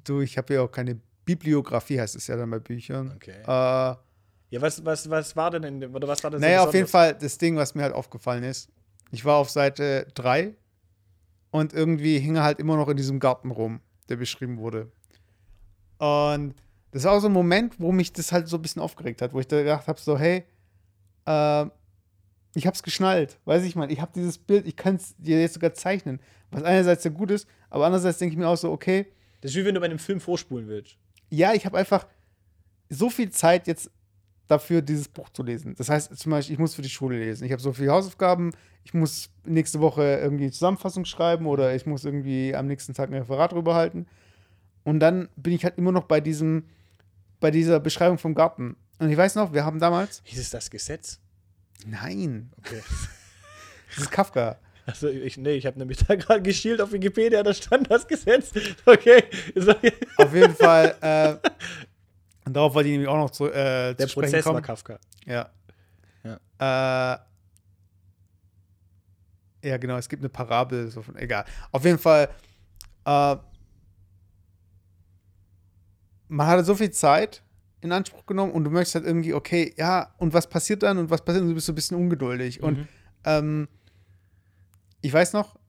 Du, 0.04 0.22
ich 0.22 0.38
habe 0.38 0.54
ja 0.54 0.62
auch 0.62 0.72
keine 0.72 1.00
Bibliografie, 1.26 2.00
heißt 2.00 2.16
es 2.16 2.28
ja 2.28 2.38
dann 2.38 2.52
bei 2.52 2.60
Büchern. 2.60 3.14
Okay. 3.16 3.42
Äh, 3.42 3.48
Ja, 3.48 3.98
was, 4.62 4.86
was, 4.86 5.10
was 5.10 5.36
war 5.36 5.50
denn 5.50 5.64
in 5.64 5.80
dem, 5.80 5.96
oder 5.96 6.08
was 6.08 6.24
war 6.24 6.30
das 6.30 6.40
Naja, 6.40 6.64
auf 6.64 6.76
jeden 6.76 6.88
Fall 6.88 7.16
das 7.16 7.40
Ding, 7.40 7.56
was 7.56 7.74
mir 7.74 7.82
halt 7.82 7.96
aufgefallen 7.96 8.44
ist. 8.44 8.70
Ich 9.10 9.26
war 9.26 9.38
auf 9.38 9.50
Seite 9.50 10.06
3 10.14 10.54
und 11.50 11.74
irgendwie 11.74 12.20
hing 12.20 12.36
er 12.36 12.44
halt 12.44 12.60
immer 12.60 12.76
noch 12.76 12.90
in 12.90 12.98
diesem 12.98 13.20
Garten 13.20 13.50
rum, 13.50 13.80
der 14.10 14.18
beschrieben 14.18 14.60
wurde. 14.60 14.92
Und 15.98 16.56
das 16.92 17.04
war 17.04 17.14
auch 17.14 17.20
so 17.20 17.28
ein 17.28 17.34
Moment, 17.34 17.80
wo 17.80 17.92
mich 17.92 18.14
das 18.14 18.32
halt 18.32 18.48
so 18.48 18.58
ein 18.58 18.62
bisschen 18.62 18.82
aufgeregt 18.82 19.22
hat, 19.22 19.34
wo 19.34 19.40
ich 19.40 19.48
da 19.48 19.58
gedacht 19.60 19.88
habe, 19.88 20.00
so, 20.00 20.18
hey, 20.18 20.44
äh, 21.26 21.66
ich 22.56 22.66
hab's 22.68 22.84
geschnallt. 22.84 23.38
Weiß 23.46 23.64
ich 23.64 23.76
mal, 23.76 23.92
ich 23.92 24.00
habe 24.02 24.12
dieses 24.16 24.38
Bild, 24.38 24.66
ich 24.68 24.76
kann 24.76 24.96
es 24.96 25.16
dir 25.18 25.40
jetzt 25.42 25.56
sogar 25.56 25.74
zeichnen, 25.74 26.20
was 26.52 26.64
einerseits 26.64 27.04
sehr 27.04 27.12
gut 27.12 27.32
ist, 27.32 27.48
aber 27.70 27.86
andererseits 27.86 28.18
denke 28.20 28.34
ich 28.34 28.40
mir 28.40 28.48
auch 28.48 28.56
so, 28.58 28.72
okay, 28.72 29.08
Das 29.42 29.52
ist 29.52 29.58
wie 29.58 29.66
wenn 29.66 29.76
du 29.76 29.82
bei 29.82 29.88
einem 29.88 30.00
Film 30.00 30.20
vorspulen 30.22 30.68
willst. 30.68 30.98
ja, 31.30 31.54
ich 31.54 31.66
habe 31.66 31.78
einfach 31.78 32.08
so 32.90 33.10
viel 33.10 33.30
Zeit 33.30 33.68
jetzt 33.68 33.92
dafür, 34.48 34.82
dieses 34.82 35.08
Buch 35.10 35.30
zu 35.30 35.42
lesen. 35.44 35.74
Das 35.76 35.90
heißt, 35.90 36.16
zum 36.18 36.32
Beispiel, 36.32 36.54
ich 36.54 36.60
muss 36.60 36.76
für 36.76 36.84
die 36.84 36.90
Schule 36.90 37.18
lesen. 37.18 37.46
Ich 37.46 37.52
habe 37.52 37.62
so 37.62 37.74
viele 37.74 37.92
Hausaufgaben, 37.92 38.52
ich 38.84 38.94
muss 38.94 39.32
nächste 39.44 39.80
Woche 39.82 40.04
irgendwie 40.22 40.44
eine 40.44 40.52
Zusammenfassung 40.52 41.04
schreiben 41.04 41.48
oder 41.48 41.76
ich 41.76 41.88
muss 41.88 42.06
irgendwie 42.06 42.56
am 42.56 42.68
nächsten 42.68 42.94
Tag 42.94 43.10
ein 43.10 43.16
Referat 43.16 43.54
drüber 43.54 43.74
halten. 43.74 44.06
Und 44.86 45.02
dann 45.02 45.28
bin 45.36 45.52
ich 45.52 45.66
halt 45.66 45.78
immer 45.78 45.92
noch 45.92 46.06
bei 46.06 46.22
diesem, 46.22 46.64
bei 47.42 47.52
dieser 47.52 47.82
Beschreibung 47.82 48.18
vom 48.18 48.34
Garten. 48.34 48.78
Und 49.00 49.10
ich 49.10 49.18
weiß 49.18 49.36
noch, 49.36 49.52
wir 49.52 49.66
haben 49.66 49.80
damals. 49.80 50.22
Hieß 50.24 50.40
es 50.40 50.50
das 50.52 50.70
Gesetz? 50.70 51.20
Nein, 51.86 52.50
Okay. 52.60 52.82
das 53.90 54.04
ist 54.06 54.12
Kafka. 54.12 54.58
Also 54.86 55.10
ich, 55.10 55.36
nee, 55.38 55.54
ich 55.56 55.66
habe 55.66 55.80
nämlich 55.80 55.98
da 56.06 56.16
gerade 56.16 56.42
geschielt 56.44 56.80
auf 56.80 56.92
Wikipedia, 56.94 57.42
da 57.44 57.54
stand 57.54 57.90
das 57.92 58.08
Gesetz. 58.08 58.52
Okay. 58.86 59.24
Auf 60.18 60.34
jeden 60.34 60.56
Fall, 60.56 60.96
äh, 61.02 61.50
und 62.46 62.54
darauf 62.56 62.74
wollte 62.76 62.90
ich 62.90 62.94
nämlich 62.94 63.10
auch 63.10 63.18
noch 63.18 63.32
zu, 63.32 63.48
äh, 63.52 63.96
Der 63.96 64.08
zu 64.08 64.14
Prozess 64.20 64.44
kommen. 64.44 64.56
war 64.56 64.62
Kafka. 64.62 65.00
Ja. 65.26 65.50
Ja. 66.24 67.16
Äh, 69.64 69.68
ja, 69.70 69.78
genau, 69.78 69.98
es 69.98 70.08
gibt 70.08 70.22
eine 70.22 70.30
Parabel, 70.30 70.88
so 70.92 71.02
von, 71.02 71.16
egal. 71.16 71.44
Auf 71.72 71.84
jeden 71.84 71.98
Fall, 71.98 72.30
äh, 73.06 73.36
man 76.28 76.48
hatte 76.48 76.64
so 76.64 76.76
viel 76.76 76.92
Zeit 76.92 77.44
in 77.82 77.92
Anspruch 77.92 78.26
genommen 78.26 78.52
und 78.52 78.64
du 78.64 78.72
möchtest 78.72 78.96
halt 78.96 79.06
irgendwie, 79.06 79.34
okay, 79.34 79.74
ja, 79.78 80.14
und 80.18 80.34
was 80.34 80.48
passiert 80.48 80.84
dann 80.84 80.98
und 80.98 81.10
was 81.10 81.24
passiert, 81.24 81.44
und 81.44 81.50
du 81.50 81.56
bist 81.56 81.68
so 81.68 81.72
ein 81.72 81.76
bisschen 81.76 81.98
ungeduldig. 81.98 82.62
Und 82.64 82.80
Mhm. 82.80 82.88
ähm, 83.26 83.68
ich 85.02 85.14
weiß 85.14 85.34
noch, 85.34 85.60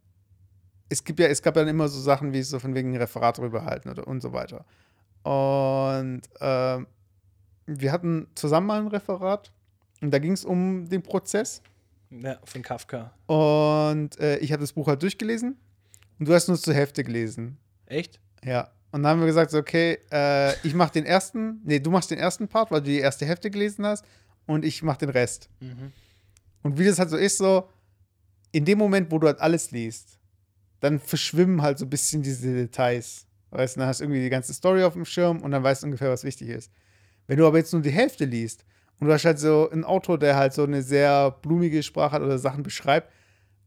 es 0.89 1.05
gibt 1.05 1.19
ja, 1.21 1.27
es 1.27 1.43
gab 1.43 1.55
dann 1.55 1.69
immer 1.69 1.89
so 1.89 2.01
Sachen 2.01 2.33
wie 2.33 2.43
so 2.43 2.59
von 2.59 2.75
wegen 2.75 2.93
ein 2.93 2.97
Referat 2.97 3.39
drüber 3.39 3.65
halten 3.65 3.91
oder 3.91 4.07
und 4.07 4.23
so 4.23 4.33
weiter. 4.33 4.65
Und 5.25 6.23
ähm, 6.41 6.87
wir 7.67 7.93
hatten 7.93 8.29
zusammen 8.35 8.67
mal 8.69 8.81
ein 8.81 8.87
Referat 8.87 9.53
und 10.01 10.13
da 10.13 10.19
ging 10.21 10.33
es 10.33 10.45
um 10.45 10.89
den 10.89 11.03
Prozess. 11.03 11.61
Ja, 12.11 12.39
von 12.45 12.63
Kafka. 12.63 13.13
Und 13.27 14.19
äh, 14.21 14.39
ich 14.39 14.53
habe 14.53 14.61
das 14.61 14.73
Buch 14.73 14.87
halt 14.87 15.03
durchgelesen 15.03 15.57
und 16.21 16.29
du 16.29 16.33
hast 16.33 16.47
nur 16.49 16.57
zur 16.57 16.73
Hälfte 16.75 17.03
gelesen. 17.03 17.59
Echt? 17.87 18.21
Ja. 18.45 18.71
Und 18.93 19.03
dann 19.03 19.13
haben 19.13 19.21
wir 19.21 19.27
gesagt, 19.27 19.51
so, 19.51 19.59
okay, 19.59 19.99
äh, 20.11 20.53
ich 20.67 20.75
mache 20.75 20.93
den 20.93 21.05
ersten, 21.05 21.61
nee, 21.65 21.81
du 21.81 21.91
machst 21.91 22.11
den 22.11 22.19
ersten 22.19 22.49
Part, 22.49 22.71
weil 22.71 22.81
du 22.81 22.91
die 22.91 23.01
erste 23.01 23.27
Hälfte 23.27 23.51
gelesen 23.51 23.85
hast 23.85 24.05
und 24.47 24.65
ich 24.65 24.83
mache 24.83 24.99
den 24.99 25.11
Rest. 25.11 25.51
Mhm. 25.61 25.93
Und 26.63 26.79
wie 26.79 26.85
das 26.85 26.99
halt 26.99 27.11
so 27.11 27.17
ist, 27.17 27.39
so, 27.39 27.69
in 28.53 28.65
dem 28.65 28.79
Moment, 28.79 29.11
wo 29.11 29.19
du 29.19 29.27
halt 29.27 29.41
alles 29.41 29.71
liest, 29.71 30.19
dann 30.81 30.99
verschwimmen 30.99 31.63
halt 31.63 31.79
so 31.79 31.85
ein 31.85 31.91
bisschen 31.91 32.23
diese 32.23 32.55
Details. 32.55 33.27
Weißt 33.51 33.77
du, 33.77 33.81
dann 33.81 33.89
hast 33.89 34.01
du 34.01 34.05
irgendwie 34.05 34.23
die 34.23 34.31
ganze 34.31 34.55
Story 34.55 34.83
auf 34.83 34.95
dem 34.95 35.05
Schirm 35.05 35.43
und 35.43 35.51
dann 35.51 35.63
weißt 35.63 35.83
du 35.83 35.87
ungefähr, 35.87 36.11
was 36.11 36.25
wichtig 36.25 36.49
ist. 36.49 36.71
Wenn 37.27 37.39
du 37.39 37.47
aber 37.47 37.59
jetzt 37.59 37.73
nur 37.73 37.83
die 37.83 37.91
Hälfte 37.91 38.25
liest 38.25 38.65
und 38.99 39.09
du 39.09 39.13
hast 39.13 39.25
halt 39.25 39.39
so 39.39 39.69
einen 39.71 39.85
Autor, 39.85 40.19
der 40.19 40.37
halt 40.37 40.53
so 40.53 40.63
eine 40.63 40.83
sehr 40.83 41.31
blumige 41.31 41.83
Sprache 41.83 42.13
hat 42.13 42.23
oder 42.23 42.39
Sachen 42.39 42.63
beschreibt, 42.63 43.11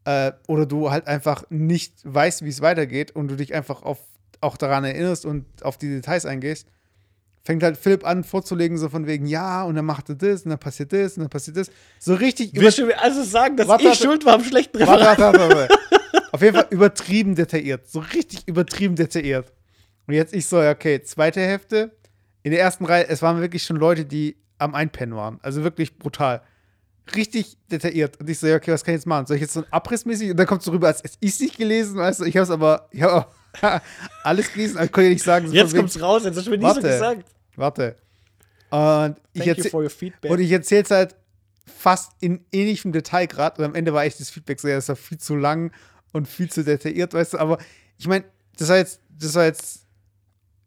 äh, 0.06 0.32
oder 0.48 0.66
du 0.66 0.92
halt 0.92 1.08
einfach 1.08 1.44
nicht 1.50 2.02
weißt, 2.04 2.44
wie 2.44 2.50
es 2.50 2.62
weitergeht 2.62 3.12
und 3.12 3.28
du 3.30 3.36
dich 3.36 3.54
einfach 3.54 3.84
auf, 3.84 4.00
auch 4.42 4.58
daran 4.58 4.84
erinnerst 4.84 5.26
und 5.26 5.46
auf 5.64 5.78
die 5.78 5.90
Details 5.90 6.26
eingehst, 6.26 6.68
fängt 7.44 7.64
halt 7.64 7.78
Philipp 7.78 8.06
an 8.06 8.24
vorzulegen, 8.24 8.78
so 8.78 8.90
von 8.90 9.08
wegen, 9.08 9.26
ja, 9.26 9.64
und 9.64 9.76
dann 9.76 9.86
macht 9.86 10.10
er 10.10 10.16
das 10.16 10.44
und 10.44 10.50
dann 10.50 10.60
passiert 10.60 10.94
das 10.94 11.18
und 11.18 11.24
dann 11.24 11.30
passiert 11.30 11.58
das. 11.58 11.72
So 12.00 12.14
richtig 12.14 12.52
Willst 12.54 12.78
du 12.78 12.86
mir 12.86 13.02
also 13.02 13.24
sagen, 13.24 13.58
dass 13.58 13.68
Warte, 13.68 13.84
ich 13.84 13.90
warte. 13.90 14.04
schuld 14.04 14.26
war 14.26 14.36
am 14.36 14.44
schlechten 14.44 14.78
Referat? 14.78 15.18
warte, 15.20 15.40
warte, 15.40 15.56
warte. 15.56 15.76
Auf 16.32 16.42
jeden 16.42 16.56
Fall 16.56 16.68
übertrieben 16.70 17.36
detailliert. 17.36 17.88
So 17.88 18.00
richtig 18.00 18.48
übertrieben 18.48 18.96
detailliert. 18.96 19.52
Und 20.08 20.14
jetzt 20.14 20.34
ich 20.34 20.48
so, 20.48 20.60
okay, 20.60 21.02
zweite 21.02 21.40
Hälfte. 21.42 21.92
In 22.44 22.52
der 22.52 22.62
ersten 22.62 22.86
Reihe, 22.86 23.08
es 23.08 23.22
waren 23.22 23.42
wirklich 23.42 23.64
schon 23.64 23.78
Leute, 23.78 24.06
die 24.06 24.38
am 24.58 24.76
Einpennen 24.76 25.16
waren. 25.16 25.40
Also 25.42 25.64
wirklich 25.64 25.98
brutal. 25.98 26.42
Richtig 27.16 27.58
detailliert. 27.72 28.20
Und 28.20 28.30
ich 28.30 28.40
so, 28.40 28.48
ja, 28.48 28.56
okay, 28.56 28.72
was 28.72 28.84
kann 28.84 28.94
ich 28.94 29.00
jetzt 29.00 29.06
machen? 29.08 29.26
Soll 29.26 29.36
ich 29.38 29.42
jetzt 29.42 29.54
so 29.54 29.62
ein 29.62 29.72
Abrissmäßig? 29.72 30.32
Und 30.32 30.38
dann 30.38 30.48
kommt 30.48 30.62
es 30.62 30.66
so 30.66 30.72
rüber, 30.72 30.88
als 30.88 31.02
es 31.22 31.40
nicht 31.40 31.58
gelesen, 31.58 31.96
weißt 31.98 32.20
du? 32.22 32.26
Ich 32.26 32.36
habe 32.36 32.44
es 32.44 32.50
aber, 32.52 32.88
ich 32.92 33.02
habe 33.02 33.26
alles 34.24 34.52
gelesen, 34.54 34.78
aber 34.78 34.86
ich 34.86 34.92
konnte 34.92 35.10
nicht 35.10 35.24
sagen. 35.24 35.48
so 35.48 35.54
Jetzt 35.54 35.70
von 35.70 35.72
wegen- 35.74 35.80
kommt's 35.82 36.02
raus, 36.02 36.24
jetzt 36.26 36.38
hast 36.38 36.48
du 36.48 36.52
mir 36.52 36.58
nie 36.60 36.74
so 36.74 36.82
gesagt. 36.82 37.26
Warte. 37.56 37.96
Und 38.70 39.16
ich, 39.34 39.48
erzähl, 39.48 39.90
und 40.30 40.40
ich 40.40 40.52
erzähle 40.52 40.84
es 40.84 40.92
halt 40.92 41.16
fast 41.66 42.12
in 42.20 42.46
ähnlichem 42.52 42.92
Detail 42.92 43.26
gerade. 43.26 43.60
Und 43.62 43.66
am 43.70 43.76
Ende 43.76 43.94
war 43.94 44.04
echt 44.04 44.20
das 44.20 44.30
Feedback 44.30 44.60
so, 44.60 44.68
ja, 44.68 44.76
das 44.76 44.90
war 44.90 44.96
viel 44.96 45.18
zu 45.18 45.36
lang 45.36 45.72
und 46.12 46.28
viel 46.28 46.50
zu 46.50 46.64
detailliert, 46.64 47.14
weißt 47.14 47.34
du. 47.34 47.38
Aber 47.40 47.58
ich 47.98 48.08
meine, 48.08 48.26
das 48.58 48.70
war 48.70 48.78
jetzt, 48.78 49.00
das 49.10 49.34
war 49.36 49.46
jetzt, 49.46 49.86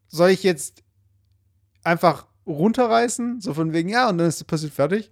soll 0.09 0.31
ich 0.31 0.43
jetzt 0.43 0.83
einfach 1.85 2.27
runterreißen, 2.47 3.41
so 3.41 3.55
von 3.55 3.73
wegen, 3.73 3.89
ja, 3.89 4.09
und 4.09 4.19
dann 4.19 4.27
ist 4.29 4.41
das 4.41 4.47
passiert 4.47 4.73
fertig? 4.73 5.11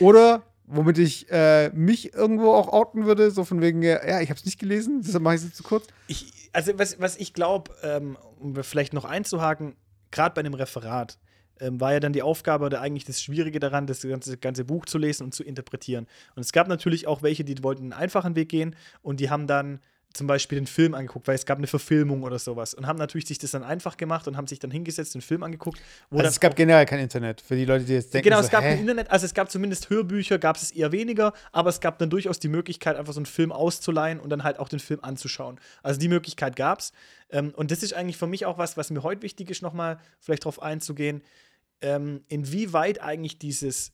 Oder 0.00 0.42
womit 0.66 0.98
ich 0.98 1.30
äh, 1.30 1.70
mich 1.70 2.14
irgendwo 2.14 2.52
auch 2.52 2.68
outen 2.68 3.04
würde, 3.04 3.30
so 3.30 3.44
von 3.44 3.60
wegen, 3.60 3.82
ja, 3.82 4.20
ich 4.20 4.30
habe 4.30 4.38
es 4.38 4.44
nicht 4.44 4.58
gelesen, 4.58 5.02
deshalb 5.04 5.22
mache 5.22 5.36
ich 5.36 5.42
es 5.42 5.54
zu 5.54 5.62
kurz. 5.62 5.86
Ich, 6.06 6.32
also, 6.52 6.78
was, 6.78 7.00
was 7.00 7.16
ich 7.16 7.34
glaube, 7.34 7.72
ähm, 7.82 8.16
um 8.38 8.54
vielleicht 8.62 8.92
noch 8.92 9.04
einzuhaken, 9.04 9.76
gerade 10.10 10.34
bei 10.34 10.40
einem 10.40 10.54
Referat, 10.54 11.18
ähm, 11.60 11.80
war 11.80 11.92
ja 11.92 12.00
dann 12.00 12.12
die 12.12 12.22
Aufgabe 12.22 12.64
oder 12.64 12.80
eigentlich 12.80 13.04
das 13.04 13.22
Schwierige 13.22 13.60
daran, 13.60 13.86
das 13.86 14.02
ganze, 14.02 14.36
ganze 14.38 14.64
Buch 14.64 14.86
zu 14.86 14.98
lesen 14.98 15.24
und 15.24 15.34
zu 15.34 15.44
interpretieren. 15.44 16.06
Und 16.34 16.42
es 16.42 16.52
gab 16.52 16.68
natürlich 16.68 17.06
auch 17.06 17.22
welche, 17.22 17.44
die 17.44 17.62
wollten 17.62 17.82
einen 17.82 17.92
einfachen 17.92 18.34
Weg 18.34 18.48
gehen 18.48 18.74
und 19.02 19.20
die 19.20 19.30
haben 19.30 19.46
dann 19.46 19.80
zum 20.14 20.26
Beispiel 20.26 20.58
den 20.58 20.66
Film 20.66 20.94
angeguckt, 20.94 21.26
weil 21.26 21.34
es 21.34 21.44
gab 21.44 21.58
eine 21.58 21.66
Verfilmung 21.66 22.22
oder 22.22 22.38
sowas 22.38 22.72
und 22.72 22.86
haben 22.86 22.98
natürlich 22.98 23.26
sich 23.26 23.38
das 23.38 23.50
dann 23.50 23.64
einfach 23.64 23.96
gemacht 23.96 24.26
und 24.28 24.36
haben 24.36 24.46
sich 24.46 24.60
dann 24.60 24.70
hingesetzt, 24.70 25.14
den 25.14 25.20
Film 25.20 25.42
angeguckt. 25.42 25.80
Also 26.10 26.24
es 26.24 26.40
gab 26.40 26.54
generell 26.54 26.86
kein 26.86 27.00
Internet, 27.00 27.40
für 27.40 27.56
die 27.56 27.64
Leute, 27.64 27.84
die 27.84 27.94
jetzt 27.94 28.14
denken, 28.14 28.24
Genau, 28.24 28.38
so, 28.38 28.44
es 28.44 28.50
gab 28.50 28.62
hä? 28.62 28.70
kein 28.70 28.80
Internet, 28.80 29.10
also 29.10 29.26
es 29.26 29.34
gab 29.34 29.50
zumindest 29.50 29.90
Hörbücher, 29.90 30.38
gab 30.38 30.56
es 30.56 30.70
eher 30.70 30.92
weniger, 30.92 31.32
aber 31.50 31.70
es 31.70 31.80
gab 31.80 31.98
dann 31.98 32.10
durchaus 32.10 32.38
die 32.38 32.48
Möglichkeit, 32.48 32.96
einfach 32.96 33.12
so 33.12 33.18
einen 33.18 33.26
Film 33.26 33.50
auszuleihen 33.50 34.20
und 34.20 34.30
dann 34.30 34.44
halt 34.44 34.60
auch 34.60 34.68
den 34.68 34.78
Film 34.78 35.00
anzuschauen. 35.02 35.58
Also 35.82 35.98
die 35.98 36.08
Möglichkeit 36.08 36.54
gab 36.54 36.78
es. 36.78 36.92
Ähm, 37.30 37.52
und 37.56 37.72
das 37.72 37.82
ist 37.82 37.92
eigentlich 37.92 38.16
für 38.16 38.28
mich 38.28 38.46
auch 38.46 38.56
was, 38.56 38.76
was 38.76 38.90
mir 38.90 39.02
heute 39.02 39.22
wichtig 39.22 39.50
ist, 39.50 39.62
nochmal 39.62 39.98
vielleicht 40.20 40.44
darauf 40.44 40.62
einzugehen, 40.62 41.22
ähm, 41.80 42.22
inwieweit 42.28 43.02
eigentlich 43.02 43.38
dieses, 43.38 43.92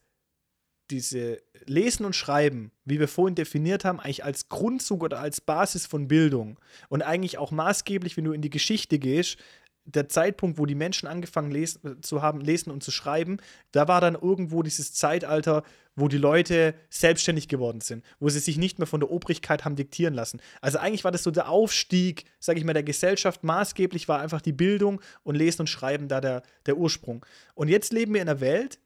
diese 0.91 1.43
Lesen 1.67 2.05
und 2.05 2.17
Schreiben, 2.17 2.73
wie 2.85 3.01
wir 3.01 3.09
vorhin 3.09 3.35
definiert 3.35 3.85
haben, 3.85 4.01
eigentlich 4.01 4.25
als 4.25 4.49
Grundzug 4.49 5.03
oder 5.03 5.21
als 5.21 5.41
Basis 5.41 5.87
von 5.87 6.09
Bildung 6.09 6.59
und 6.89 7.03
eigentlich 7.03 7.39
auch 7.39 7.51
maßgeblich, 7.51 8.17
wenn 8.17 8.25
du 8.25 8.33
in 8.33 8.43
die 8.43 8.51
Geschichte 8.51 8.99
gehst, 8.99 9.39
der 9.85 10.09
Zeitpunkt, 10.09 10.59
wo 10.59 10.67
die 10.67 10.75
Menschen 10.75 11.09
angefangen 11.09 11.51
lesen, 11.51 12.03
zu 12.03 12.23
haben, 12.23 12.41
lesen 12.41 12.71
und 12.71 12.83
zu 12.83 12.91
schreiben, 12.91 13.39
da 13.73 13.89
war 13.89 14.01
dann 14.01 14.15
irgendwo 14.15 14.63
dieses 14.63 14.93
Zeitalter, 14.93 15.63
wo 15.97 16.09
die 16.09 16.19
Leute 16.19 16.75
selbstständig 16.89 17.49
geworden 17.49 17.81
sind, 17.81 18.05
wo 18.21 18.29
sie 18.29 18.39
sich 18.39 18.59
nicht 18.59 18.79
mehr 18.79 18.87
von 18.87 19.01
der 19.01 19.11
Obrigkeit 19.11 19.65
haben 19.65 19.77
diktieren 19.77 20.15
lassen. 20.15 20.41
Also 20.61 20.79
eigentlich 20.79 21.05
war 21.05 21.11
das 21.11 21.23
so 21.23 21.31
der 21.31 21.49
Aufstieg, 21.49 22.25
sage 22.39 22.59
ich 22.59 22.65
mal, 22.65 22.73
der 22.73 22.83
Gesellschaft. 22.83 23.43
Maßgeblich 23.43 24.09
war 24.09 24.21
einfach 24.21 24.41
die 24.41 24.53
Bildung 24.53 25.01
und 25.23 25.35
Lesen 25.35 25.63
und 25.63 25.67
Schreiben 25.69 26.09
da 26.09 26.21
der, 26.21 26.43
der 26.67 26.77
Ursprung. 26.77 27.25
Und 27.55 27.69
jetzt 27.69 27.93
leben 27.93 28.15
wir 28.15 28.23
in 28.23 28.29
einer 28.29 28.41
Welt, 28.41 28.79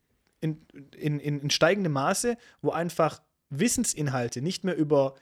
in, 0.45 1.19
in, 1.21 1.41
in, 1.41 1.51
steigendem 1.51 1.93
Maße, 1.93 2.37
wo 2.61 2.71
einfach 2.71 3.23
Wissensinhalte 3.49 4.43
nicht 4.43 4.63
mehr 4.63 4.77
über, 4.77 5.15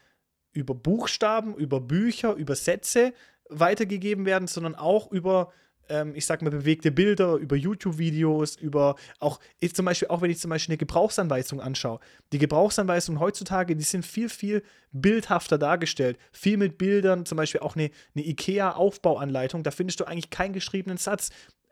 über 0.53 0.75
Buchstaben, 0.75 1.55
über 1.55 1.81
Bücher, 1.81 2.35
über 2.35 2.57
Sätze 2.57 3.13
weitergegeben 3.49 4.27
werden, 4.27 4.49
sondern 4.49 4.75
auch 4.75 5.13
über, 5.13 5.53
ähm, 5.89 6.15
ich 6.17 6.27
sag 6.27 6.43
mal, 6.43 6.51
bewegte 6.51 6.91
Bilder, 6.91 7.37
über 7.37 7.55
YouTube-Videos, 7.55 8.57
über 8.57 8.97
auch, 9.21 9.39
ich 9.61 9.75
zum 9.77 9.85
Beispiel, 9.85 10.09
auch 10.09 10.23
wenn 10.23 10.31
ich 10.31 10.41
zum 10.41 10.49
Beispiel 10.49 10.73
eine 10.73 10.79
Gebrauchsanweisung 10.79 11.61
anschaue. 11.61 12.01
Die 12.33 12.39
Gebrauchsanweisungen 12.39 13.21
heutzutage, 13.21 13.77
die 13.77 13.85
sind 13.85 14.05
viel, 14.05 14.29
viel 14.29 14.65
bildhafter 14.91 15.57
dargestellt. 15.57 16.19
Viel 16.33 16.57
mit 16.57 16.79
Bildern, 16.79 17.27
zum 17.27 17.37
Beispiel 17.37 17.61
auch 17.61 17.77
eine, 17.77 17.91
eine 18.17 18.27
IKEA-Aufbauanleitung, 18.27 19.63
da 19.63 19.71
findest 19.71 20.01
du 20.01 20.05
eigentlich 20.05 20.31
keinen 20.31 20.53
geschriebenen 20.53 20.99
Satz. 20.99 21.31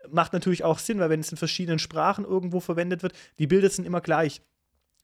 Macht 0.09 0.33
natürlich 0.33 0.63
auch 0.63 0.79
Sinn, 0.79 0.99
weil 0.99 1.09
wenn 1.09 1.19
es 1.19 1.31
in 1.31 1.37
verschiedenen 1.37 1.79
Sprachen 1.79 2.25
irgendwo 2.25 2.59
verwendet 2.59 3.03
wird, 3.03 3.13
die 3.39 3.47
Bilder 3.47 3.69
sind 3.69 3.85
immer 3.85 4.01
gleich. 4.01 4.41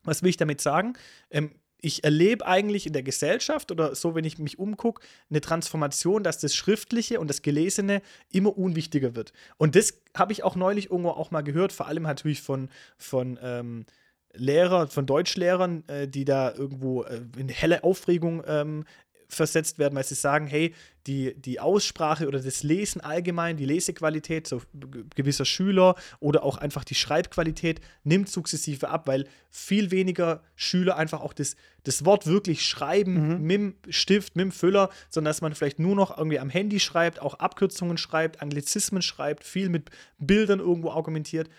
Was 0.03 0.23
will 0.23 0.29
ich 0.29 0.37
damit 0.37 0.61
sagen? 0.61 0.93
Ähm, 1.29 1.51
ich 1.79 2.03
erlebe 2.03 2.45
eigentlich 2.45 2.87
in 2.87 2.93
der 2.93 3.03
Gesellschaft 3.03 3.71
oder 3.71 3.93
so, 3.93 4.15
wenn 4.15 4.25
ich 4.25 4.39
mich 4.39 4.57
umgucke, 4.57 5.05
eine 5.29 5.41
Transformation, 5.41 6.23
dass 6.23 6.39
das 6.39 6.55
Schriftliche 6.55 7.19
und 7.19 7.29
das 7.29 7.41
Gelesene 7.41 8.01
immer 8.31 8.57
unwichtiger 8.57 9.15
wird. 9.15 9.31
Und 9.57 9.75
das 9.75 9.93
habe 10.15 10.33
ich 10.33 10.43
auch 10.43 10.55
neulich 10.55 10.89
irgendwo 10.89 11.11
auch 11.11 11.31
mal 11.31 11.41
gehört, 11.41 11.71
vor 11.71 11.87
allem 11.87 12.03
natürlich 12.03 12.41
von, 12.41 12.69
von 12.97 13.37
ähm, 13.41 13.85
Lehrer, 14.33 14.87
von 14.87 15.05
Deutschlehrern, 15.05 15.83
äh, 15.87 16.07
die 16.07 16.25
da 16.25 16.53
irgendwo 16.53 17.03
äh, 17.03 17.21
in 17.37 17.49
helle 17.49 17.83
Aufregung 17.83 18.43
ähm, 18.47 18.85
versetzt 19.29 19.77
werden, 19.77 19.95
weil 19.95 20.03
sie 20.03 20.15
sagen, 20.15 20.47
hey, 20.47 20.73
die, 21.05 21.33
die 21.35 21.59
Aussprache 21.59 22.27
oder 22.27 22.39
das 22.39 22.63
Lesen 22.63 23.01
allgemein, 23.01 23.57
die 23.57 23.65
Lesequalität 23.65 24.47
so 24.47 24.61
gewisser 25.15 25.45
Schüler 25.45 25.95
oder 26.19 26.43
auch 26.43 26.57
einfach 26.57 26.83
die 26.83 26.95
Schreibqualität 26.95 27.79
nimmt 28.03 28.29
sukzessive 28.29 28.89
ab, 28.89 29.07
weil 29.07 29.27
viel 29.49 29.91
weniger 29.91 30.43
Schüler 30.55 30.97
einfach 30.97 31.21
auch 31.21 31.33
das, 31.33 31.55
das 31.83 32.05
Wort 32.05 32.25
wirklich 32.25 32.65
schreiben 32.65 33.41
mit 33.41 33.55
dem 33.55 33.75
Stift, 33.89 34.35
mit 34.35 34.43
dem 34.45 34.51
Füller, 34.51 34.89
sondern 35.09 35.29
dass 35.29 35.41
man 35.41 35.55
vielleicht 35.55 35.79
nur 35.79 35.95
noch 35.95 36.17
irgendwie 36.17 36.39
am 36.39 36.49
Handy 36.49 36.79
schreibt, 36.79 37.21
auch 37.21 37.35
Abkürzungen 37.35 37.97
schreibt, 37.97 38.41
Anglizismen 38.41 39.01
schreibt, 39.01 39.43
viel 39.43 39.69
mit 39.69 39.89
Bildern 40.17 40.59
irgendwo 40.59 40.91
argumentiert. 40.91 41.49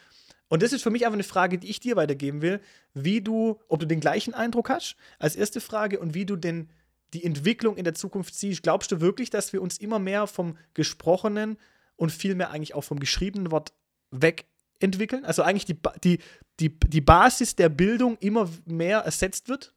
Und 0.49 0.63
das 0.63 0.73
ist 0.73 0.83
für 0.83 0.91
mich 0.91 1.05
einfach 1.05 1.15
eine 1.15 1.25
Frage, 1.25 1.59
die 1.59 1.69
ich 1.69 1.81
dir 1.81 1.97
weitergeben 1.97 2.43
will, 2.43 2.61
wie 2.95 3.21
du, 3.21 3.61
ob 3.69 3.81
du 3.81 3.87
den 3.87 4.01
gleichen 4.01 4.35
Eindruck 4.35 4.71
hast, 4.71 4.97
als 5.19 5.37
erste 5.37 5.61
Frage, 5.61 6.01
und 6.01 6.15
wie 6.15 6.25
du 6.25 6.37
denn 6.37 6.69
die 7.15 7.25
Entwicklung 7.25 7.77
in 7.77 7.85
der 7.85 7.95
Zukunft 7.95 8.35
siehst. 8.35 8.63
Glaubst 8.63 8.93
du 8.93 9.01
wirklich, 9.01 9.31
dass 9.31 9.53
wir 9.53 9.63
uns 9.63 9.79
immer 9.79 9.99
mehr 9.99 10.27
vom 10.27 10.57
gesprochenen 10.75 11.59
und 11.97 12.13
vielmehr 12.13 12.51
eigentlich 12.51 12.75
auch 12.75 12.85
vom 12.85 13.01
geschriebenen 13.01 13.51
Wort 13.51 13.73
wegentwickeln? 14.11 15.25
Also 15.25 15.43
eigentlich 15.43 15.65
die, 15.65 15.79
die, 16.05 16.19
die, 16.61 16.79
die 16.79 17.01
Basis 17.01 17.57
der 17.57 17.69
Bildung 17.69 18.17
immer 18.19 18.49
mehr 18.67 19.01
ersetzt 19.01 19.49
wird? 19.49 19.75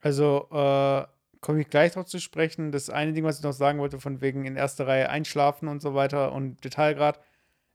Also, 0.00 0.48
äh, 0.50 1.06
komme 1.40 1.60
ich 1.60 1.70
gleich 1.70 1.92
drauf 1.92 2.06
zu 2.06 2.20
sprechen. 2.20 2.72
Das 2.72 2.90
eine 2.90 3.12
Ding, 3.12 3.24
was 3.24 3.38
ich 3.38 3.44
noch 3.44 3.52
sagen 3.52 3.78
wollte, 3.78 4.00
von 4.00 4.20
wegen 4.20 4.44
in 4.44 4.56
erster 4.56 4.86
Reihe 4.86 5.08
einschlafen 5.08 5.68
und 5.68 5.80
so 5.80 5.94
weiter 5.94 6.32
und 6.32 6.62
Detailgrad. 6.64 7.20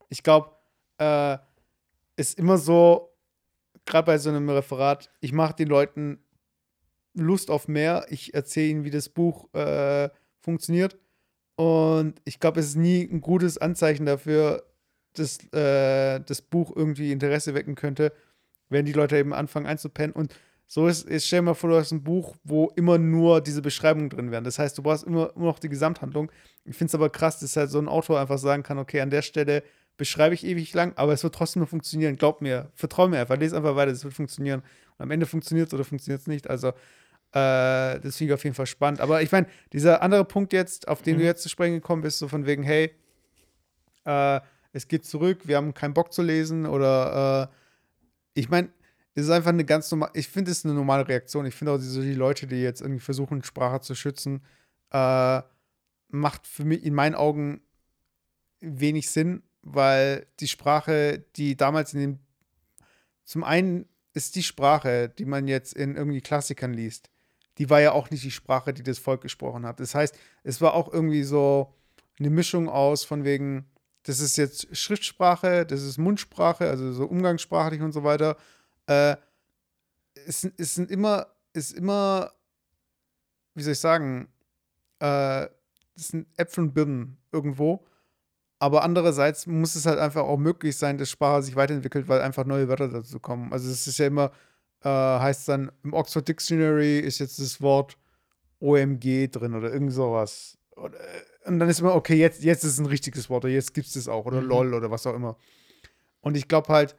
Ich 0.09 0.23
glaube, 0.23 0.51
äh, 0.97 1.37
ist 2.15 2.37
immer 2.37 2.57
so, 2.57 3.13
gerade 3.85 4.05
bei 4.05 4.17
so 4.17 4.29
einem 4.29 4.49
Referat, 4.49 5.09
ich 5.19 5.33
mache 5.33 5.55
den 5.55 5.67
Leuten 5.67 6.22
Lust 7.13 7.49
auf 7.49 7.67
mehr. 7.67 8.05
Ich 8.09 8.33
erzähle 8.33 8.69
ihnen, 8.69 8.83
wie 8.83 8.91
das 8.91 9.09
Buch 9.09 9.53
äh, 9.53 10.09
funktioniert. 10.39 10.97
Und 11.55 12.15
ich 12.25 12.39
glaube, 12.39 12.59
es 12.59 12.67
ist 12.67 12.75
nie 12.75 13.03
ein 13.03 13.21
gutes 13.21 13.57
Anzeichen 13.57 14.05
dafür, 14.05 14.63
dass 15.13 15.37
äh, 15.53 16.19
das 16.19 16.41
Buch 16.41 16.75
irgendwie 16.75 17.11
Interesse 17.11 17.53
wecken 17.53 17.75
könnte, 17.75 18.11
wenn 18.69 18.85
die 18.85 18.93
Leute 18.93 19.17
eben 19.17 19.33
anfangen 19.33 19.67
einzupennen. 19.67 20.13
Und 20.13 20.33
so 20.65 20.87
ist, 20.87 21.07
ist 21.07 21.27
stell 21.27 21.39
dir 21.39 21.43
mal 21.43 21.53
vor, 21.53 21.69
du 21.69 21.75
hast 21.75 21.91
ein 21.91 22.03
Buch, 22.03 22.35
wo 22.43 22.71
immer 22.75 22.97
nur 22.97 23.41
diese 23.41 23.61
Beschreibungen 23.61 24.09
drin 24.09 24.31
wären. 24.31 24.43
Das 24.43 24.57
heißt, 24.57 24.77
du 24.77 24.81
brauchst 24.81 25.03
immer, 25.03 25.31
immer 25.35 25.45
noch 25.45 25.59
die 25.59 25.69
Gesamthandlung. 25.69 26.31
Ich 26.65 26.75
finde 26.75 26.89
es 26.89 26.95
aber 26.95 27.09
krass, 27.09 27.39
dass 27.39 27.55
halt 27.55 27.69
so 27.69 27.77
ein 27.77 27.87
Autor 27.87 28.19
einfach 28.19 28.39
sagen 28.39 28.63
kann, 28.63 28.79
okay, 28.79 29.01
an 29.01 29.11
der 29.11 29.21
Stelle 29.21 29.63
beschreibe 29.97 30.33
ich 30.33 30.43
ewig 30.43 30.73
lang, 30.73 30.93
aber 30.95 31.13
es 31.13 31.23
wird 31.23 31.35
trotzdem 31.35 31.59
nur 31.59 31.67
funktionieren. 31.67 32.15
Glaub 32.15 32.41
mir, 32.41 32.71
vertrau 32.73 33.07
mir 33.07 33.19
einfach, 33.19 33.37
lese 33.37 33.55
einfach 33.55 33.75
weiter, 33.75 33.91
es 33.91 34.03
wird 34.03 34.15
funktionieren. 34.15 34.61
Und 34.97 35.03
am 35.03 35.11
Ende 35.11 35.27
funktioniert 35.27 35.67
es 35.67 35.73
oder 35.75 35.83
funktioniert 35.83 36.21
es 36.21 36.27
nicht. 36.27 36.49
Also, 36.49 36.73
äh, 37.33 37.99
das 37.99 38.17
finde 38.17 38.31
ich 38.31 38.33
auf 38.33 38.43
jeden 38.43 38.55
Fall 38.55 38.67
spannend. 38.67 39.01
Aber 39.01 39.21
ich 39.21 39.31
meine, 39.31 39.47
dieser 39.71 40.01
andere 40.01 40.23
Punkt 40.23 40.53
jetzt, 40.53 40.87
auf 40.87 41.01
den 41.01 41.15
mhm. 41.15 41.19
du 41.19 41.25
jetzt 41.25 41.41
zu 41.41 41.49
sprechen 41.49 41.75
gekommen 41.75 42.03
bist, 42.03 42.19
so 42.19 42.27
von 42.27 42.45
wegen, 42.45 42.63
hey, 42.63 42.93
äh, 44.05 44.39
es 44.71 44.87
geht 44.87 45.05
zurück, 45.05 45.47
wir 45.47 45.57
haben 45.57 45.73
keinen 45.73 45.93
Bock 45.93 46.13
zu 46.13 46.21
lesen 46.21 46.65
oder 46.65 47.49
äh, 47.51 48.39
ich 48.39 48.49
meine, 48.49 48.69
es 49.15 49.25
ist 49.25 49.31
einfach 49.31 49.49
eine 49.49 49.65
ganz 49.65 49.89
normale, 49.91 50.11
ich 50.15 50.27
finde 50.27 50.51
es 50.51 50.65
eine 50.65 50.73
normale 50.73 51.07
Reaktion. 51.07 51.45
Ich 51.45 51.55
finde 51.55 51.73
auch 51.73 51.77
diese, 51.77 52.01
die 52.01 52.13
Leute, 52.13 52.47
die 52.47 52.61
jetzt 52.61 52.81
irgendwie 52.81 52.99
versuchen, 52.99 53.43
Sprache 53.43 53.81
zu 53.81 53.95
schützen, 53.95 54.43
äh, 54.91 55.41
macht 56.09 56.47
für 56.47 56.65
mich 56.65 56.83
in 56.83 56.93
meinen 56.93 57.15
Augen 57.15 57.61
wenig 58.59 59.09
Sinn, 59.09 59.43
weil 59.61 60.27
die 60.39 60.47
Sprache, 60.47 61.25
die 61.35 61.55
damals 61.55 61.93
in 61.93 61.99
den, 61.99 62.19
zum 63.23 63.43
einen 63.43 63.87
ist 64.13 64.35
die 64.35 64.43
Sprache, 64.43 65.09
die 65.09 65.25
man 65.25 65.47
jetzt 65.47 65.73
in 65.73 65.95
irgendwie 65.95 66.21
Klassikern 66.21 66.73
liest, 66.73 67.09
die 67.57 67.69
war 67.69 67.81
ja 67.81 67.91
auch 67.91 68.09
nicht 68.09 68.23
die 68.23 68.31
Sprache, 68.31 68.73
die 68.73 68.83
das 68.83 68.99
Volk 68.99 69.21
gesprochen 69.21 69.65
hat. 69.65 69.79
Das 69.79 69.95
heißt, 69.95 70.17
es 70.43 70.61
war 70.61 70.73
auch 70.73 70.91
irgendwie 70.91 71.23
so 71.23 71.73
eine 72.19 72.29
Mischung 72.29 72.69
aus 72.69 73.03
von 73.03 73.23
wegen, 73.23 73.65
das 74.03 74.19
ist 74.19 74.37
jetzt 74.37 74.75
Schriftsprache, 74.75 75.65
das 75.65 75.81
ist 75.81 75.97
Mundsprache, 75.97 76.69
also 76.69 76.91
so 76.91 77.05
umgangssprachlich 77.05 77.81
und 77.81 77.91
so 77.91 78.03
weiter. 78.03 78.37
Äh, 78.87 79.15
es, 80.25 80.43
es 80.57 80.75
sind 80.75 80.91
immer, 80.91 81.27
ist 81.53 81.73
immer, 81.73 82.31
wie 83.55 83.63
soll 83.63 83.73
ich 83.73 83.79
sagen, 83.79 84.27
äh, 84.99 85.47
das 85.95 86.07
sind 86.07 86.27
Äpfel 86.37 86.65
und 86.65 86.73
Birnen 86.73 87.17
irgendwo. 87.31 87.85
Aber 88.59 88.83
andererseits 88.83 89.45
muss 89.45 89.75
es 89.75 89.85
halt 89.85 89.99
einfach 89.99 90.23
auch 90.23 90.37
möglich 90.37 90.77
sein, 90.77 90.97
dass 90.97 91.09
Sprache 91.09 91.43
sich 91.43 91.55
weiterentwickelt, 91.55 92.07
weil 92.07 92.21
einfach 92.21 92.45
neue 92.45 92.69
Wörter 92.69 92.87
dazu 92.87 93.19
kommen. 93.19 93.51
Also 93.51 93.69
es 93.69 93.87
ist 93.87 93.97
ja 93.97 94.07
immer, 94.07 94.31
äh, 94.83 94.89
heißt 94.89 95.47
dann, 95.49 95.71
im 95.83 95.93
Oxford 95.93 96.27
Dictionary 96.27 96.99
ist 96.99 97.19
jetzt 97.19 97.39
das 97.39 97.61
Wort 97.61 97.97
OMG 98.59 99.29
drin 99.31 99.55
oder 99.55 99.71
irgend 99.71 99.93
sowas. 99.93 100.57
Oder, 100.75 100.97
und 101.45 101.59
dann 101.59 101.69
ist 101.69 101.79
immer, 101.79 101.95
okay, 101.95 102.15
jetzt, 102.15 102.43
jetzt 102.43 102.63
ist 102.63 102.73
es 102.73 102.79
ein 102.79 102.85
richtiges 102.85 103.29
Wort 103.29 103.45
oder 103.45 103.53
jetzt 103.53 103.73
gibt 103.73 103.87
es 103.87 103.93
das 103.93 104.07
auch 104.07 104.25
oder 104.25 104.41
mhm. 104.41 104.47
LOL 104.47 104.73
oder 104.73 104.91
was 104.91 105.05
auch 105.05 105.15
immer. 105.15 105.37
Und 106.21 106.35
ich 106.37 106.47
glaube 106.47 106.71
halt, 106.71 106.95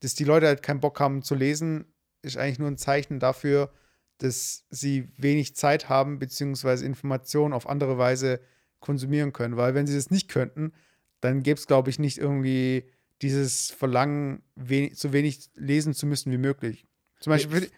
dass 0.00 0.14
die 0.14 0.24
Leute 0.24 0.46
halt 0.46 0.62
keinen 0.62 0.80
Bock 0.80 1.00
haben 1.00 1.22
zu 1.22 1.34
lesen, 1.34 1.86
ist 2.22 2.36
eigentlich 2.36 2.58
nur 2.58 2.68
ein 2.68 2.78
Zeichen 2.78 3.18
dafür, 3.18 3.72
dass 4.18 4.64
sie 4.70 5.08
wenig 5.16 5.56
Zeit 5.56 5.88
haben, 5.88 6.18
beziehungsweise 6.18 6.84
Informationen 6.84 7.54
auf 7.54 7.68
andere 7.68 7.98
Weise 7.98 8.40
konsumieren 8.80 9.32
können. 9.32 9.56
Weil 9.56 9.74
wenn 9.74 9.86
sie 9.86 9.94
das 9.94 10.10
nicht 10.10 10.28
könnten, 10.28 10.72
dann 11.20 11.42
gäbe 11.42 11.58
es, 11.58 11.66
glaube 11.66 11.90
ich, 11.90 11.98
nicht 11.98 12.18
irgendwie 12.18 12.84
dieses 13.22 13.70
Verlangen, 13.70 14.42
wenig, 14.56 14.96
so 14.98 15.12
wenig 15.12 15.50
lesen 15.54 15.94
zu 15.94 16.06
müssen 16.06 16.32
wie 16.32 16.38
möglich. 16.38 16.86
Zum 17.22 17.30
Beispiel. 17.30 17.70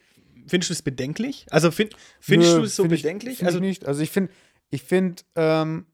Findest 0.46 0.70
du 0.70 0.74
es 0.74 0.82
bedenklich? 0.82 1.46
Also 1.50 1.70
find, 1.70 1.94
findest 2.20 2.56
du 2.56 2.62
es 2.62 2.76
so 2.76 2.82
find 2.82 2.96
bedenklich? 2.96 3.40
Ich, 3.40 3.46
also 3.46 3.60
nicht. 3.60 3.86
Also 3.86 4.02
ich 4.02 4.10
finde, 4.10 4.30
ich 4.70 4.82
finde, 4.82 5.22
ähm, 5.36 5.86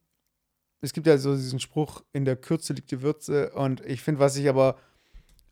es 0.81 0.93
gibt 0.93 1.07
ja 1.07 1.19
so 1.19 1.37
diesen 1.37 1.61
Spruch, 1.61 2.03
in 2.13 2.25
der 2.25 2.37
Kürze 2.37 2.73
liegt 2.73 2.91
die 2.91 3.03
Würze. 3.03 3.51
Und 3.51 3.85
ich 3.85 4.01
finde, 4.01 4.21
was 4.21 4.37
ich 4.37 4.49
aber 4.49 4.79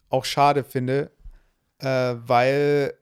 auch 0.08 0.24
schade 0.24 0.64
finde, 0.64 1.12
äh, 1.78 2.14
weil 2.16 2.94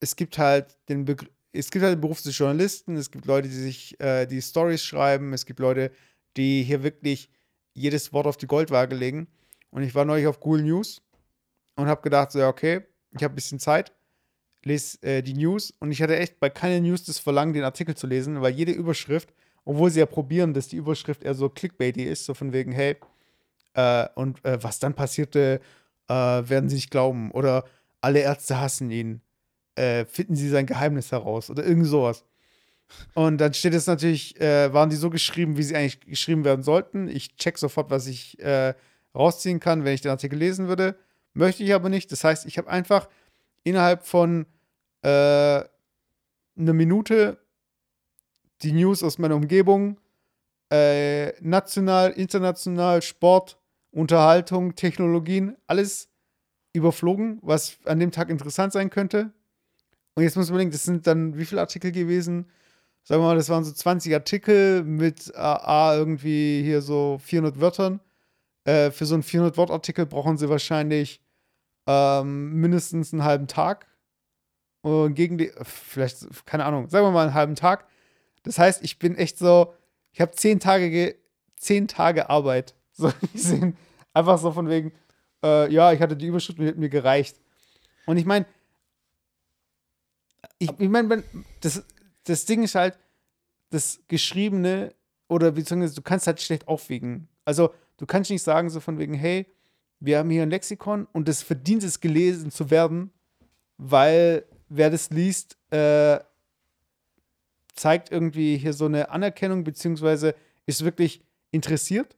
es 0.00 0.16
gibt 0.16 0.38
halt 0.38 0.78
den 0.88 1.04
Begriff, 1.04 1.30
es 1.52 1.70
gibt 1.70 1.84
halt 1.84 1.96
den 1.96 2.00
Beruf 2.00 2.22
des 2.22 2.36
Journalisten, 2.36 2.96
es 2.96 3.10
gibt 3.10 3.26
Leute, 3.26 3.48
die 3.48 3.54
sich 3.54 4.00
äh, 4.00 4.26
die 4.26 4.40
Stories 4.40 4.82
schreiben, 4.82 5.34
es 5.34 5.44
gibt 5.44 5.60
Leute, 5.60 5.90
die 6.36 6.62
hier 6.62 6.82
wirklich 6.82 7.28
jedes 7.74 8.12
Wort 8.12 8.26
auf 8.26 8.38
die 8.38 8.46
Goldwaage 8.46 8.96
legen. 8.96 9.28
Und 9.70 9.82
ich 9.82 9.94
war 9.94 10.04
neulich 10.04 10.26
auf 10.26 10.40
Google 10.40 10.62
News 10.62 11.02
und 11.76 11.88
habe 11.88 12.00
gedacht, 12.02 12.32
so, 12.32 12.38
ja, 12.38 12.48
okay, 12.48 12.86
ich 13.10 13.22
habe 13.22 13.34
ein 13.34 13.36
bisschen 13.36 13.58
Zeit, 13.58 13.92
lese 14.64 15.02
äh, 15.02 15.22
die 15.22 15.34
News 15.34 15.72
und 15.78 15.92
ich 15.92 16.02
hatte 16.02 16.16
echt 16.16 16.40
bei 16.40 16.50
keiner 16.50 16.80
News 16.80 17.04
das 17.04 17.18
Verlangen, 17.18 17.52
den 17.52 17.64
Artikel 17.64 17.94
zu 17.94 18.06
lesen, 18.06 18.40
weil 18.40 18.52
jede 18.52 18.72
Überschrift, 18.72 19.32
obwohl 19.64 19.90
sie 19.90 20.00
ja 20.00 20.06
probieren, 20.06 20.54
dass 20.54 20.68
die 20.68 20.76
Überschrift 20.76 21.22
eher 21.22 21.34
so 21.34 21.48
clickbaity 21.48 22.04
ist, 22.04 22.24
so 22.24 22.34
von 22.34 22.52
wegen, 22.52 22.72
hey, 22.72 22.96
äh, 23.74 24.08
und 24.14 24.44
äh, 24.44 24.62
was 24.62 24.78
dann 24.78 24.94
passierte, 24.94 25.60
äh, 26.08 26.14
werden 26.14 26.68
sie 26.68 26.76
nicht 26.76 26.90
glauben. 26.90 27.30
Oder 27.30 27.64
alle 28.00 28.20
Ärzte 28.20 28.60
hassen 28.60 28.90
ihn. 28.90 29.22
Äh, 29.74 30.04
finden 30.04 30.36
sie 30.36 30.48
sein 30.48 30.66
Geheimnis 30.66 31.12
heraus 31.12 31.48
oder 31.48 31.64
irgend 31.64 31.86
sowas. 31.86 32.24
Und 33.14 33.38
dann 33.38 33.54
steht 33.54 33.72
es 33.72 33.86
natürlich, 33.86 34.38
äh, 34.38 34.72
waren 34.74 34.90
die 34.90 34.96
so 34.96 35.08
geschrieben, 35.08 35.56
wie 35.56 35.62
sie 35.62 35.74
eigentlich 35.74 36.00
geschrieben 36.00 36.44
werden 36.44 36.62
sollten. 36.62 37.08
Ich 37.08 37.36
check 37.36 37.56
sofort, 37.56 37.90
was 37.90 38.06
ich 38.06 38.36
rausziehen 39.14 39.60
kann, 39.60 39.84
wenn 39.84 39.94
ich 39.94 40.00
den 40.00 40.10
Artikel 40.10 40.38
lesen 40.38 40.68
würde. 40.68 40.96
Möchte 41.34 41.62
ich 41.64 41.72
aber 41.72 41.88
nicht. 41.88 42.12
Das 42.12 42.24
heißt, 42.24 42.44
ich 42.46 42.58
habe 42.58 42.68
einfach 42.68 43.08
innerhalb 43.64 44.06
von 44.06 44.46
äh, 45.02 45.08
einer 45.08 46.72
Minute 46.72 47.38
die 48.62 48.72
News 48.72 49.02
aus 49.02 49.18
meiner 49.18 49.36
Umgebung, 49.36 49.98
äh, 50.70 51.32
national, 51.40 52.12
international, 52.12 53.02
Sport, 53.02 53.58
Unterhaltung, 53.90 54.74
Technologien, 54.74 55.56
alles 55.66 56.08
überflogen, 56.72 57.38
was 57.42 57.78
an 57.84 58.00
dem 58.00 58.12
Tag 58.12 58.30
interessant 58.30 58.72
sein 58.72 58.88
könnte. 58.88 59.32
Und 60.14 60.22
jetzt 60.22 60.36
muss 60.36 60.50
man 60.50 60.58
denken, 60.58 60.72
das 60.72 60.84
sind 60.84 61.06
dann 61.06 61.36
wie 61.36 61.44
viele 61.44 61.60
Artikel 61.60 61.92
gewesen? 61.92 62.46
Sagen 63.04 63.22
wir 63.22 63.26
mal, 63.26 63.36
das 63.36 63.48
waren 63.48 63.64
so 63.64 63.72
20 63.72 64.14
Artikel 64.14 64.84
mit 64.84 65.34
A, 65.36 65.94
irgendwie 65.96 66.62
hier 66.62 66.82
so 66.82 67.18
400 67.22 67.60
Wörtern. 67.60 68.00
Äh, 68.64 68.90
für 68.92 69.06
so 69.06 69.14
einen 69.14 69.24
400-Wort-Artikel 69.24 70.06
brauchen 70.06 70.38
sie 70.38 70.48
wahrscheinlich 70.48 71.20
ähm, 71.86 72.54
mindestens 72.54 73.12
einen 73.12 73.24
halben 73.24 73.46
Tag. 73.46 73.86
Und 74.82 75.14
gegen 75.14 75.38
die, 75.38 75.52
vielleicht, 75.62 76.44
keine 76.44 76.64
Ahnung, 76.64 76.88
sagen 76.88 77.06
wir 77.06 77.12
mal 77.12 77.26
einen 77.26 77.34
halben 77.34 77.54
Tag. 77.54 77.86
Das 78.42 78.58
heißt, 78.58 78.82
ich 78.82 78.98
bin 78.98 79.16
echt 79.16 79.38
so, 79.38 79.74
ich 80.10 80.20
habe 80.20 80.32
zehn 80.32 80.58
Tage, 80.58 81.16
zehn 81.56 81.86
Tage 81.86 82.28
Arbeit 82.28 82.74
so 82.92 83.12
gesehen. 83.32 83.76
Einfach 84.12 84.38
so 84.38 84.52
von 84.52 84.68
wegen, 84.68 84.92
äh, 85.42 85.72
ja, 85.72 85.92
ich 85.92 86.00
hatte 86.00 86.16
die 86.16 86.26
Überschrift 86.26 86.58
und 86.58 86.64
die 86.64 86.70
hat 86.70 86.78
mir 86.78 86.88
gereicht. 86.88 87.40
Und 88.06 88.16
ich 88.16 88.26
meine, 88.26 88.46
ich, 90.58 90.70
ich 90.78 90.88
meine, 90.88 91.22
das, 91.60 91.84
das 92.24 92.44
Ding 92.44 92.62
ist 92.62 92.74
halt, 92.74 92.98
das 93.70 94.00
Geschriebene 94.06 94.94
oder 95.28 95.52
beziehungsweise 95.52 95.94
du 95.94 96.02
kannst 96.02 96.26
halt 96.26 96.40
schlecht 96.40 96.68
aufwiegen. 96.68 97.28
Also 97.44 97.72
du 97.96 98.06
kannst 98.06 98.30
nicht 98.30 98.42
sagen 98.42 98.68
so 98.68 98.80
von 98.80 98.98
wegen, 98.98 99.14
hey, 99.14 99.46
wir 100.04 100.18
haben 100.18 100.30
hier 100.30 100.42
ein 100.42 100.50
Lexikon 100.50 101.06
und 101.12 101.28
das 101.28 101.42
verdient 101.42 101.84
es 101.84 102.00
gelesen 102.00 102.50
zu 102.50 102.70
werden, 102.70 103.12
weil 103.78 104.44
wer 104.68 104.90
das 104.90 105.10
liest, 105.10 105.56
äh, 105.70 106.18
zeigt 107.74 108.10
irgendwie 108.10 108.56
hier 108.56 108.72
so 108.72 108.86
eine 108.86 109.10
Anerkennung 109.10 109.62
beziehungsweise 109.62 110.34
ist 110.66 110.84
wirklich 110.84 111.24
interessiert. 111.52 112.16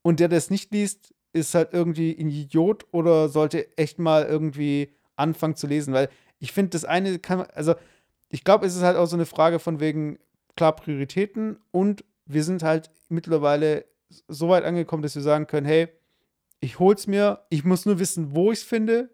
Und 0.00 0.18
der 0.18 0.28
das 0.28 0.48
nicht 0.48 0.72
liest, 0.72 1.14
ist 1.34 1.54
halt 1.54 1.74
irgendwie 1.74 2.16
ein 2.18 2.30
Idiot 2.30 2.86
oder 2.90 3.28
sollte 3.28 3.76
echt 3.76 3.98
mal 3.98 4.24
irgendwie 4.24 4.94
anfangen 5.14 5.56
zu 5.56 5.66
lesen, 5.66 5.92
weil 5.92 6.08
ich 6.38 6.52
finde, 6.52 6.70
das 6.70 6.86
eine 6.86 7.18
kann, 7.18 7.42
also 7.52 7.74
ich 8.30 8.44
glaube, 8.44 8.64
es 8.64 8.76
ist 8.76 8.82
halt 8.82 8.96
auch 8.96 9.06
so 9.06 9.16
eine 9.16 9.26
Frage 9.26 9.58
von 9.58 9.78
wegen, 9.78 10.18
klar, 10.56 10.74
Prioritäten 10.74 11.58
und 11.70 12.02
wir 12.24 12.44
sind 12.44 12.62
halt 12.62 12.90
mittlerweile 13.10 13.84
so 14.08 14.48
weit 14.48 14.64
angekommen, 14.64 15.02
dass 15.02 15.14
wir 15.14 15.22
sagen 15.22 15.46
können, 15.46 15.66
hey, 15.66 15.88
ich 16.60 16.78
hol's 16.78 17.06
mir, 17.06 17.44
ich 17.50 17.64
muss 17.64 17.86
nur 17.86 17.98
wissen, 17.98 18.34
wo 18.34 18.52
ich 18.52 18.58
es 18.60 18.64
finde 18.64 19.10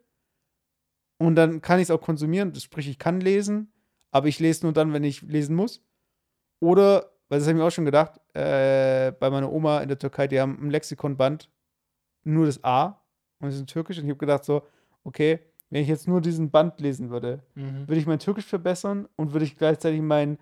und 1.19 1.37
dann 1.37 1.61
kann 1.61 1.79
ich 1.79 1.85
es 1.85 1.91
auch 1.91 2.01
konsumieren, 2.01 2.55
sprich, 2.55 2.89
ich 2.89 2.99
kann 2.99 3.21
lesen, 3.21 3.73
aber 4.11 4.29
ich 4.29 4.39
lese 4.41 4.65
nur 4.67 4.73
dann, 4.73 4.93
wenn 4.93 5.05
ich 5.05 5.23
lesen 5.23 5.55
muss. 5.57 5.83
Oder 6.61 7.11
weil 7.29 7.39
das 7.39 7.49
habe 7.49 7.57
ich 7.57 7.63
mir 7.63 7.67
auch 7.67 7.71
schon 7.73 7.85
gedacht, 7.87 8.21
äh, 8.35 9.13
bei 9.13 9.31
meiner 9.31 9.51
Oma 9.51 9.81
in 9.81 9.89
der 9.89 9.99
Türkei, 9.99 10.27
die 10.29 10.39
haben 10.41 10.59
ein 10.61 10.71
Lexikonband, 10.71 11.49
nur 12.25 12.47
das 12.47 12.63
A 12.63 13.01
und 13.41 13.49
es 13.49 13.55
ist 13.55 13.61
in 13.63 13.67
Türkisch. 13.67 13.99
Und 13.99 14.05
ich 14.05 14.11
habe 14.11 14.19
gedacht 14.19 14.45
so, 14.45 14.63
okay, 15.03 15.41
wenn 15.71 15.83
ich 15.83 15.89
jetzt 15.89 16.07
nur 16.07 16.21
diesen 16.21 16.51
Band 16.51 16.79
lesen 16.81 17.09
würde, 17.11 17.43
Mhm. 17.55 17.89
würde 17.89 17.97
ich 17.97 18.07
mein 18.07 18.19
Türkisch 18.19 18.45
verbessern 18.47 19.09
und 19.17 19.33
würde 19.33 19.45
ich 19.47 19.57
gleichzeitig 19.57 20.03
mein, 20.03 20.39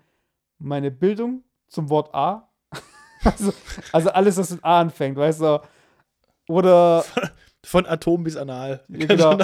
meine 0.59 0.91
Bildung 0.91 1.43
zum 1.69 1.89
Wort 1.89 2.13
A, 2.13 2.49
also, 3.23 3.53
also 3.93 4.09
alles, 4.09 4.35
was 4.37 4.51
mit 4.51 4.63
A 4.63 4.81
anfängt, 4.81 5.15
weißt 5.17 5.41
du, 5.41 5.61
oder, 6.47 7.05
Von 7.63 7.85
Atom 7.85 8.23
bis 8.23 8.35
Anal. 8.35 8.83
Ja, 8.87 9.05
genau. 9.05 9.37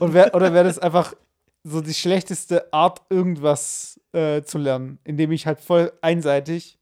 Und 0.00 0.14
wär, 0.14 0.34
oder 0.34 0.54
wäre 0.54 0.64
das 0.64 0.78
einfach 0.78 1.14
so 1.64 1.80
die 1.80 1.94
schlechteste 1.94 2.72
Art, 2.72 3.02
irgendwas 3.10 4.00
äh, 4.12 4.42
zu 4.42 4.58
lernen, 4.58 4.98
indem 5.04 5.32
ich 5.32 5.46
halt 5.46 5.60
voll 5.60 5.92
einseitig, 6.00 6.78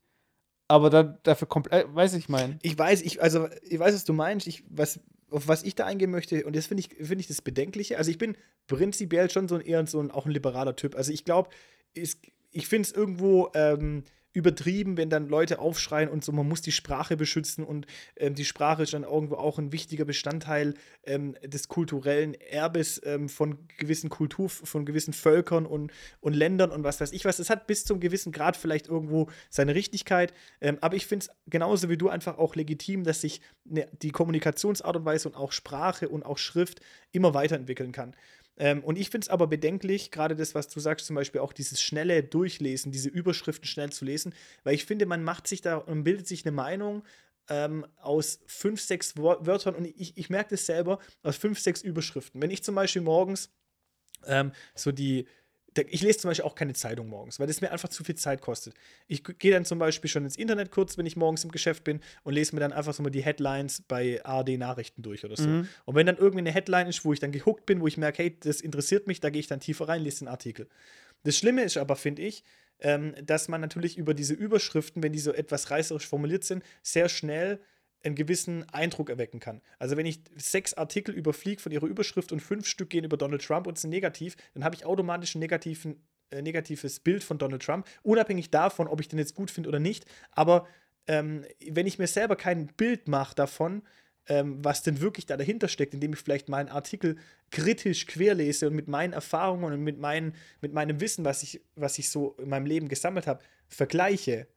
aber 0.68 0.90
dann 0.90 1.18
dafür 1.22 1.48
komplett, 1.48 1.92
weiß 1.92 2.14
ich 2.14 2.28
mein. 2.28 2.58
Ich 2.62 2.78
weiß, 2.78 3.02
ich, 3.02 3.20
also, 3.20 3.48
ich 3.62 3.78
weiß, 3.78 3.94
was 3.94 4.04
du 4.04 4.12
meinst. 4.12 4.46
Ich, 4.46 4.64
was, 4.68 5.00
auf 5.30 5.48
was 5.48 5.64
ich 5.64 5.74
da 5.74 5.86
eingehen 5.86 6.10
möchte, 6.10 6.44
und 6.44 6.54
das 6.54 6.66
finde 6.66 6.82
ich, 6.82 6.88
finde 6.96 7.20
ich 7.20 7.26
das 7.26 7.42
Bedenkliche. 7.42 7.98
Also, 7.98 8.10
ich 8.10 8.18
bin 8.18 8.36
prinzipiell 8.68 9.30
schon 9.30 9.48
so 9.48 9.56
ein 9.56 9.60
eher 9.60 9.84
so 9.86 10.00
ein, 10.00 10.10
auch 10.10 10.26
ein 10.26 10.32
liberaler 10.32 10.76
Typ. 10.76 10.94
Also, 10.94 11.12
ich 11.12 11.24
glaube, 11.24 11.50
ich 11.94 12.68
finde 12.68 12.88
es 12.88 12.92
irgendwo 12.92 13.50
ähm, 13.54 14.04
übertrieben, 14.36 14.98
wenn 14.98 15.08
dann 15.08 15.30
Leute 15.30 15.58
aufschreien 15.60 16.10
und 16.10 16.22
so, 16.22 16.30
man 16.30 16.46
muss 16.46 16.60
die 16.60 16.70
Sprache 16.70 17.16
beschützen 17.16 17.64
und 17.64 17.86
ähm, 18.16 18.34
die 18.34 18.44
Sprache 18.44 18.82
ist 18.82 18.92
dann 18.92 19.04
irgendwo 19.04 19.36
auch 19.36 19.58
ein 19.58 19.72
wichtiger 19.72 20.04
Bestandteil 20.04 20.74
ähm, 21.04 21.36
des 21.42 21.68
kulturellen 21.68 22.34
Erbes 22.34 23.00
ähm, 23.06 23.30
von 23.30 23.56
gewissen 23.78 24.10
Kultur, 24.10 24.50
von 24.50 24.84
gewissen 24.84 25.14
Völkern 25.14 25.64
und, 25.64 25.90
und 26.20 26.34
Ländern 26.34 26.70
und 26.70 26.84
was 26.84 27.00
weiß 27.00 27.12
ich 27.12 27.24
was. 27.24 27.38
Es 27.38 27.48
hat 27.48 27.66
bis 27.66 27.86
zum 27.86 27.98
gewissen 27.98 28.30
Grad 28.30 28.58
vielleicht 28.58 28.88
irgendwo 28.88 29.30
seine 29.48 29.74
Richtigkeit, 29.74 30.34
ähm, 30.60 30.76
aber 30.82 30.96
ich 30.96 31.06
finde 31.06 31.24
es 31.24 31.30
genauso 31.48 31.88
wie 31.88 31.96
du 31.96 32.10
einfach 32.10 32.36
auch 32.36 32.56
legitim, 32.56 33.04
dass 33.04 33.22
sich 33.22 33.40
ne, 33.64 33.88
die 34.02 34.10
Kommunikationsart 34.10 34.96
und 34.96 35.06
Weise 35.06 35.30
und 35.30 35.34
auch 35.34 35.52
Sprache 35.52 36.10
und 36.10 36.26
auch 36.26 36.36
Schrift 36.36 36.80
immer 37.10 37.32
weiterentwickeln 37.32 37.92
kann. 37.92 38.14
Ähm, 38.58 38.82
und 38.82 38.96
ich 38.98 39.10
finde 39.10 39.26
es 39.26 39.28
aber 39.28 39.46
bedenklich, 39.46 40.10
gerade 40.10 40.34
das, 40.34 40.54
was 40.54 40.68
du 40.68 40.80
sagst, 40.80 41.06
zum 41.06 41.16
Beispiel 41.16 41.40
auch 41.40 41.52
dieses 41.52 41.80
schnelle 41.80 42.22
Durchlesen, 42.22 42.92
diese 42.92 43.08
Überschriften 43.08 43.66
schnell 43.66 43.90
zu 43.90 44.04
lesen, 44.04 44.34
weil 44.64 44.74
ich 44.74 44.86
finde, 44.86 45.06
man 45.06 45.22
macht 45.22 45.46
sich 45.46 45.60
da 45.60 45.76
und 45.76 46.04
bildet 46.04 46.26
sich 46.26 46.44
eine 46.44 46.52
Meinung 46.52 47.02
ähm, 47.48 47.86
aus 47.96 48.40
fünf, 48.46 48.80
sechs 48.80 49.16
Wörtern 49.16 49.74
und 49.74 49.84
ich, 49.84 50.16
ich 50.16 50.30
merke 50.30 50.50
das 50.50 50.66
selber, 50.66 50.98
aus 51.22 51.36
fünf, 51.36 51.60
sechs 51.60 51.82
Überschriften. 51.82 52.40
Wenn 52.40 52.50
ich 52.50 52.62
zum 52.62 52.74
Beispiel 52.74 53.02
morgens 53.02 53.50
ähm, 54.26 54.52
so 54.74 54.90
die, 54.90 55.26
ich 55.88 56.02
lese 56.02 56.18
zum 56.18 56.30
Beispiel 56.30 56.44
auch 56.44 56.54
keine 56.54 56.74
Zeitung 56.74 57.08
morgens, 57.08 57.38
weil 57.38 57.46
das 57.46 57.60
mir 57.60 57.70
einfach 57.70 57.88
zu 57.88 58.04
viel 58.04 58.14
Zeit 58.14 58.40
kostet. 58.40 58.74
Ich 59.06 59.22
gehe 59.38 59.52
dann 59.52 59.64
zum 59.64 59.78
Beispiel 59.78 60.08
schon 60.08 60.24
ins 60.24 60.36
Internet 60.36 60.70
kurz, 60.70 60.98
wenn 60.98 61.06
ich 61.06 61.16
morgens 61.16 61.44
im 61.44 61.50
Geschäft 61.50 61.84
bin 61.84 62.00
und 62.24 62.34
lese 62.34 62.54
mir 62.54 62.60
dann 62.60 62.72
einfach 62.72 62.94
so 62.94 63.02
mal 63.02 63.10
die 63.10 63.22
Headlines 63.22 63.82
bei 63.86 64.24
ARD 64.24 64.58
Nachrichten 64.58 65.02
durch 65.02 65.24
oder 65.24 65.36
so. 65.36 65.48
Mhm. 65.48 65.68
Und 65.84 65.94
wenn 65.94 66.06
dann 66.06 66.16
irgendwie 66.16 66.38
eine 66.38 66.52
Headline 66.52 66.86
ist, 66.88 67.04
wo 67.04 67.12
ich 67.12 67.20
dann 67.20 67.32
gehuckt 67.32 67.66
bin, 67.66 67.80
wo 67.80 67.86
ich 67.86 67.96
merke, 67.96 68.22
hey, 68.22 68.36
das 68.40 68.60
interessiert 68.60 69.06
mich, 69.06 69.20
da 69.20 69.30
gehe 69.30 69.40
ich 69.40 69.46
dann 69.46 69.60
tiefer 69.60 69.88
rein, 69.88 70.02
lese 70.02 70.20
den 70.20 70.28
Artikel. 70.28 70.68
Das 71.24 71.36
Schlimme 71.36 71.62
ist 71.62 71.76
aber, 71.76 71.96
finde 71.96 72.22
ich, 72.22 72.44
ähm, 72.80 73.14
dass 73.24 73.48
man 73.48 73.60
natürlich 73.60 73.96
über 73.96 74.14
diese 74.14 74.34
Überschriften, 74.34 75.02
wenn 75.02 75.12
die 75.12 75.18
so 75.18 75.32
etwas 75.32 75.70
reißerisch 75.70 76.06
formuliert 76.06 76.44
sind, 76.44 76.62
sehr 76.82 77.08
schnell 77.08 77.60
einen 78.02 78.14
gewissen 78.14 78.68
Eindruck 78.70 79.10
erwecken 79.10 79.40
kann. 79.40 79.60
Also 79.78 79.96
wenn 79.96 80.06
ich 80.06 80.20
sechs 80.36 80.74
Artikel 80.74 81.14
überfliege 81.14 81.60
von 81.60 81.72
ihrer 81.72 81.86
Überschrift 81.86 82.32
und 82.32 82.40
fünf 82.40 82.66
Stück 82.66 82.90
gehen 82.90 83.04
über 83.04 83.16
Donald 83.16 83.44
Trump 83.44 83.66
und 83.66 83.78
sind 83.78 83.90
negativ, 83.90 84.36
dann 84.54 84.64
habe 84.64 84.76
ich 84.76 84.84
automatisch 84.84 85.34
ein 85.34 85.40
negativen, 85.40 86.00
äh, 86.30 86.42
negatives 86.42 87.00
Bild 87.00 87.24
von 87.24 87.38
Donald 87.38 87.62
Trump, 87.62 87.86
unabhängig 88.02 88.50
davon, 88.50 88.86
ob 88.86 89.00
ich 89.00 89.08
den 89.08 89.18
jetzt 89.18 89.34
gut 89.34 89.50
finde 89.50 89.68
oder 89.68 89.80
nicht. 89.80 90.04
Aber 90.32 90.66
ähm, 91.06 91.44
wenn 91.68 91.86
ich 91.86 91.98
mir 91.98 92.06
selber 92.06 92.36
kein 92.36 92.68
Bild 92.68 93.08
mache 93.08 93.34
davon, 93.34 93.82
ähm, 94.28 94.64
was 94.64 94.82
denn 94.82 95.00
wirklich 95.00 95.26
da 95.26 95.36
dahinter 95.36 95.68
steckt, 95.68 95.94
indem 95.94 96.12
ich 96.12 96.18
vielleicht 96.18 96.48
meinen 96.48 96.68
Artikel 96.68 97.16
kritisch 97.50 98.06
querlese 98.06 98.68
und 98.68 98.74
mit 98.74 98.88
meinen 98.88 99.12
Erfahrungen 99.12 99.72
und 99.72 99.82
mit, 99.82 99.98
meinen, 99.98 100.34
mit 100.60 100.72
meinem 100.72 101.00
Wissen, 101.00 101.24
was 101.24 101.42
ich, 101.42 101.62
was 101.76 101.98
ich 101.98 102.10
so 102.10 102.36
in 102.38 102.48
meinem 102.48 102.66
Leben 102.66 102.88
gesammelt 102.88 103.26
habe, 103.26 103.42
vergleiche, 103.68 104.48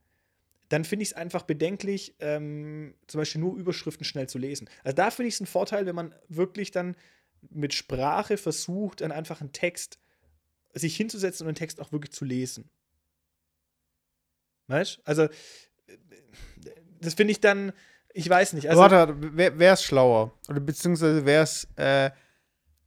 dann 0.69 0.85
finde 0.85 1.03
ich 1.03 1.09
es 1.09 1.13
einfach 1.13 1.43
bedenklich, 1.43 2.15
ähm, 2.19 2.93
zum 3.07 3.19
Beispiel 3.19 3.41
nur 3.41 3.57
Überschriften 3.57 4.05
schnell 4.05 4.29
zu 4.29 4.37
lesen. 4.37 4.69
Also 4.83 4.95
da 4.95 5.11
finde 5.11 5.27
ich 5.27 5.35
es 5.35 5.41
einen 5.41 5.47
Vorteil, 5.47 5.85
wenn 5.85 5.95
man 5.95 6.15
wirklich 6.27 6.71
dann 6.71 6.95
mit 7.49 7.73
Sprache 7.73 8.37
versucht, 8.37 9.01
dann 9.01 9.11
einfach 9.11 9.41
einen 9.41 9.51
Text 9.51 9.99
sich 10.73 10.95
hinzusetzen 10.95 11.47
und 11.47 11.53
den 11.53 11.59
Text 11.59 11.81
auch 11.81 11.91
wirklich 11.91 12.11
zu 12.11 12.25
lesen. 12.25 12.69
Weißt? 14.67 15.01
Also, 15.03 15.23
äh, 15.23 15.29
das 17.01 17.15
finde 17.15 17.31
ich 17.31 17.41
dann, 17.41 17.73
ich 18.13 18.29
weiß 18.29 18.53
nicht. 18.53 18.69
Also, 18.69 18.81
warte, 18.81 19.15
wer 19.17 19.73
es 19.73 19.83
schlauer? 19.83 20.37
Oder 20.47 20.59
beziehungsweise 20.59 21.25
wäre 21.25 21.43
es, 21.43 21.67
äh, 21.75 22.11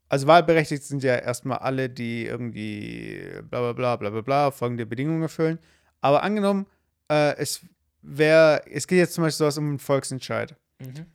also 0.08 0.26
wahlberechtigt 0.26 0.84
sind 0.84 1.02
ja 1.02 1.16
erstmal 1.16 1.58
alle, 1.58 1.90
die 1.90 2.26
irgendwie 2.26 3.28
bla 3.48 3.60
bla 3.60 3.72
bla 3.72 3.96
bla 3.96 4.10
bla 4.10 4.20
bla 4.20 4.50
folgende 4.50 4.86
Bedingungen 4.86 5.22
erfüllen. 5.22 5.58
Aber 6.00 6.22
angenommen, 6.22 6.66
äh, 7.10 7.36
es 7.36 7.64
wäre, 8.02 8.62
es 8.70 8.86
geht 8.86 8.98
jetzt 8.98 9.14
zum 9.14 9.24
Beispiel 9.24 9.38
sowas 9.38 9.58
um 9.58 9.68
einen 9.68 9.78
Volksentscheid. 9.78 10.56
Mhm. 10.78 11.06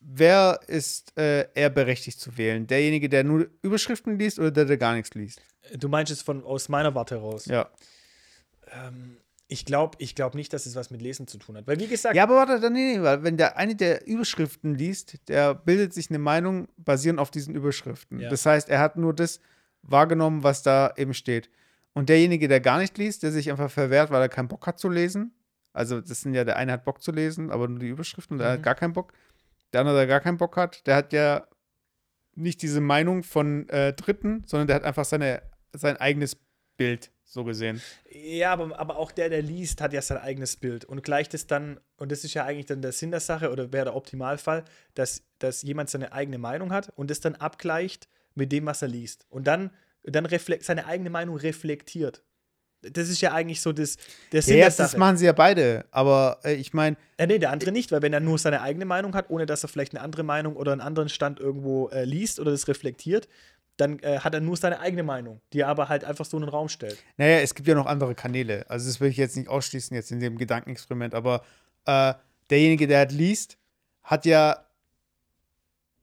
Wer 0.00 0.60
ist 0.66 1.18
äh, 1.18 1.48
eher 1.54 1.70
berechtigt 1.70 2.20
zu 2.20 2.38
wählen? 2.38 2.66
Derjenige, 2.66 3.08
der 3.08 3.24
nur 3.24 3.48
Überschriften 3.62 4.18
liest 4.18 4.38
oder 4.38 4.50
der, 4.50 4.64
der 4.64 4.78
gar 4.78 4.94
nichts 4.94 5.14
liest? 5.14 5.40
Du 5.76 5.88
meinst 5.88 6.12
es 6.12 6.22
von, 6.22 6.44
aus 6.44 6.68
meiner 6.68 6.94
Warte 6.94 7.16
heraus. 7.16 7.46
Ja. 7.46 7.68
Ähm, 8.72 9.18
ich 9.48 9.64
glaube 9.64 9.96
ich 9.98 10.14
glaub 10.14 10.34
nicht, 10.34 10.52
dass 10.52 10.66
es 10.66 10.76
was 10.76 10.90
mit 10.90 11.02
Lesen 11.02 11.26
zu 11.26 11.38
tun 11.38 11.56
hat. 11.56 11.66
Weil, 11.66 11.80
wie 11.80 11.88
gesagt, 11.88 12.14
Ja, 12.14 12.22
aber 12.22 12.36
warte, 12.36 12.60
dann, 12.60 12.74
nee, 12.74 12.96
nee, 12.96 13.02
weil 13.02 13.22
wenn 13.22 13.36
der 13.36 13.56
eine 13.56 13.74
der 13.74 14.06
Überschriften 14.06 14.74
liest, 14.74 15.28
der 15.28 15.54
bildet 15.54 15.94
sich 15.94 16.10
eine 16.10 16.18
Meinung 16.18 16.68
basierend 16.76 17.18
auf 17.18 17.30
diesen 17.30 17.54
Überschriften. 17.54 18.20
Ja. 18.20 18.28
Das 18.28 18.44
heißt, 18.46 18.68
er 18.68 18.78
hat 18.78 18.96
nur 18.96 19.14
das 19.14 19.40
wahrgenommen, 19.82 20.42
was 20.42 20.62
da 20.62 20.92
eben 20.96 21.14
steht. 21.14 21.50
Und 21.94 22.10
derjenige, 22.10 22.46
der 22.46 22.60
gar 22.60 22.78
nicht 22.78 22.96
liest, 22.98 23.22
der 23.22 23.32
sich 23.32 23.50
einfach 23.50 23.70
verwehrt, 23.70 24.10
weil 24.10 24.22
er 24.22 24.28
keinen 24.28 24.48
Bock 24.48 24.66
hat 24.66 24.78
zu 24.78 24.88
lesen. 24.88 25.32
Also, 25.78 26.00
das 26.00 26.22
sind 26.22 26.34
ja, 26.34 26.42
der 26.44 26.56
eine 26.56 26.72
hat 26.72 26.84
Bock 26.84 27.02
zu 27.02 27.12
lesen, 27.12 27.50
aber 27.52 27.68
nur 27.68 27.78
die 27.78 27.88
Überschriften, 27.88 28.36
der 28.38 28.48
Mhm. 28.48 28.52
hat 28.54 28.62
gar 28.64 28.74
keinen 28.74 28.92
Bock. 28.94 29.12
Der 29.72 29.80
andere, 29.82 29.96
der 29.96 30.06
gar 30.08 30.20
keinen 30.20 30.38
Bock 30.38 30.56
hat, 30.56 30.86
der 30.86 30.96
hat 30.96 31.12
ja 31.12 31.46
nicht 32.34 32.62
diese 32.62 32.80
Meinung 32.80 33.22
von 33.22 33.68
äh, 33.68 33.92
Dritten, 33.92 34.42
sondern 34.46 34.66
der 34.66 34.76
hat 34.76 34.84
einfach 34.84 35.04
seine, 35.04 35.42
sein 35.72 35.96
eigenes 35.96 36.36
Bild, 36.76 37.10
so 37.24 37.44
gesehen. 37.44 37.80
Ja, 38.10 38.52
aber, 38.52 38.78
aber 38.78 38.96
auch 38.96 39.12
der, 39.12 39.28
der 39.28 39.42
liest, 39.42 39.80
hat 39.80 39.92
ja 39.92 40.00
sein 40.02 40.18
eigenes 40.18 40.56
Bild 40.56 40.84
und 40.84 41.02
gleicht 41.02 41.34
es 41.34 41.46
dann, 41.46 41.78
und 41.96 42.10
das 42.10 42.24
ist 42.24 42.34
ja 42.34 42.44
eigentlich 42.44 42.66
dann 42.66 42.80
der 42.82 42.92
Sinn 42.92 43.10
der 43.10 43.20
Sache 43.20 43.50
oder 43.50 43.72
wäre 43.72 43.86
der 43.86 43.96
Optimalfall, 43.96 44.64
dass, 44.94 45.22
dass 45.38 45.62
jemand 45.62 45.90
seine 45.90 46.12
eigene 46.12 46.38
Meinung 46.38 46.72
hat 46.72 46.90
und 46.96 47.10
das 47.10 47.20
dann 47.20 47.34
abgleicht 47.36 48.08
mit 48.34 48.50
dem, 48.52 48.66
was 48.66 48.82
er 48.82 48.88
liest. 48.88 49.26
Und 49.28 49.46
dann, 49.46 49.70
dann 50.04 50.26
reflekt, 50.26 50.64
seine 50.64 50.86
eigene 50.86 51.10
Meinung 51.10 51.36
reflektiert. 51.36 52.22
Das 52.82 53.08
ist 53.08 53.20
ja 53.20 53.32
eigentlich 53.32 53.60
so 53.60 53.72
das, 53.72 53.96
der 54.30 54.42
Sinn 54.42 54.58
Ja, 54.58 54.68
der 54.68 54.76
das 54.76 54.96
machen 54.96 55.16
sie 55.16 55.26
ja 55.26 55.32
beide, 55.32 55.84
aber 55.90 56.38
äh, 56.44 56.54
ich 56.54 56.72
meine, 56.72 56.96
Äh, 57.16 57.26
nee, 57.26 57.38
der 57.38 57.50
andere 57.50 57.72
nicht, 57.72 57.90
weil 57.90 58.02
wenn 58.02 58.12
er 58.12 58.20
nur 58.20 58.38
seine 58.38 58.62
eigene 58.62 58.84
Meinung 58.84 59.14
hat, 59.14 59.30
ohne 59.30 59.46
dass 59.46 59.64
er 59.64 59.68
vielleicht 59.68 59.94
eine 59.94 60.02
andere 60.02 60.22
Meinung 60.22 60.54
oder 60.54 60.72
einen 60.72 60.80
anderen 60.80 61.08
Stand 61.08 61.40
irgendwo 61.40 61.88
äh, 61.88 62.04
liest 62.04 62.38
oder 62.38 62.52
das 62.52 62.68
reflektiert, 62.68 63.28
dann 63.76 63.98
äh, 64.00 64.18
hat 64.18 64.34
er 64.34 64.40
nur 64.40 64.56
seine 64.56 64.80
eigene 64.80 65.02
Meinung, 65.02 65.40
die 65.52 65.60
er 65.60 65.68
aber 65.68 65.88
halt 65.88 66.04
einfach 66.04 66.24
so 66.24 66.36
in 66.36 66.42
den 66.42 66.50
Raum 66.50 66.68
stellt. 66.68 66.98
Naja, 67.16 67.38
es 67.38 67.54
gibt 67.54 67.68
ja 67.68 67.74
noch 67.74 67.86
andere 67.86 68.14
Kanäle. 68.14 68.64
Also 68.68 68.86
das 68.88 69.00
will 69.00 69.08
ich 69.10 69.16
jetzt 69.16 69.36
nicht 69.36 69.48
ausschließen 69.48 69.94
jetzt 69.94 70.10
in 70.10 70.20
dem 70.20 70.36
Gedankenexperiment, 70.36 71.14
aber 71.14 71.42
äh, 71.84 72.14
derjenige, 72.50 72.86
der 72.86 72.98
halt 72.98 73.12
liest, 73.12 73.56
hat 74.02 74.24
ja 74.26 74.64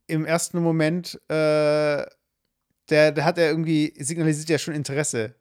im 0.07 0.25
ersten 0.25 0.59
Moment, 0.59 1.19
äh, 1.29 2.05
der, 2.89 3.11
der 3.11 3.25
hat 3.25 3.37
ja 3.37 3.45
irgendwie, 3.45 3.93
signalisiert 3.97 4.49
ja 4.49 4.57
schon 4.57 4.73
Interesse. 4.73 5.35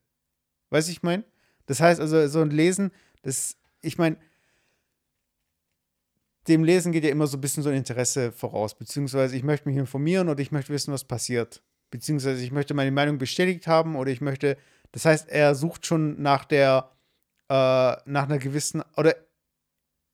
Weißt 0.75 0.89
du, 0.89 0.93
ich 0.93 1.05
meine? 1.05 1.22
Das 1.66 1.79
heißt 1.79 2.01
also, 2.01 2.27
so 2.27 2.41
ein 2.41 2.51
Lesen, 2.51 2.91
das, 3.22 3.57
ich 3.81 3.97
meine, 3.97 4.16
dem 6.49 6.64
Lesen 6.64 6.91
geht 6.91 7.05
ja 7.05 7.11
immer 7.11 7.29
so 7.29 7.39
ein 7.39 7.41
bisschen 7.41 7.62
so 7.62 7.70
ein 7.70 7.77
Interesse 7.77 8.33
voraus, 8.33 8.77
beziehungsweise 8.77 9.37
ich 9.37 9.45
möchte 9.45 9.68
mich 9.68 9.79
informieren 9.79 10.29
oder 10.29 10.41
ich 10.41 10.51
möchte 10.51 10.72
wissen, 10.72 10.93
was 10.93 11.05
passiert. 11.05 11.62
Beziehungsweise 11.91 12.43
ich 12.43 12.51
möchte 12.51 12.75
meine 12.75 12.91
Meinung 12.91 13.18
bestätigt 13.18 13.68
haben 13.68 13.95
oder 13.95 14.11
ich 14.11 14.20
möchte, 14.20 14.57
das 14.91 15.05
heißt, 15.05 15.29
er 15.29 15.55
sucht 15.55 15.87
schon 15.87 16.20
nach 16.20 16.45
der, 16.45 16.91
äh, 17.49 17.55
nach 17.55 18.25
einer 18.25 18.39
gewissen, 18.39 18.83
oder 18.97 19.14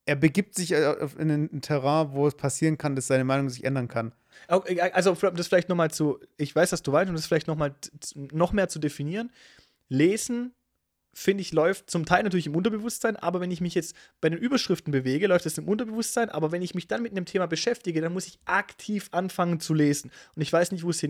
er 0.05 0.15
begibt 0.15 0.53
sich 0.53 0.73
äh, 0.73 0.95
in 1.17 1.31
ein 1.31 1.61
Terrain, 1.61 2.11
wo 2.11 2.27
es 2.27 2.35
passieren 2.35 2.77
kann, 2.77 2.95
dass 2.95 3.07
seine 3.07 3.23
Meinung 3.23 3.49
sich 3.49 3.63
ändern 3.63 3.87
kann. 3.87 4.13
Also, 4.47 5.11
um 5.11 5.35
das 5.35 5.47
vielleicht 5.47 5.69
nochmal 5.69 5.89
zu, 5.89 6.19
ich 6.37 6.55
weiß, 6.55 6.69
dass 6.69 6.83
du 6.83 6.91
weißt, 6.91 7.09
um 7.09 7.15
das 7.15 7.25
vielleicht 7.25 7.47
nochmal 7.47 7.73
noch 8.15 8.53
mehr 8.53 8.69
zu 8.69 8.79
definieren. 8.79 9.31
Lesen, 9.91 10.53
finde 11.13 11.41
ich, 11.41 11.51
läuft 11.51 11.89
zum 11.89 12.05
Teil 12.05 12.23
natürlich 12.23 12.47
im 12.47 12.55
Unterbewusstsein, 12.55 13.17
aber 13.17 13.41
wenn 13.41 13.51
ich 13.51 13.59
mich 13.59 13.75
jetzt 13.75 13.93
bei 14.21 14.29
den 14.29 14.39
Überschriften 14.39 14.91
bewege, 14.91 15.27
läuft 15.27 15.45
das 15.45 15.57
im 15.57 15.67
Unterbewusstsein, 15.67 16.29
aber 16.29 16.53
wenn 16.53 16.61
ich 16.61 16.73
mich 16.73 16.87
dann 16.87 17.03
mit 17.03 17.11
einem 17.11 17.25
Thema 17.25 17.47
beschäftige, 17.47 17.99
dann 17.99 18.13
muss 18.13 18.27
ich 18.27 18.39
aktiv 18.45 19.09
anfangen 19.11 19.59
zu 19.59 19.73
lesen. 19.73 20.09
Und 20.35 20.41
ich 20.41 20.53
weiß 20.53 20.71
nicht, 20.71 20.83
wo 20.85 20.89
es 20.91 21.01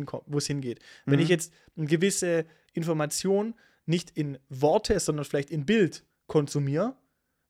hingeht. 0.48 0.80
Wenn 1.06 1.20
Mhm. 1.20 1.24
ich 1.24 1.30
jetzt 1.30 1.54
eine 1.78 1.86
gewisse 1.86 2.46
Information 2.74 3.54
nicht 3.86 4.10
in 4.18 4.40
Worte, 4.50 5.00
sondern 5.00 5.26
vielleicht 5.26 5.52
in 5.52 5.66
Bild 5.68 6.04
konsumiere, 6.26 6.96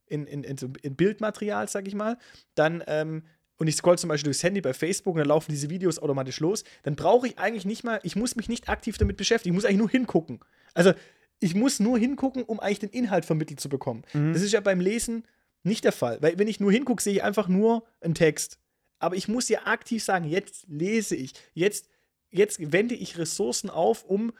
in, 0.07 0.27
in, 0.27 0.43
in, 0.43 0.95
Bildmaterial, 0.97 1.69
sag 1.69 1.87
ich 1.87 1.95
mal, 1.95 2.17
dann 2.55 2.83
ähm, 2.87 3.23
und 3.55 3.67
ich 3.67 3.75
scroll 3.75 3.97
zum 3.97 4.07
Beispiel 4.09 4.25
durchs 4.25 4.43
Handy 4.43 4.59
bei 4.59 4.73
Facebook 4.73 5.13
und 5.13 5.19
dann 5.19 5.27
laufen 5.27 5.51
diese 5.51 5.69
Videos 5.69 5.99
automatisch 5.99 6.39
los, 6.39 6.63
dann 6.81 6.95
brauche 6.95 7.27
ich 7.27 7.37
eigentlich 7.37 7.63
nicht 7.63 7.83
mal, 7.83 7.99
ich 8.01 8.15
muss 8.15 8.35
mich 8.35 8.49
nicht 8.49 8.67
aktiv 8.69 8.97
damit 8.97 9.17
beschäftigen, 9.17 9.53
ich 9.53 9.55
muss 9.55 9.65
eigentlich 9.65 9.77
nur 9.77 9.89
hingucken. 9.89 10.39
Also 10.73 10.93
ich 11.41 11.55
muss 11.55 11.79
nur 11.79 11.97
hingucken, 11.99 12.43
um 12.43 12.59
eigentlich 12.59 12.79
den 12.79 12.89
Inhalt 12.89 13.25
vermittelt 13.25 13.59
zu 13.59 13.67
bekommen. 13.67 14.03
Mhm. 14.13 14.31
Das 14.33 14.41
ist 14.41 14.53
ja 14.53 14.61
beim 14.61 14.79
Lesen 14.79 15.25
nicht 15.63 15.83
der 15.83 15.91
Fall, 15.91 16.21
weil 16.21 16.39
wenn 16.39 16.47
ich 16.47 16.59
nur 16.59 16.71
hingucke, 16.71 17.03
sehe 17.03 17.13
ich 17.13 17.23
einfach 17.23 17.47
nur 17.47 17.83
einen 17.99 18.15
Text. 18.15 18.59
Aber 18.99 19.15
ich 19.15 19.27
muss 19.27 19.49
ja 19.49 19.65
aktiv 19.65 20.03
sagen, 20.03 20.25
jetzt 20.25 20.65
lese 20.67 21.15
ich, 21.15 21.33
jetzt, 21.53 21.89
jetzt 22.29 22.71
wende 22.71 22.95
ich 22.95 23.17
Ressourcen 23.17 23.69
auf, 23.69 24.05
um 24.05 24.31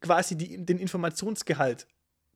quasi 0.00 0.36
die, 0.36 0.64
den 0.64 0.78
Informationsgehalt 0.78 1.86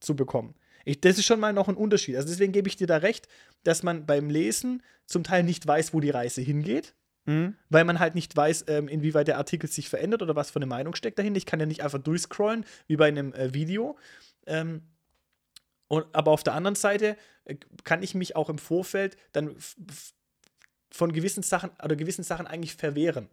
zu 0.00 0.16
bekommen. 0.16 0.54
Ich, 0.84 1.00
das 1.00 1.18
ist 1.18 1.26
schon 1.26 1.40
mal 1.40 1.52
noch 1.52 1.68
ein 1.68 1.76
Unterschied. 1.76 2.16
Also 2.16 2.28
deswegen 2.28 2.52
gebe 2.52 2.68
ich 2.68 2.76
dir 2.76 2.88
da 2.88 2.98
recht, 2.98 3.28
dass 3.62 3.84
man 3.84 4.04
beim 4.04 4.28
Lesen 4.28 4.82
zum 5.06 5.22
Teil 5.22 5.44
nicht 5.44 5.64
weiß, 5.64 5.94
wo 5.94 6.00
die 6.00 6.10
Reise 6.10 6.40
hingeht, 6.40 6.94
Mhm. 7.24 7.54
weil 7.68 7.84
man 7.84 8.00
halt 8.00 8.16
nicht 8.16 8.36
weiß, 8.36 8.64
ähm, 8.66 8.88
inwieweit 8.88 9.28
der 9.28 9.38
Artikel 9.38 9.70
sich 9.70 9.88
verändert 9.88 10.22
oder 10.22 10.34
was 10.34 10.50
für 10.50 10.56
eine 10.56 10.66
Meinung 10.66 10.96
steckt 10.96 11.18
dahinter. 11.18 11.38
Ich 11.38 11.46
kann 11.46 11.60
ja 11.60 11.66
nicht 11.66 11.82
einfach 11.82 12.00
durchscrollen, 12.00 12.64
wie 12.88 12.96
bei 12.96 13.06
einem 13.06 13.32
äh, 13.34 13.54
Video. 13.54 13.96
Ähm, 14.46 14.82
und, 15.86 16.06
aber 16.12 16.32
auf 16.32 16.42
der 16.42 16.54
anderen 16.54 16.74
Seite 16.74 17.16
äh, 17.44 17.56
kann 17.84 18.02
ich 18.02 18.14
mich 18.14 18.34
auch 18.34 18.48
im 18.48 18.58
Vorfeld 18.58 19.16
dann 19.32 19.54
von 20.90 21.12
gewissen 21.12 21.42
Sachen 21.42 21.70
oder 21.82 21.96
gewissen 21.96 22.24
Sachen 22.24 22.46
eigentlich 22.46 22.74
verwehren. 22.74 23.28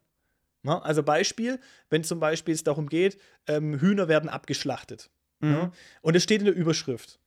Ne? 0.64 0.82
Also 0.84 1.04
Beispiel, 1.04 1.60
wenn 1.90 2.04
zum 2.04 2.20
Beispiel 2.20 2.54
es 2.54 2.64
darum 2.64 2.90
geht, 2.90 3.20
ähm, 3.48 3.80
Hühner 3.80 4.08
werden 4.08 4.30
abgeschlachtet. 4.30 5.10
Mhm. 5.40 5.50
Ne? 5.50 5.72
Und 6.02 6.16
es 6.16 6.24
steht 6.24 6.42
in 6.42 6.46
der 6.46 6.56
Überschrift. 6.56 7.20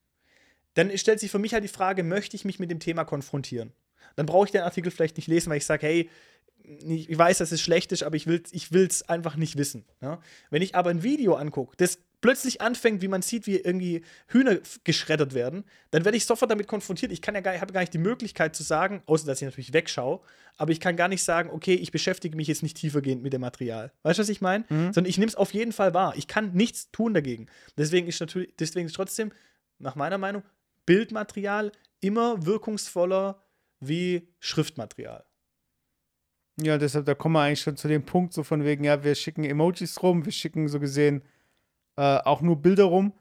Dann 0.74 0.96
stellt 0.96 1.20
sich 1.20 1.30
für 1.30 1.38
mich 1.38 1.54
halt 1.54 1.64
die 1.64 1.68
Frage, 1.68 2.02
möchte 2.02 2.36
ich 2.36 2.44
mich 2.44 2.58
mit 2.58 2.70
dem 2.70 2.80
Thema 2.80 3.04
konfrontieren? 3.04 3.72
Dann 4.16 4.26
brauche 4.26 4.46
ich 4.46 4.52
den 4.52 4.62
Artikel 4.62 4.90
vielleicht 4.90 5.16
nicht 5.16 5.28
lesen, 5.28 5.50
weil 5.50 5.58
ich 5.58 5.66
sage, 5.66 5.86
hey, 5.86 6.10
ich 6.64 7.16
weiß, 7.16 7.38
dass 7.38 7.52
es 7.52 7.60
schlecht 7.60 7.92
ist, 7.92 8.02
aber 8.02 8.16
ich 8.16 8.26
will 8.26 8.86
es 8.86 9.08
einfach 9.08 9.36
nicht 9.36 9.56
wissen. 9.56 9.84
Ja? 10.00 10.20
Wenn 10.50 10.62
ich 10.62 10.74
aber 10.74 10.90
ein 10.90 11.02
Video 11.02 11.34
angucke, 11.34 11.76
das 11.76 11.98
plötzlich 12.20 12.60
anfängt, 12.60 13.02
wie 13.02 13.08
man 13.08 13.20
sieht, 13.20 13.48
wie 13.48 13.56
irgendwie 13.56 14.02
Hühner 14.28 14.60
geschreddert 14.84 15.34
werden, 15.34 15.64
dann 15.90 16.04
werde 16.04 16.16
ich 16.16 16.24
sofort 16.24 16.52
damit 16.52 16.68
konfrontiert. 16.68 17.10
Ich 17.10 17.20
kann 17.20 17.34
ja 17.34 17.40
gar, 17.40 17.60
habe 17.60 17.72
gar 17.72 17.80
nicht 17.80 17.94
die 17.94 17.98
Möglichkeit 17.98 18.54
zu 18.54 18.62
sagen, 18.62 19.02
außer 19.06 19.26
dass 19.26 19.42
ich 19.42 19.46
natürlich 19.46 19.72
wegschaue, 19.72 20.20
aber 20.56 20.70
ich 20.70 20.78
kann 20.78 20.94
gar 20.94 21.08
nicht 21.08 21.24
sagen, 21.24 21.50
okay, 21.50 21.74
ich 21.74 21.90
beschäftige 21.90 22.36
mich 22.36 22.46
jetzt 22.46 22.62
nicht 22.62 22.76
tiefergehend 22.76 23.24
mit 23.24 23.32
dem 23.32 23.40
Material. 23.40 23.90
Weißt 24.04 24.18
du, 24.18 24.22
was 24.22 24.28
ich 24.28 24.40
meine? 24.40 24.64
Sondern 24.68 25.06
ich 25.06 25.18
nehme 25.18 25.30
es 25.30 25.34
auf 25.34 25.52
jeden 25.52 25.72
Fall 25.72 25.94
wahr. 25.94 26.14
Ich 26.16 26.28
kann 26.28 26.52
nichts 26.52 26.92
tun 26.92 27.12
dagegen. 27.12 27.48
Deswegen 27.76 28.06
ist 28.06 28.20
natürlich, 28.20 28.54
deswegen 28.56 28.86
ist 28.86 28.94
trotzdem, 28.94 29.32
nach 29.80 29.96
meiner 29.96 30.18
Meinung, 30.18 30.44
Bildmaterial 30.86 31.72
immer 32.00 32.46
wirkungsvoller 32.46 33.42
wie 33.80 34.28
Schriftmaterial. 34.38 35.24
Ja, 36.60 36.78
deshalb, 36.78 37.06
da 37.06 37.14
kommen 37.14 37.34
wir 37.34 37.42
eigentlich 37.42 37.62
schon 37.62 37.76
zu 37.76 37.88
dem 37.88 38.04
Punkt, 38.04 38.34
so 38.34 38.42
von 38.42 38.64
wegen, 38.64 38.84
ja, 38.84 39.02
wir 39.04 39.14
schicken 39.14 39.44
Emojis 39.44 40.02
rum, 40.02 40.24
wir 40.24 40.32
schicken 40.32 40.68
so 40.68 40.80
gesehen 40.80 41.22
äh, 41.96 42.18
auch 42.18 42.40
nur 42.40 42.60
Bilder 42.60 42.84
rum. 42.84 43.12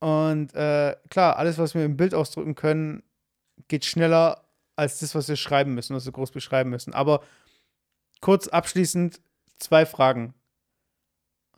Und 0.00 0.54
äh, 0.54 0.96
klar, 1.10 1.36
alles, 1.36 1.58
was 1.58 1.74
wir 1.74 1.84
im 1.84 1.96
Bild 1.96 2.14
ausdrücken 2.14 2.54
können, 2.54 3.02
geht 3.68 3.84
schneller 3.84 4.44
als 4.76 4.98
das, 5.00 5.14
was 5.14 5.28
wir 5.28 5.36
schreiben 5.36 5.74
müssen, 5.74 5.94
was 5.94 6.06
wir 6.06 6.12
groß 6.12 6.30
beschreiben 6.30 6.70
müssen. 6.70 6.94
Aber 6.94 7.22
kurz 8.20 8.48
abschließend 8.48 9.20
zwei 9.58 9.84
Fragen. 9.84 10.34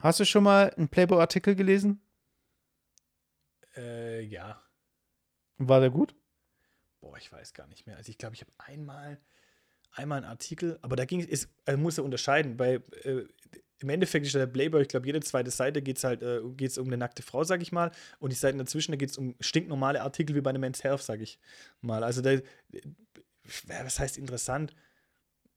Hast 0.00 0.18
du 0.18 0.24
schon 0.24 0.42
mal 0.42 0.70
einen 0.70 0.88
Playboy-Artikel 0.88 1.54
gelesen? 1.54 2.00
Äh, 3.76 4.22
ja. 4.22 4.60
War 5.58 5.80
der 5.80 5.90
gut? 5.90 6.16
Boah, 7.00 7.16
ich 7.16 7.30
weiß 7.30 7.54
gar 7.54 7.68
nicht 7.68 7.86
mehr. 7.86 7.96
Also 7.96 8.10
ich 8.10 8.18
glaube, 8.18 8.34
ich 8.34 8.40
habe 8.40 8.52
einmal, 8.58 9.20
einmal 9.92 10.18
einen 10.18 10.26
Artikel, 10.26 10.78
aber 10.82 10.96
da 10.96 11.04
ging 11.04 11.20
es, 11.20 11.48
er 11.64 11.76
muss 11.76 11.96
ja 11.96 12.02
unterscheiden. 12.02 12.56
Bei, 12.56 12.80
äh, 13.04 13.24
Im 13.78 13.88
Endeffekt 13.88 14.26
ist 14.26 14.34
der 14.34 14.46
Playboy, 14.46 14.82
ich 14.82 14.88
glaube, 14.88 15.06
jede 15.06 15.20
zweite 15.20 15.50
Seite 15.50 15.82
geht 15.82 15.98
es 15.98 16.04
halt 16.04 16.22
äh, 16.22 16.40
geht's 16.56 16.78
um 16.78 16.86
eine 16.86 16.96
nackte 16.96 17.22
Frau, 17.22 17.44
sag 17.44 17.62
ich 17.62 17.72
mal. 17.72 17.90
Und 18.18 18.32
die 18.32 18.36
Seiten 18.36 18.58
dazwischen, 18.58 18.92
da 18.92 18.96
geht 18.96 19.10
es 19.10 19.18
um 19.18 19.34
stinknormale 19.40 20.02
Artikel 20.02 20.34
wie 20.36 20.40
bei 20.40 20.50
einem 20.50 20.60
Men's 20.60 20.82
Health, 20.84 21.02
sag 21.02 21.20
ich 21.20 21.38
mal. 21.80 22.04
Also 22.04 22.22
da, 22.22 22.38
was 23.66 23.98
heißt 23.98 24.18
interessant? 24.18 24.74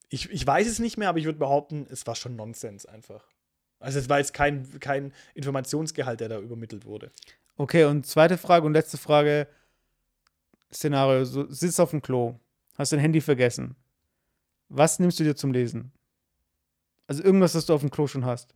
Ich, 0.10 0.30
ich 0.30 0.46
weiß 0.46 0.68
es 0.68 0.80
nicht 0.80 0.98
mehr, 0.98 1.10
aber 1.10 1.20
ich 1.20 1.26
würde 1.26 1.40
behaupten, 1.40 1.88
es 1.90 2.06
war 2.06 2.16
schon 2.16 2.36
Nonsens 2.36 2.86
einfach. 2.86 3.28
Also 3.80 4.00
es 4.00 4.10
war 4.10 4.20
jetzt 4.20 4.34
kein, 4.34 4.80
kein 4.80 5.14
Informationsgehalt, 5.34 6.20
der 6.20 6.30
da 6.30 6.40
übermittelt 6.40 6.86
wurde. 6.86 7.12
Okay, 7.58 7.86
und 7.86 8.06
zweite 8.06 8.38
Frage 8.38 8.66
und 8.66 8.74
letzte 8.74 8.98
Frage. 8.98 9.48
Szenario: 10.74 11.24
so, 11.26 11.50
Sitzt 11.50 11.80
auf 11.80 11.92
dem 11.92 12.02
Klo, 12.02 12.40
hast 12.78 12.92
dein 12.92 13.00
Handy 13.00 13.22
vergessen. 13.22 13.76
Was 14.70 14.99
nimmst 14.99 15.20
du 15.20 15.24
dir 15.24 15.36
zum 15.36 15.51
Lesen? 15.51 15.91
Also 17.07 17.24
irgendwas, 17.24 17.53
das 17.53 17.66
du 17.66 17.74
auf 17.74 17.82
dem 17.82 17.91
Klo 17.91 18.07
schon 18.07 18.26
hast. 18.26 18.55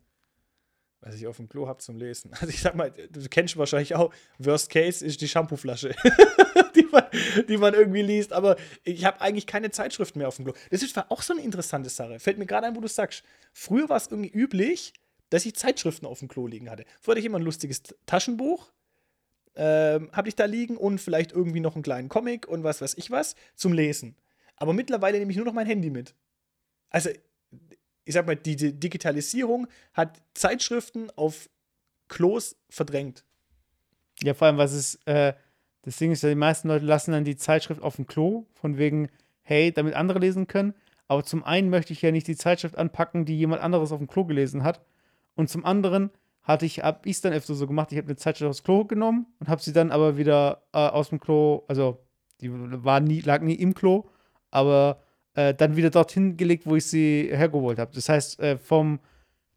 was 1.02 1.16
ich 1.16 1.28
auf 1.28 1.38
dem 1.38 1.48
Klo 1.48 1.68
habe 1.68 1.80
zum 1.80 1.98
Lesen. 1.98 2.32
Also 2.40 2.50
ich 2.50 2.62
sag 2.62 2.76
mal, 2.76 2.92
du 2.92 3.30
kennst 3.30 3.58
wahrscheinlich 3.58 3.96
auch, 3.96 4.14
Worst 4.38 4.70
Case 4.70 5.06
ist 5.06 5.22
die 5.22 5.28
Shampooflasche, 5.28 5.96
die, 6.76 6.88
man, 6.92 7.04
die 7.48 7.58
man 7.58 7.74
irgendwie 7.74 8.02
liest, 8.02 8.34
aber 8.34 8.58
ich 8.84 9.06
habe 9.06 9.22
eigentlich 9.22 9.48
keine 9.48 9.72
Zeitschriften 9.72 10.20
mehr 10.20 10.28
auf 10.28 10.36
dem 10.36 10.46
Klo. 10.46 10.54
Das 10.72 10.84
ist 10.84 10.98
auch 11.10 11.22
so 11.22 11.34
eine 11.34 11.44
interessante 11.44 11.90
Sache. 11.90 12.20
Fällt 12.20 12.38
mir 12.38 12.46
gerade 12.46 12.68
ein, 12.68 12.76
wo 12.76 12.82
du 12.82 12.88
sagst, 12.88 13.24
früher 13.54 13.88
war 13.88 13.98
es 13.98 14.08
irgendwie 14.08 14.32
üblich, 14.32 14.94
dass 15.30 15.46
ich 15.46 15.56
Zeitschriften 15.56 16.06
auf 16.06 16.20
dem 16.20 16.28
Klo 16.28 16.48
liegen 16.48 16.70
hatte. 16.70 16.86
Früher 17.00 17.14
hatte 17.14 17.20
ich 17.20 17.26
immer 17.26 17.40
ein 17.40 17.44
lustiges 17.44 17.84
Taschenbuch, 18.06 18.72
ähm, 19.56 20.10
habe 20.12 20.28
ich 20.28 20.36
da 20.36 20.46
liegen 20.46 20.76
und 20.76 21.00
vielleicht 21.00 21.32
irgendwie 21.32 21.60
noch 21.60 21.76
einen 21.76 21.84
kleinen 21.84 22.10
Comic 22.10 22.48
und 22.48 22.64
was 22.64 22.82
weiß 22.82 22.96
ich 22.98 23.12
was 23.12 23.36
zum 23.56 23.74
Lesen. 23.74 24.16
Aber 24.60 24.74
mittlerweile 24.74 25.18
nehme 25.18 25.32
ich 25.32 25.38
nur 25.38 25.46
noch 25.46 25.54
mein 25.54 25.68
Handy 25.68 25.90
mit. 25.90 26.14
Also 26.90 27.10
ich 28.06 28.14
sag 28.14 28.26
mal, 28.26 28.36
die, 28.36 28.56
die 28.56 28.74
Digitalisierung 28.78 29.68
hat 29.94 30.22
Zeitschriften 30.34 31.12
auf 31.16 31.50
Klos 32.08 32.56
verdrängt. 32.70 33.24
Ja, 34.22 34.34
vor 34.34 34.48
allem, 34.48 34.58
was 34.58 34.74
ist, 34.74 34.96
äh, 35.08 35.34
das 35.84 35.98
Ding 35.98 36.12
ist 36.12 36.24
ja, 36.24 36.30
die 36.30 36.36
meisten 36.36 36.68
Leute 36.68 36.86
lassen 36.86 37.12
dann 37.12 37.24
die 37.24 37.38
Zeitschrift 37.38 37.82
auf 37.82 37.96
dem 37.96 38.08
Klo, 38.08 38.48
von 38.54 38.78
wegen, 38.78 39.10
hey, 39.44 39.72
damit 39.72 39.94
andere 39.94 40.20
lesen 40.20 40.48
können. 40.48 40.74
Aber 41.08 41.24
zum 41.24 41.44
einen 41.44 41.70
möchte 41.70 41.94
ich 41.94 42.02
ja 42.02 42.12
nicht 42.12 42.28
die 42.28 42.36
Zeitschrift 42.36 42.78
anpacken, 42.78 43.26
die 43.26 43.38
jemand 43.38 43.62
anderes 43.62 43.92
auf 43.92 44.00
dem 44.00 44.08
Klo 44.08 44.26
gelesen 44.26 44.64
hat. 44.64 44.82
Und 45.36 45.50
zum 45.50 45.64
anderen 45.64 46.12
hatte 46.44 46.66
ich, 46.66 46.80
hab 46.80 47.06
ich 47.06 47.18
es 47.18 47.22
dann 47.22 47.34
öfter 47.34 47.54
so 47.54 47.68
gemacht, 47.68 47.92
ich 47.92 47.98
habe 47.98 48.08
eine 48.08 48.18
Zeitschrift 48.18 48.50
aufs 48.50 48.64
Klo 48.64 48.86
genommen 48.86 49.28
und 49.40 49.50
habe 49.50 49.62
sie 49.62 49.72
dann 49.72 49.92
aber 49.92 50.18
wieder 50.18 50.64
äh, 50.74 50.80
aus 50.80 51.10
dem 51.10 51.20
Klo, 51.20 51.64
also 51.68 52.04
die 52.42 52.50
war 52.52 53.00
nie, 53.00 53.22
lag 53.22 53.42
nie 53.42 53.54
im 53.54 53.74
Klo, 53.74 54.10
aber 54.52 55.02
äh, 55.36 55.54
dann 55.54 55.76
wieder 55.76 55.90
dorthin 55.90 56.38
gelegt, 56.38 56.66
wo 56.66 56.76
ich 56.76 56.86
sie 56.86 57.30
hergeholt 57.32 57.80
habe. 57.80 57.92
Das 57.94 58.10
heißt, 58.10 58.40
äh, 58.40 58.58
vom 58.58 59.00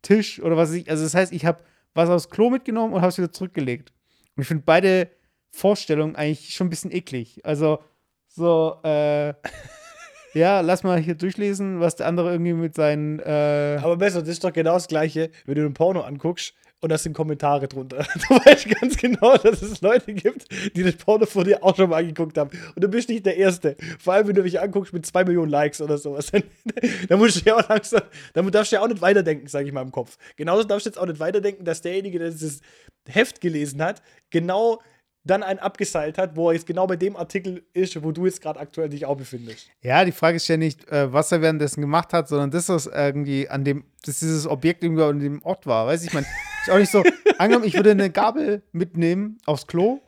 Tisch 0.03 0.41
oder 0.43 0.57
was 0.57 0.71
weiß 0.71 0.77
ich, 0.77 0.91
also 0.91 1.05
das 1.05 1.15
heißt, 1.15 1.33
ich 1.33 1.45
habe 1.47 1.63
was 1.95 2.09
aufs 2.09 2.31
Klo 2.31 2.51
mitgenommen 2.51 2.95
und 2.95 3.01
habe 3.01 3.11
es 3.11 3.19
wieder 3.19 3.33
zurückgelegt. 3.33 3.93
Und 4.37 4.43
ich 4.43 4.49
finde 4.49 4.65
beide 4.65 5.11
Vorstellungen 5.51 6.17
eigentlich 6.17 6.55
schon 6.55 6.69
ein 6.69 6.71
bisschen 6.71 6.91
eklig. 6.91 7.41
Also, 7.45 7.81
so, 8.29 8.79
äh, 8.83 9.35
ja, 10.35 10.61
lass 10.61 10.83
mal 10.83 10.99
hier 10.99 11.15
durchlesen, 11.15 11.81
was 11.81 11.97
der 11.97 12.07
andere 12.07 12.33
irgendwie 12.33 12.55
mit 12.55 12.75
seinen, 12.75 13.19
äh, 13.21 13.79
Aber 13.83 13.97
besser, 13.97 14.21
das 14.21 14.31
ist 14.31 14.45
doch 14.45 14.53
genau 14.53 14.75
das 14.75 14.89
Gleiche, 14.89 15.31
wenn 15.45 15.55
du 15.57 15.67
ein 15.67 15.75
Porno 15.75 16.01
anguckst 16.01 16.55
und 16.83 16.91
da 16.91 16.99
sind 16.99 17.15
Kommentare 17.15 17.69
drunter. 17.69 18.05
Du 18.29 18.35
weißt 18.35 18.69
ganz 18.81 18.97
genau, 18.97 19.37
dass 19.37 19.63
es 19.63 19.81
Leute 19.81 20.13
gibt, 20.13 20.47
die 20.77 20.83
das 20.83 20.97
Porno 20.97 21.27
vor 21.27 21.45
dir 21.45 21.63
auch 21.63 21.77
schon 21.77 21.89
mal 21.89 22.01
angeguckt 22.01 22.37
haben. 22.37 22.51
Und 22.75 22.83
du 22.83 22.89
bist 22.89 23.09
nicht 23.09 23.25
der 23.25 23.37
Erste. 23.37 23.77
Vor 23.99 24.15
allem, 24.15 24.29
wenn 24.29 24.35
du 24.35 24.43
mich 24.43 24.61
anguckst 24.61 24.93
mit 24.93 25.07
zwei 25.07 25.25
Millionen 25.25 25.51
Likes 25.51 25.81
oder 25.81 25.97
sowas. 25.97 26.31
Dann 27.09 27.19
musst 27.19 27.41
du 27.41 27.51
ja 27.51 27.57
auch 27.57 27.69
langsam, 27.69 28.03
dann 28.33 28.51
darfst 28.51 28.73
du 28.73 28.77
ja 28.77 28.83
auch 28.83 28.89
nicht 28.89 29.01
weiterdenken, 29.01 29.47
sage 29.47 29.67
ich 29.67 29.73
mal 29.73 29.83
im 29.83 29.93
Kopf. 29.93 30.17
Genauso 30.37 30.65
darfst 30.65 30.87
du 30.87 30.91
jetzt 30.91 30.99
auch 30.99 31.07
nicht 31.07 31.21
weiterdenken, 31.21 31.65
dass 31.65 31.83
derjenige, 31.83 32.19
der 32.19 32.31
dieses 32.31 32.61
Heft 33.07 33.41
gelesen 33.41 33.83
hat, 33.83 34.03
genau 34.31 34.81
dann 35.25 35.43
einen 35.43 35.61
abgeseilt 35.61 36.19
hat, 36.19 36.35
wo 36.37 36.49
er 36.49 36.55
jetzt 36.55 36.67
genau 36.67 36.87
bei 36.87 36.97
dem 36.97 37.17
Artikel 37.17 37.65
ist, 37.73 38.03
wo 38.03 38.11
du 38.11 38.27
jetzt 38.27 38.41
gerade 38.41 38.59
aktuell 38.59 38.89
dich 38.89 39.07
auch 39.07 39.17
befindest. 39.17 39.69
ja, 39.81 40.05
die 40.05 40.13
Frage 40.13 40.37
ist 40.37 40.49
ja 40.49 40.57
nicht, 40.57 40.89
äh, 40.91 41.13
was 41.13 41.31
er 41.31 41.41
währenddessen 41.41 41.81
gemacht 41.81 42.13
hat, 42.13 42.29
sondern 42.29 42.51
das, 42.51 42.69
was 42.69 42.87
irgendwie 42.87 43.49
an 43.49 43.65
dem, 43.65 43.85
dass 44.05 44.19
dieses 44.19 44.47
Objekt 44.47 44.83
irgendwie 44.83 45.03
an 45.05 45.21
dem 45.21 45.43
Ort 45.43 45.67
war. 45.67 45.87
Weiß 45.87 46.05
ich, 46.05 46.13
man, 46.13 46.25
ist 46.63 46.71
auch 46.71 46.79
nicht 46.79 46.91
so, 46.91 47.05
angenommen, 47.39 47.67
ich 47.67 47.75
würde 47.75 47.93
eine 47.93 48.11
Gabel 48.11 48.63
mitnehmen 48.73 49.39
aufs 49.47 49.67
Klo, 49.67 50.01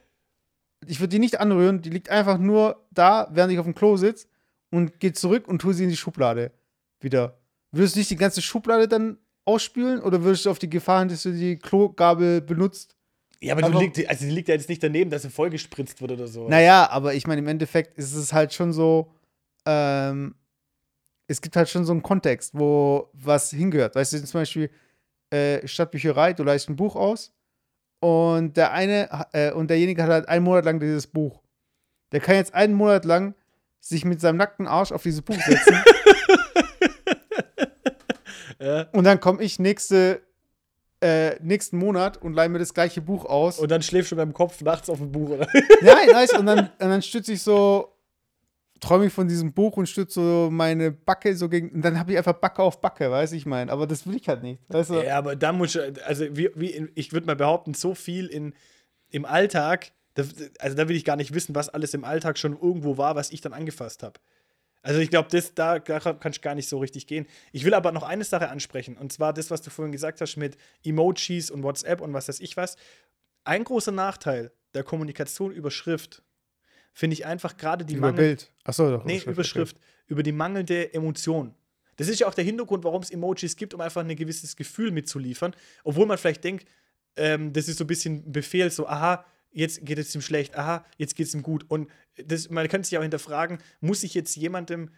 ich 0.87 1.01
würde 1.01 1.11
die 1.11 1.19
nicht 1.19 1.41
anrühren, 1.41 1.81
die 1.81 1.91
liegt 1.91 2.11
einfach 2.11 2.39
nur 2.39 2.85
da, 2.91 3.29
während 3.31 3.53
ich 3.53 3.59
auf 3.59 3.67
dem 3.67 3.75
Klo 3.75 3.97
sitze 3.97 4.27
und 4.71 4.99
geht 4.99 5.17
zurück 5.17 5.47
und 5.47 5.61
tue 5.61 5.75
sie 5.75 5.85
in 5.85 5.91
die 5.91 5.97
Schublade 5.97 6.51
wieder. 7.01 7.39
Würdest 7.71 7.95
du 7.95 8.01
nicht 8.01 8.11
die 8.11 8.17
ganze 8.17 8.43
Schublade 8.43 8.89
dann 8.89 9.19
ausspülen 9.45 10.01
oder 10.01 10.23
würdest 10.25 10.47
du 10.47 10.51
auf 10.51 10.59
die 10.59 10.71
Gefahr 10.71 11.01
hin, 11.01 11.09
dass 11.09 11.23
du 11.23 11.33
die 11.33 11.57
Klogabel 11.57 12.41
benutzt? 12.41 12.97
Ja, 13.45 13.55
aber, 13.55 13.64
Aber- 13.64 13.72
du 13.74 13.80
liegt, 13.80 14.09
also 14.09 14.24
die 14.24 14.30
liegt 14.30 14.49
ja 14.49 14.55
jetzt 14.55 14.68
nicht 14.68 14.82
daneben, 14.82 15.11
dass 15.11 15.22
sie 15.22 15.30
vollgespritzt 15.30 16.01
wird 16.01 16.12
oder 16.12 16.26
so. 16.26 16.49
Naja, 16.49 16.88
aber 16.90 17.14
ich 17.14 17.26
meine, 17.26 17.40
im 17.40 17.49
Endeffekt 17.49 17.97
ist 17.99 18.14
es 18.14 18.32
halt 18.32 18.53
schon 18.53 18.72
so, 18.72 19.12
ähm, 19.66 20.34
es 21.26 21.40
gibt 21.40 21.57
halt 21.57 21.68
schon 21.68 21.84
so 21.84 21.92
einen 21.92 22.03
Kontext, 22.03 22.53
wo 22.55 23.09
was 23.12 23.51
hingehört. 23.51 23.95
Weißt 23.95 24.12
du, 24.12 24.24
zum 24.24 24.40
Beispiel 24.40 24.70
äh, 25.30 25.66
Stadtbücherei, 25.66 26.32
du 26.32 26.42
leist 26.42 26.68
ein 26.68 26.76
Buch 26.76 26.97
aus 26.97 27.32
und 28.01 28.57
der 28.57 28.72
eine 28.72 29.09
äh, 29.32 29.53
und 29.53 29.68
derjenige 29.70 30.03
hat 30.03 30.11
halt 30.11 30.28
einen 30.28 30.45
Monat 30.45 30.64
lang 30.64 30.80
dieses 30.80 31.07
Buch. 31.07 31.40
Der 32.12 32.20
kann 32.20 32.36
jetzt 32.36 32.55
einen 32.55 32.74
Monat 32.74 33.05
lang 33.05 33.34
sich 33.80 34.05
mit 34.05 34.20
seinem 34.20 34.36
nackten 34.36 34.66
Arsch 34.66 34.92
auf 34.92 35.03
dieses 35.03 35.22
Buch 35.22 35.36
setzen. 35.40 35.76
Ja. 38.61 38.82
Und 38.92 39.05
dann 39.05 39.20
komme 39.20 39.42
ich 39.42 39.59
nächste, 39.59 40.22
äh, 41.05 41.37
nächsten 41.43 41.77
Monat 41.77 42.17
und 42.23 42.33
leihe 42.33 42.49
mir 42.49 42.59
das 42.59 42.73
gleiche 42.73 43.03
Buch 43.03 43.27
aus. 43.27 43.59
Und 43.59 43.71
dann 43.71 43.83
schläfst 43.83 44.11
du 44.11 44.17
mit 44.17 44.25
dem 44.25 44.33
Kopf 44.33 44.63
nachts 44.63 44.89
auf 44.89 44.99
dem 44.99 45.13
Buch, 45.13 45.31
oder? 45.31 45.47
Nein, 45.83 46.09
nice. 46.11 46.33
Und 46.33 46.47
dann, 46.47 46.61
und 46.61 46.71
dann 46.79 47.03
stütze 47.03 47.35
ich 47.35 47.43
so, 47.43 47.93
träume 48.81 49.07
ich 49.07 49.13
von 49.13 49.29
diesem 49.29 49.53
Buch 49.53 49.77
und 49.77 49.87
stütze 49.87 50.15
so 50.15 50.49
meine 50.51 50.93
Backe 50.93 51.37
so 51.37 51.51
gegen. 51.51 51.69
Und 51.71 51.83
dann 51.83 51.99
habe 51.99 52.13
ich 52.13 52.19
einfach 52.19 52.33
Backe 52.33 52.63
auf 52.63 52.81
Backe, 52.81 53.11
weiß 53.11 53.33
ich 53.33 53.45
mein. 53.45 53.69
Aber 53.69 53.87
das 53.87 54.07
will 54.07 54.17
ich 54.17 54.27
halt 54.29 54.43
nicht. 54.43 54.63
Weißt 54.69 54.91
du? 54.91 55.05
Ja, 55.05 55.19
aber 55.19 55.37
da 55.37 55.53
muss 55.53 55.75
ich, 55.75 56.07
also 56.07 56.25
wie, 56.35 56.51
wie 56.55 56.71
in, 56.71 56.91
ich 56.95 57.13
würde 57.13 57.27
mal 57.27 57.37
behaupten, 57.37 57.75
so 57.75 57.95
viel 57.95 58.27
in, 58.27 58.55
im 59.11 59.27
Alltag, 59.27 59.93
da, 60.15 60.23
also 60.59 60.75
da 60.75 60.89
will 60.89 60.97
ich 60.97 61.05
gar 61.05 61.17
nicht 61.17 61.35
wissen, 61.35 61.55
was 61.55 61.69
alles 61.69 61.93
im 61.93 62.05
Alltag 62.05 62.39
schon 62.39 62.59
irgendwo 62.59 62.97
war, 62.97 63.15
was 63.15 63.31
ich 63.31 63.43
dann 63.43 63.53
angefasst 63.53 64.03
habe. 64.03 64.19
Also 64.85 65.01
ich 65.01 65.09
glaube, 65.09 65.28
da, 65.55 65.78
da 65.78 65.99
kann 65.99 66.32
ich 66.32 66.43
gar 66.43 66.55
nicht 66.55 66.68
so 66.68 66.78
richtig 66.78 67.07
gehen. 67.07 67.26
Ich 67.53 67.64
will 67.64 67.72
aber 67.72 67.91
noch 67.91 68.03
eine 68.03 68.22
Sache 68.22 68.51
ansprechen, 68.51 68.99
und 68.99 69.12
zwar 69.12 69.32
das, 69.32 69.51
was 69.51 69.62
du 69.62 69.70
vorhin 69.70 69.93
gesagt 69.93 70.20
hast 70.20 70.37
mit 70.37 70.59
Emojis 70.85 71.51
und 71.51 71.62
WhatsApp 71.62 72.03
und 72.03 72.12
was 72.12 72.28
weiß 72.28 72.39
ich 72.41 72.59
was. 72.59 72.76
Ein 73.45 73.64
großer 73.64 73.93
Nachteil 73.93 74.53
der 74.74 74.85
Kommunikation 74.85 75.53
über 75.53 75.70
Schrift 75.70 76.22
finde 76.93 77.14
ich 77.14 77.24
einfach 77.24 77.57
gerade 77.57 77.87
die 77.87 77.95
Über 77.95 78.09
Mangel 78.09 78.24
Bild. 78.26 78.53
Achso, 78.62 78.91
doch. 78.91 79.05
Nee, 79.07 79.22
Überschrift. 79.24 79.80
Über 80.07 80.22
die 80.22 80.32
mangelnde 80.32 80.93
Emotion. 80.93 81.55
Das 81.97 82.09
ist 82.09 82.20
ja 82.20 82.26
auch 82.26 82.35
der 82.35 82.45
Hintergrund, 82.45 82.85
warum 82.85 83.01
es 83.01 83.11
Emojis 83.11 83.57
gibt, 83.57 83.72
um 83.72 83.80
einfach 83.80 84.03
ein 84.03 84.14
gewisses 84.14 84.55
Gefühl 84.55 84.91
mitzuliefern. 84.91 85.57
Obwohl 85.82 86.05
man 86.05 86.18
vielleicht 86.18 86.45
denkt, 86.45 86.68
ähm, 87.16 87.55
das 87.55 87.68
ist 87.68 87.78
so 87.78 87.85
ein 87.85 87.87
bisschen 87.87 88.24
ein 88.26 88.32
Befehl, 88.32 88.70
so, 88.70 88.87
aha, 88.87 89.24
jetzt 89.55 89.87
geht 89.87 89.99
es 89.99 90.15
ihm 90.15 90.21
schlecht, 90.21 90.57
aha, 90.57 90.85
jetzt 90.99 91.17
geht 91.17 91.29
es 91.29 91.35
ihm 91.35 91.43
gut. 91.43 91.65
Und 91.69 91.91
das, 92.17 92.51
man 92.51 92.69
könnte 92.69 92.89
sich 92.89 92.99
auch 92.99 93.03
hinterfragen, 93.03 93.59
muss 93.81 94.03
ich 94.03 94.13
jetzt 94.13 94.37
jemandem, 94.37 94.91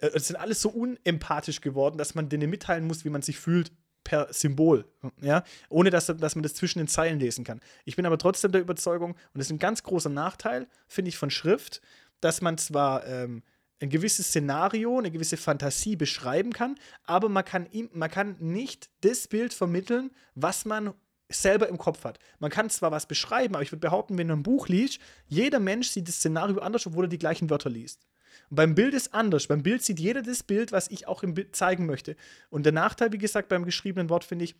äh, 0.00 0.10
es 0.14 0.28
sind 0.28 0.36
alles 0.36 0.60
so 0.60 0.68
unempathisch 0.68 1.60
geworden, 1.60 1.96
dass 1.96 2.14
man 2.14 2.28
denen 2.28 2.50
mitteilen 2.50 2.86
muss, 2.86 3.04
wie 3.04 3.10
man 3.10 3.22
sich 3.22 3.38
fühlt 3.38 3.72
per 4.04 4.32
Symbol, 4.32 4.86
ja, 5.20 5.44
ohne 5.68 5.90
dass, 5.90 6.06
dass 6.06 6.34
man 6.34 6.42
das 6.42 6.54
zwischen 6.54 6.78
den 6.78 6.88
Zeilen 6.88 7.20
lesen 7.20 7.44
kann. 7.44 7.60
Ich 7.84 7.96
bin 7.96 8.06
aber 8.06 8.18
trotzdem 8.18 8.50
der 8.50 8.60
Überzeugung, 8.60 9.12
und 9.12 9.18
das 9.34 9.46
ist 9.46 9.52
ein 9.52 9.58
ganz 9.58 9.82
großer 9.82 10.08
Nachteil, 10.08 10.66
finde 10.88 11.10
ich, 11.10 11.18
von 11.18 11.30
Schrift, 11.30 11.82
dass 12.20 12.40
man 12.40 12.56
zwar 12.58 13.06
ähm, 13.06 13.42
ein 13.80 13.90
gewisses 13.90 14.28
Szenario, 14.28 14.98
eine 14.98 15.10
gewisse 15.10 15.36
Fantasie 15.36 15.96
beschreiben 15.96 16.52
kann, 16.52 16.76
aber 17.04 17.28
man 17.28 17.44
kann, 17.44 17.66
ihm, 17.70 17.90
man 17.92 18.10
kann 18.10 18.36
nicht 18.40 18.90
das 19.02 19.28
Bild 19.28 19.54
vermitteln, 19.54 20.10
was 20.34 20.64
man 20.64 20.94
selber 21.30 21.68
im 21.68 21.78
Kopf 21.78 22.04
hat. 22.04 22.18
Man 22.38 22.50
kann 22.50 22.70
zwar 22.70 22.90
was 22.90 23.06
beschreiben, 23.06 23.54
aber 23.54 23.62
ich 23.62 23.72
würde 23.72 23.80
behaupten, 23.80 24.18
wenn 24.18 24.28
du 24.28 24.34
ein 24.34 24.42
Buch 24.42 24.68
liest, 24.68 25.00
jeder 25.28 25.60
Mensch 25.60 25.88
sieht 25.88 26.08
das 26.08 26.16
Szenario 26.16 26.58
anders, 26.58 26.86
obwohl 26.86 27.04
er 27.06 27.08
die 27.08 27.18
gleichen 27.18 27.50
Wörter 27.50 27.70
liest. 27.70 28.06
Und 28.50 28.56
beim 28.56 28.74
Bild 28.74 28.94
ist 28.94 29.14
anders. 29.14 29.46
Beim 29.46 29.62
Bild 29.62 29.82
sieht 29.82 30.00
jeder 30.00 30.22
das 30.22 30.42
Bild, 30.42 30.72
was 30.72 30.90
ich 30.90 31.06
auch 31.06 31.22
im 31.22 31.34
Bild 31.34 31.54
zeigen 31.54 31.86
möchte. 31.86 32.16
Und 32.48 32.64
der 32.64 32.72
Nachteil, 32.72 33.12
wie 33.12 33.18
gesagt, 33.18 33.48
beim 33.48 33.64
geschriebenen 33.64 34.10
Wort 34.10 34.24
finde 34.24 34.44
ich, 34.44 34.56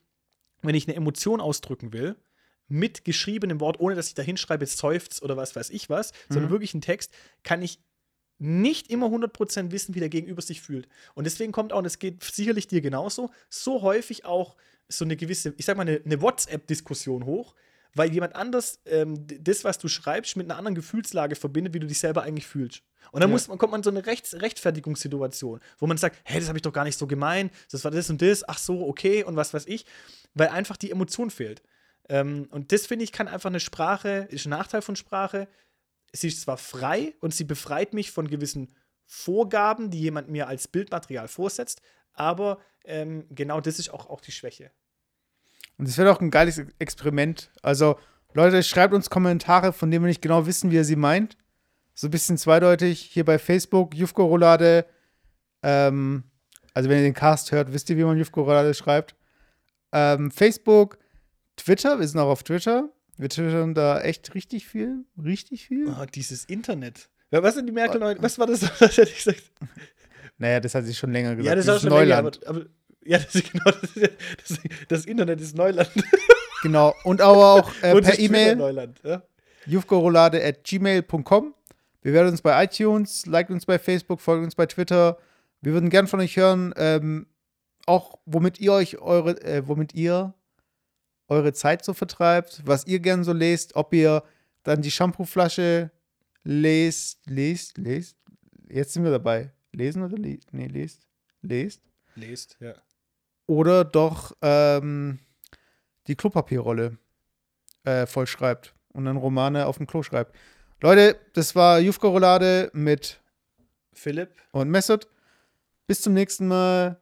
wenn 0.63 0.75
ich 0.75 0.87
eine 0.87 0.97
Emotion 0.97 1.41
ausdrücken 1.41 1.93
will, 1.93 2.17
mit 2.69 3.05
geschriebenem 3.05 3.59
Wort, 3.61 3.81
ohne 3.81 3.97
dass 3.97 4.09
ich 4.09 4.15
da 4.15 4.23
hinschreibe, 4.23 4.65
seufzt 4.65 5.23
oder 5.23 5.37
was 5.37 5.57
weiß 5.57 5.71
ich 5.71 5.91
was, 5.91 6.13
sondern 6.29 6.51
wirklich 6.51 6.73
einen 6.73 6.83
Text, 6.83 7.13
kann 7.43 7.63
ich 7.63 7.81
nicht 8.39 8.91
immer 8.91 9.07
100% 9.09 9.73
wissen, 9.73 9.95
wie 9.95 10.01
der 10.01 10.09
Gegenüber 10.09 10.41
sich 10.41 10.63
fühlt. 10.63 10.89
Und 11.15 11.25
deswegen 11.25 11.53
kommt 11.53 11.73
auch, 11.73 11.79
und 11.79 11.85
es 11.85 11.99
geht 11.99 12.23
sicherlich 12.23 12.69
dir 12.69 12.81
genauso, 12.81 13.31
so 13.51 13.83
häufig 13.83 14.25
auch 14.25 14.57
so 14.91 15.05
eine 15.05 15.17
gewisse, 15.17 15.55
ich 15.57 15.65
sag 15.65 15.77
mal, 15.77 15.83
eine, 15.83 16.01
eine 16.05 16.21
WhatsApp-Diskussion 16.21 17.25
hoch, 17.25 17.55
weil 17.95 18.13
jemand 18.13 18.37
anders 18.37 18.81
ähm, 18.87 19.27
das, 19.27 19.65
was 19.65 19.79
du 19.79 19.89
schreibst, 19.89 20.37
mit 20.37 20.47
einer 20.47 20.57
anderen 20.59 20.75
Gefühlslage 20.77 21.35
verbindet, 21.35 21.75
wie 21.75 21.81
du 21.81 21.87
dich 21.87 21.99
selber 21.99 22.23
eigentlich 22.23 22.47
fühlst. 22.47 22.83
Und 23.13 23.21
dann 23.21 23.31
Ja. 23.31 23.33
muss, 23.33 23.49
man- 23.49 23.59
kommt 23.59 23.73
man 23.73 23.81
in 23.81 23.85
so 23.85 23.91
eine 23.91 24.07
Rechts 24.07 24.35
Rechtfertigungssituation, 24.35 25.61
wo 25.79 25.87
man 25.87 25.97
sagt, 25.97 26.19
hey, 26.25 26.39
das 26.39 26.49
habe 26.49 26.59
ich 26.59 26.63
doch 26.63 26.73
gar 26.73 26.85
nicht 26.85 26.99
so 26.99 27.07
gemeint, 27.07 27.53
das 27.71 27.83
war 27.85 27.91
das 27.91 28.11
und 28.11 28.23
das, 28.23 28.49
ach 28.49 28.59
so, 28.59 28.87
okay 28.87 29.25
und 29.25 29.37
was 29.37 29.53
weiß 29.55 29.67
ich, 29.67 29.87
weil 30.35 30.49
einfach 30.49 30.77
die 30.77 30.91
Emotion 30.91 31.31
fehlt. 31.31 31.63
Ähm, 32.09 32.47
und 32.51 32.73
das 32.73 32.87
finde 32.87 33.05
ich 33.05 33.13
kann 33.13 33.29
einfach 33.29 33.51
eine 33.51 33.61
Sprache, 33.61 34.27
ist 34.31 34.47
ein 34.47 34.51
Nachteil 34.51 34.83
von 34.83 34.97
Sprache. 34.97 35.49
Sie 36.13 36.29
ist 36.29 36.43
zwar 36.43 36.57
frei 36.59 37.15
und 37.21 37.35
sie 37.35 37.45
befreit 37.45 37.93
mich 37.95 38.11
von 38.11 38.29
gewissen 38.29 38.73
Vorgaben, 39.07 39.91
die 39.91 40.01
jemand 40.01 40.29
mir 40.29 40.47
als 40.47 40.69
Bildmaterial 40.69 41.27
vorsetzt, 41.29 41.83
aber 42.13 42.59
ähm, 42.85 43.25
genau 43.31 43.61
das 43.61 43.79
ist 43.79 43.91
auch, 43.91 44.09
auch 44.09 44.21
die 44.21 44.33
Schwäche. 44.33 44.71
Und 45.79 45.89
das 45.89 45.97
wäre 45.97 46.09
doch 46.09 46.21
ein 46.21 46.31
geiles 46.31 46.63
Experiment. 46.79 47.51
Also, 47.63 47.99
Leute, 48.35 48.63
schreibt 48.63 48.95
uns 48.95 49.11
Kommentare, 49.11 49.73
von 49.73 49.91
denen 49.91 50.05
wir 50.05 50.09
nicht 50.09 50.23
genau 50.23 50.47
wissen, 50.47 50.71
wie 50.71 50.77
ihr 50.77 50.85
sie 50.85 50.97
meint. 50.97 51.37
So 51.95 52.09
ein 52.09 52.11
bisschen 52.11 52.39
zweideutig. 52.39 53.01
Hier 53.01 53.25
bei 53.25 53.39
Facebook, 53.39 53.95
Jufko 53.95 54.27
Roulade. 54.27 54.87
Ähm, 55.63 56.25
also, 56.75 56.89
wenn 56.89 56.99
ihr 56.99 57.05
den 57.05 57.15
Cast 57.15 57.53
hört, 57.53 57.73
wisst 57.73 57.91
ihr, 57.91 57.97
wie 57.97 58.05
man 58.05 58.19
Jufko 58.19 58.43
Roulade 58.43 58.75
schreibt. 58.75 59.15
Ähm, 59.93 60.31
Facebook, 60.31 60.99
Twitter, 61.57 61.99
wir 61.99 62.07
sind 62.07 62.21
auch 62.21 62.29
auf 62.29 62.43
Twitter. 62.43 62.91
Wir 63.17 63.29
twittern 63.29 63.75
da 63.75 64.01
echt 64.01 64.35
richtig 64.35 64.67
viel. 64.67 65.05
Richtig 65.23 65.67
viel. 65.67 65.89
Oh, 65.89 66.05
dieses 66.07 66.45
Internet. 66.45 67.11
Was 67.31 67.55
sind 67.55 67.67
die 67.67 67.73
Merkel? 67.73 68.01
Was 68.21 68.39
war 68.39 68.47
das? 68.47 68.63
Was 68.81 68.97
hätte 68.97 69.11
ich 69.11 69.25
gesagt? 69.25 69.53
Naja, 70.41 70.59
das 70.59 70.75
hat 70.75 70.87
sie 70.87 70.95
schon 70.95 71.13
länger 71.13 71.37
gesagt. 71.37 71.47
Ja, 71.47 71.55
das 71.55 71.67
ist 71.67 71.71
auch 71.71 71.81
schon 71.81 71.91
länger, 71.91 72.23
Neuland. 72.23 72.47
aber, 72.47 72.61
aber 72.61 72.67
ja, 73.05 73.19
das 73.19 73.35
ist 73.35 73.53
genau 73.53 73.65
das, 73.81 73.83
ist, 73.97 74.11
das, 74.39 74.59
das 74.89 75.05
Internet 75.05 75.41
ist 75.41 75.57
Neuland. 75.57 75.91
Genau. 76.63 76.95
Und 77.05 77.23
aber 77.23 77.55
auch 77.55 77.73
äh, 77.81 77.95
Und 77.95 78.05
per 78.05 78.19
E-Mail. 78.19 78.55
Neuland. 78.55 79.01
Ja? 79.03 79.23
at 79.67 80.65
gmail.com. 80.65 81.55
Bewertet 82.03 82.33
uns 82.33 82.43
bei 82.43 82.65
iTunes, 82.65 83.25
liked 83.25 83.51
uns 83.51 83.65
bei 83.65 83.79
Facebook, 83.79 84.21
folgt 84.21 84.45
uns 84.45 84.55
bei 84.55 84.67
Twitter. 84.67 85.17
Wir 85.63 85.73
würden 85.73 85.89
gern 85.89 86.07
von 86.07 86.21
euch 86.21 86.37
hören, 86.37 86.75
ähm, 86.77 87.27
auch 87.87 88.19
womit 88.27 88.61
ihr 88.61 88.75
euch 88.75 88.99
eure, 88.99 89.43
äh, 89.43 89.67
womit 89.67 89.95
ihr 89.95 90.35
eure 91.29 91.55
Zeit 91.55 91.83
so 91.83 91.95
vertreibt, 91.95 92.61
was 92.67 92.87
ihr 92.87 93.01
gern 93.01 93.25
so 93.25 93.33
lest, 93.33 93.75
ob 93.75 93.95
ihr 93.95 94.23
dann 94.63 94.83
die 94.83 94.91
Shampooflasche 94.91 95.91
lest, 96.45 97.21
lest, 97.27 97.79
lest. 97.79 98.19
Jetzt 98.69 98.93
sind 98.93 99.05
wir 99.05 99.11
dabei. 99.11 99.51
Lesen 99.73 100.03
oder 100.03 100.17
lest? 100.17 100.53
Nee, 100.53 100.67
lest. 100.67 101.07
Lest. 101.43 101.83
Lest, 102.15 102.57
ja. 102.61 102.75
Oder 103.47 103.85
doch 103.85 104.37
ähm, 104.43 105.19
die 106.07 106.17
Klopapierrolle 106.17 106.99
äh, 107.85 108.07
vollschreibt 108.07 108.75
und 108.93 109.05
dann 109.05 109.17
Romane 109.17 109.67
auf 109.67 109.77
dem 109.77 109.87
Klo 109.87 110.03
schreibt. 110.03 110.37
Leute, 110.81 111.19
das 111.35 111.55
war 111.55 111.79
Jufka 111.79 112.09
Roulade 112.09 112.71
mit 112.73 113.21
Philipp, 113.93 114.31
und 114.53 114.71
Messert. 114.71 115.09
Bis 115.87 116.01
zum 116.03 116.15
nächsten 116.15 116.49
Mal. 116.49 117.01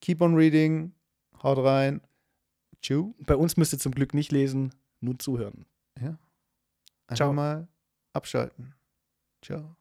Keep 0.00 0.22
on 0.22 0.34
reading. 0.34 0.92
Haut 1.42 1.58
rein. 1.58 2.00
Tschüss. 2.80 3.06
bei 3.20 3.36
uns 3.36 3.56
müsst 3.56 3.72
ihr 3.72 3.78
zum 3.78 3.92
Glück 3.92 4.12
nicht 4.12 4.32
lesen, 4.32 4.74
nur 5.00 5.18
zuhören. 5.18 5.66
Einfach 7.12 7.26
Ciao. 7.26 7.32
mal 7.34 7.68
abschalten. 8.14 8.74
Ciao. 9.42 9.76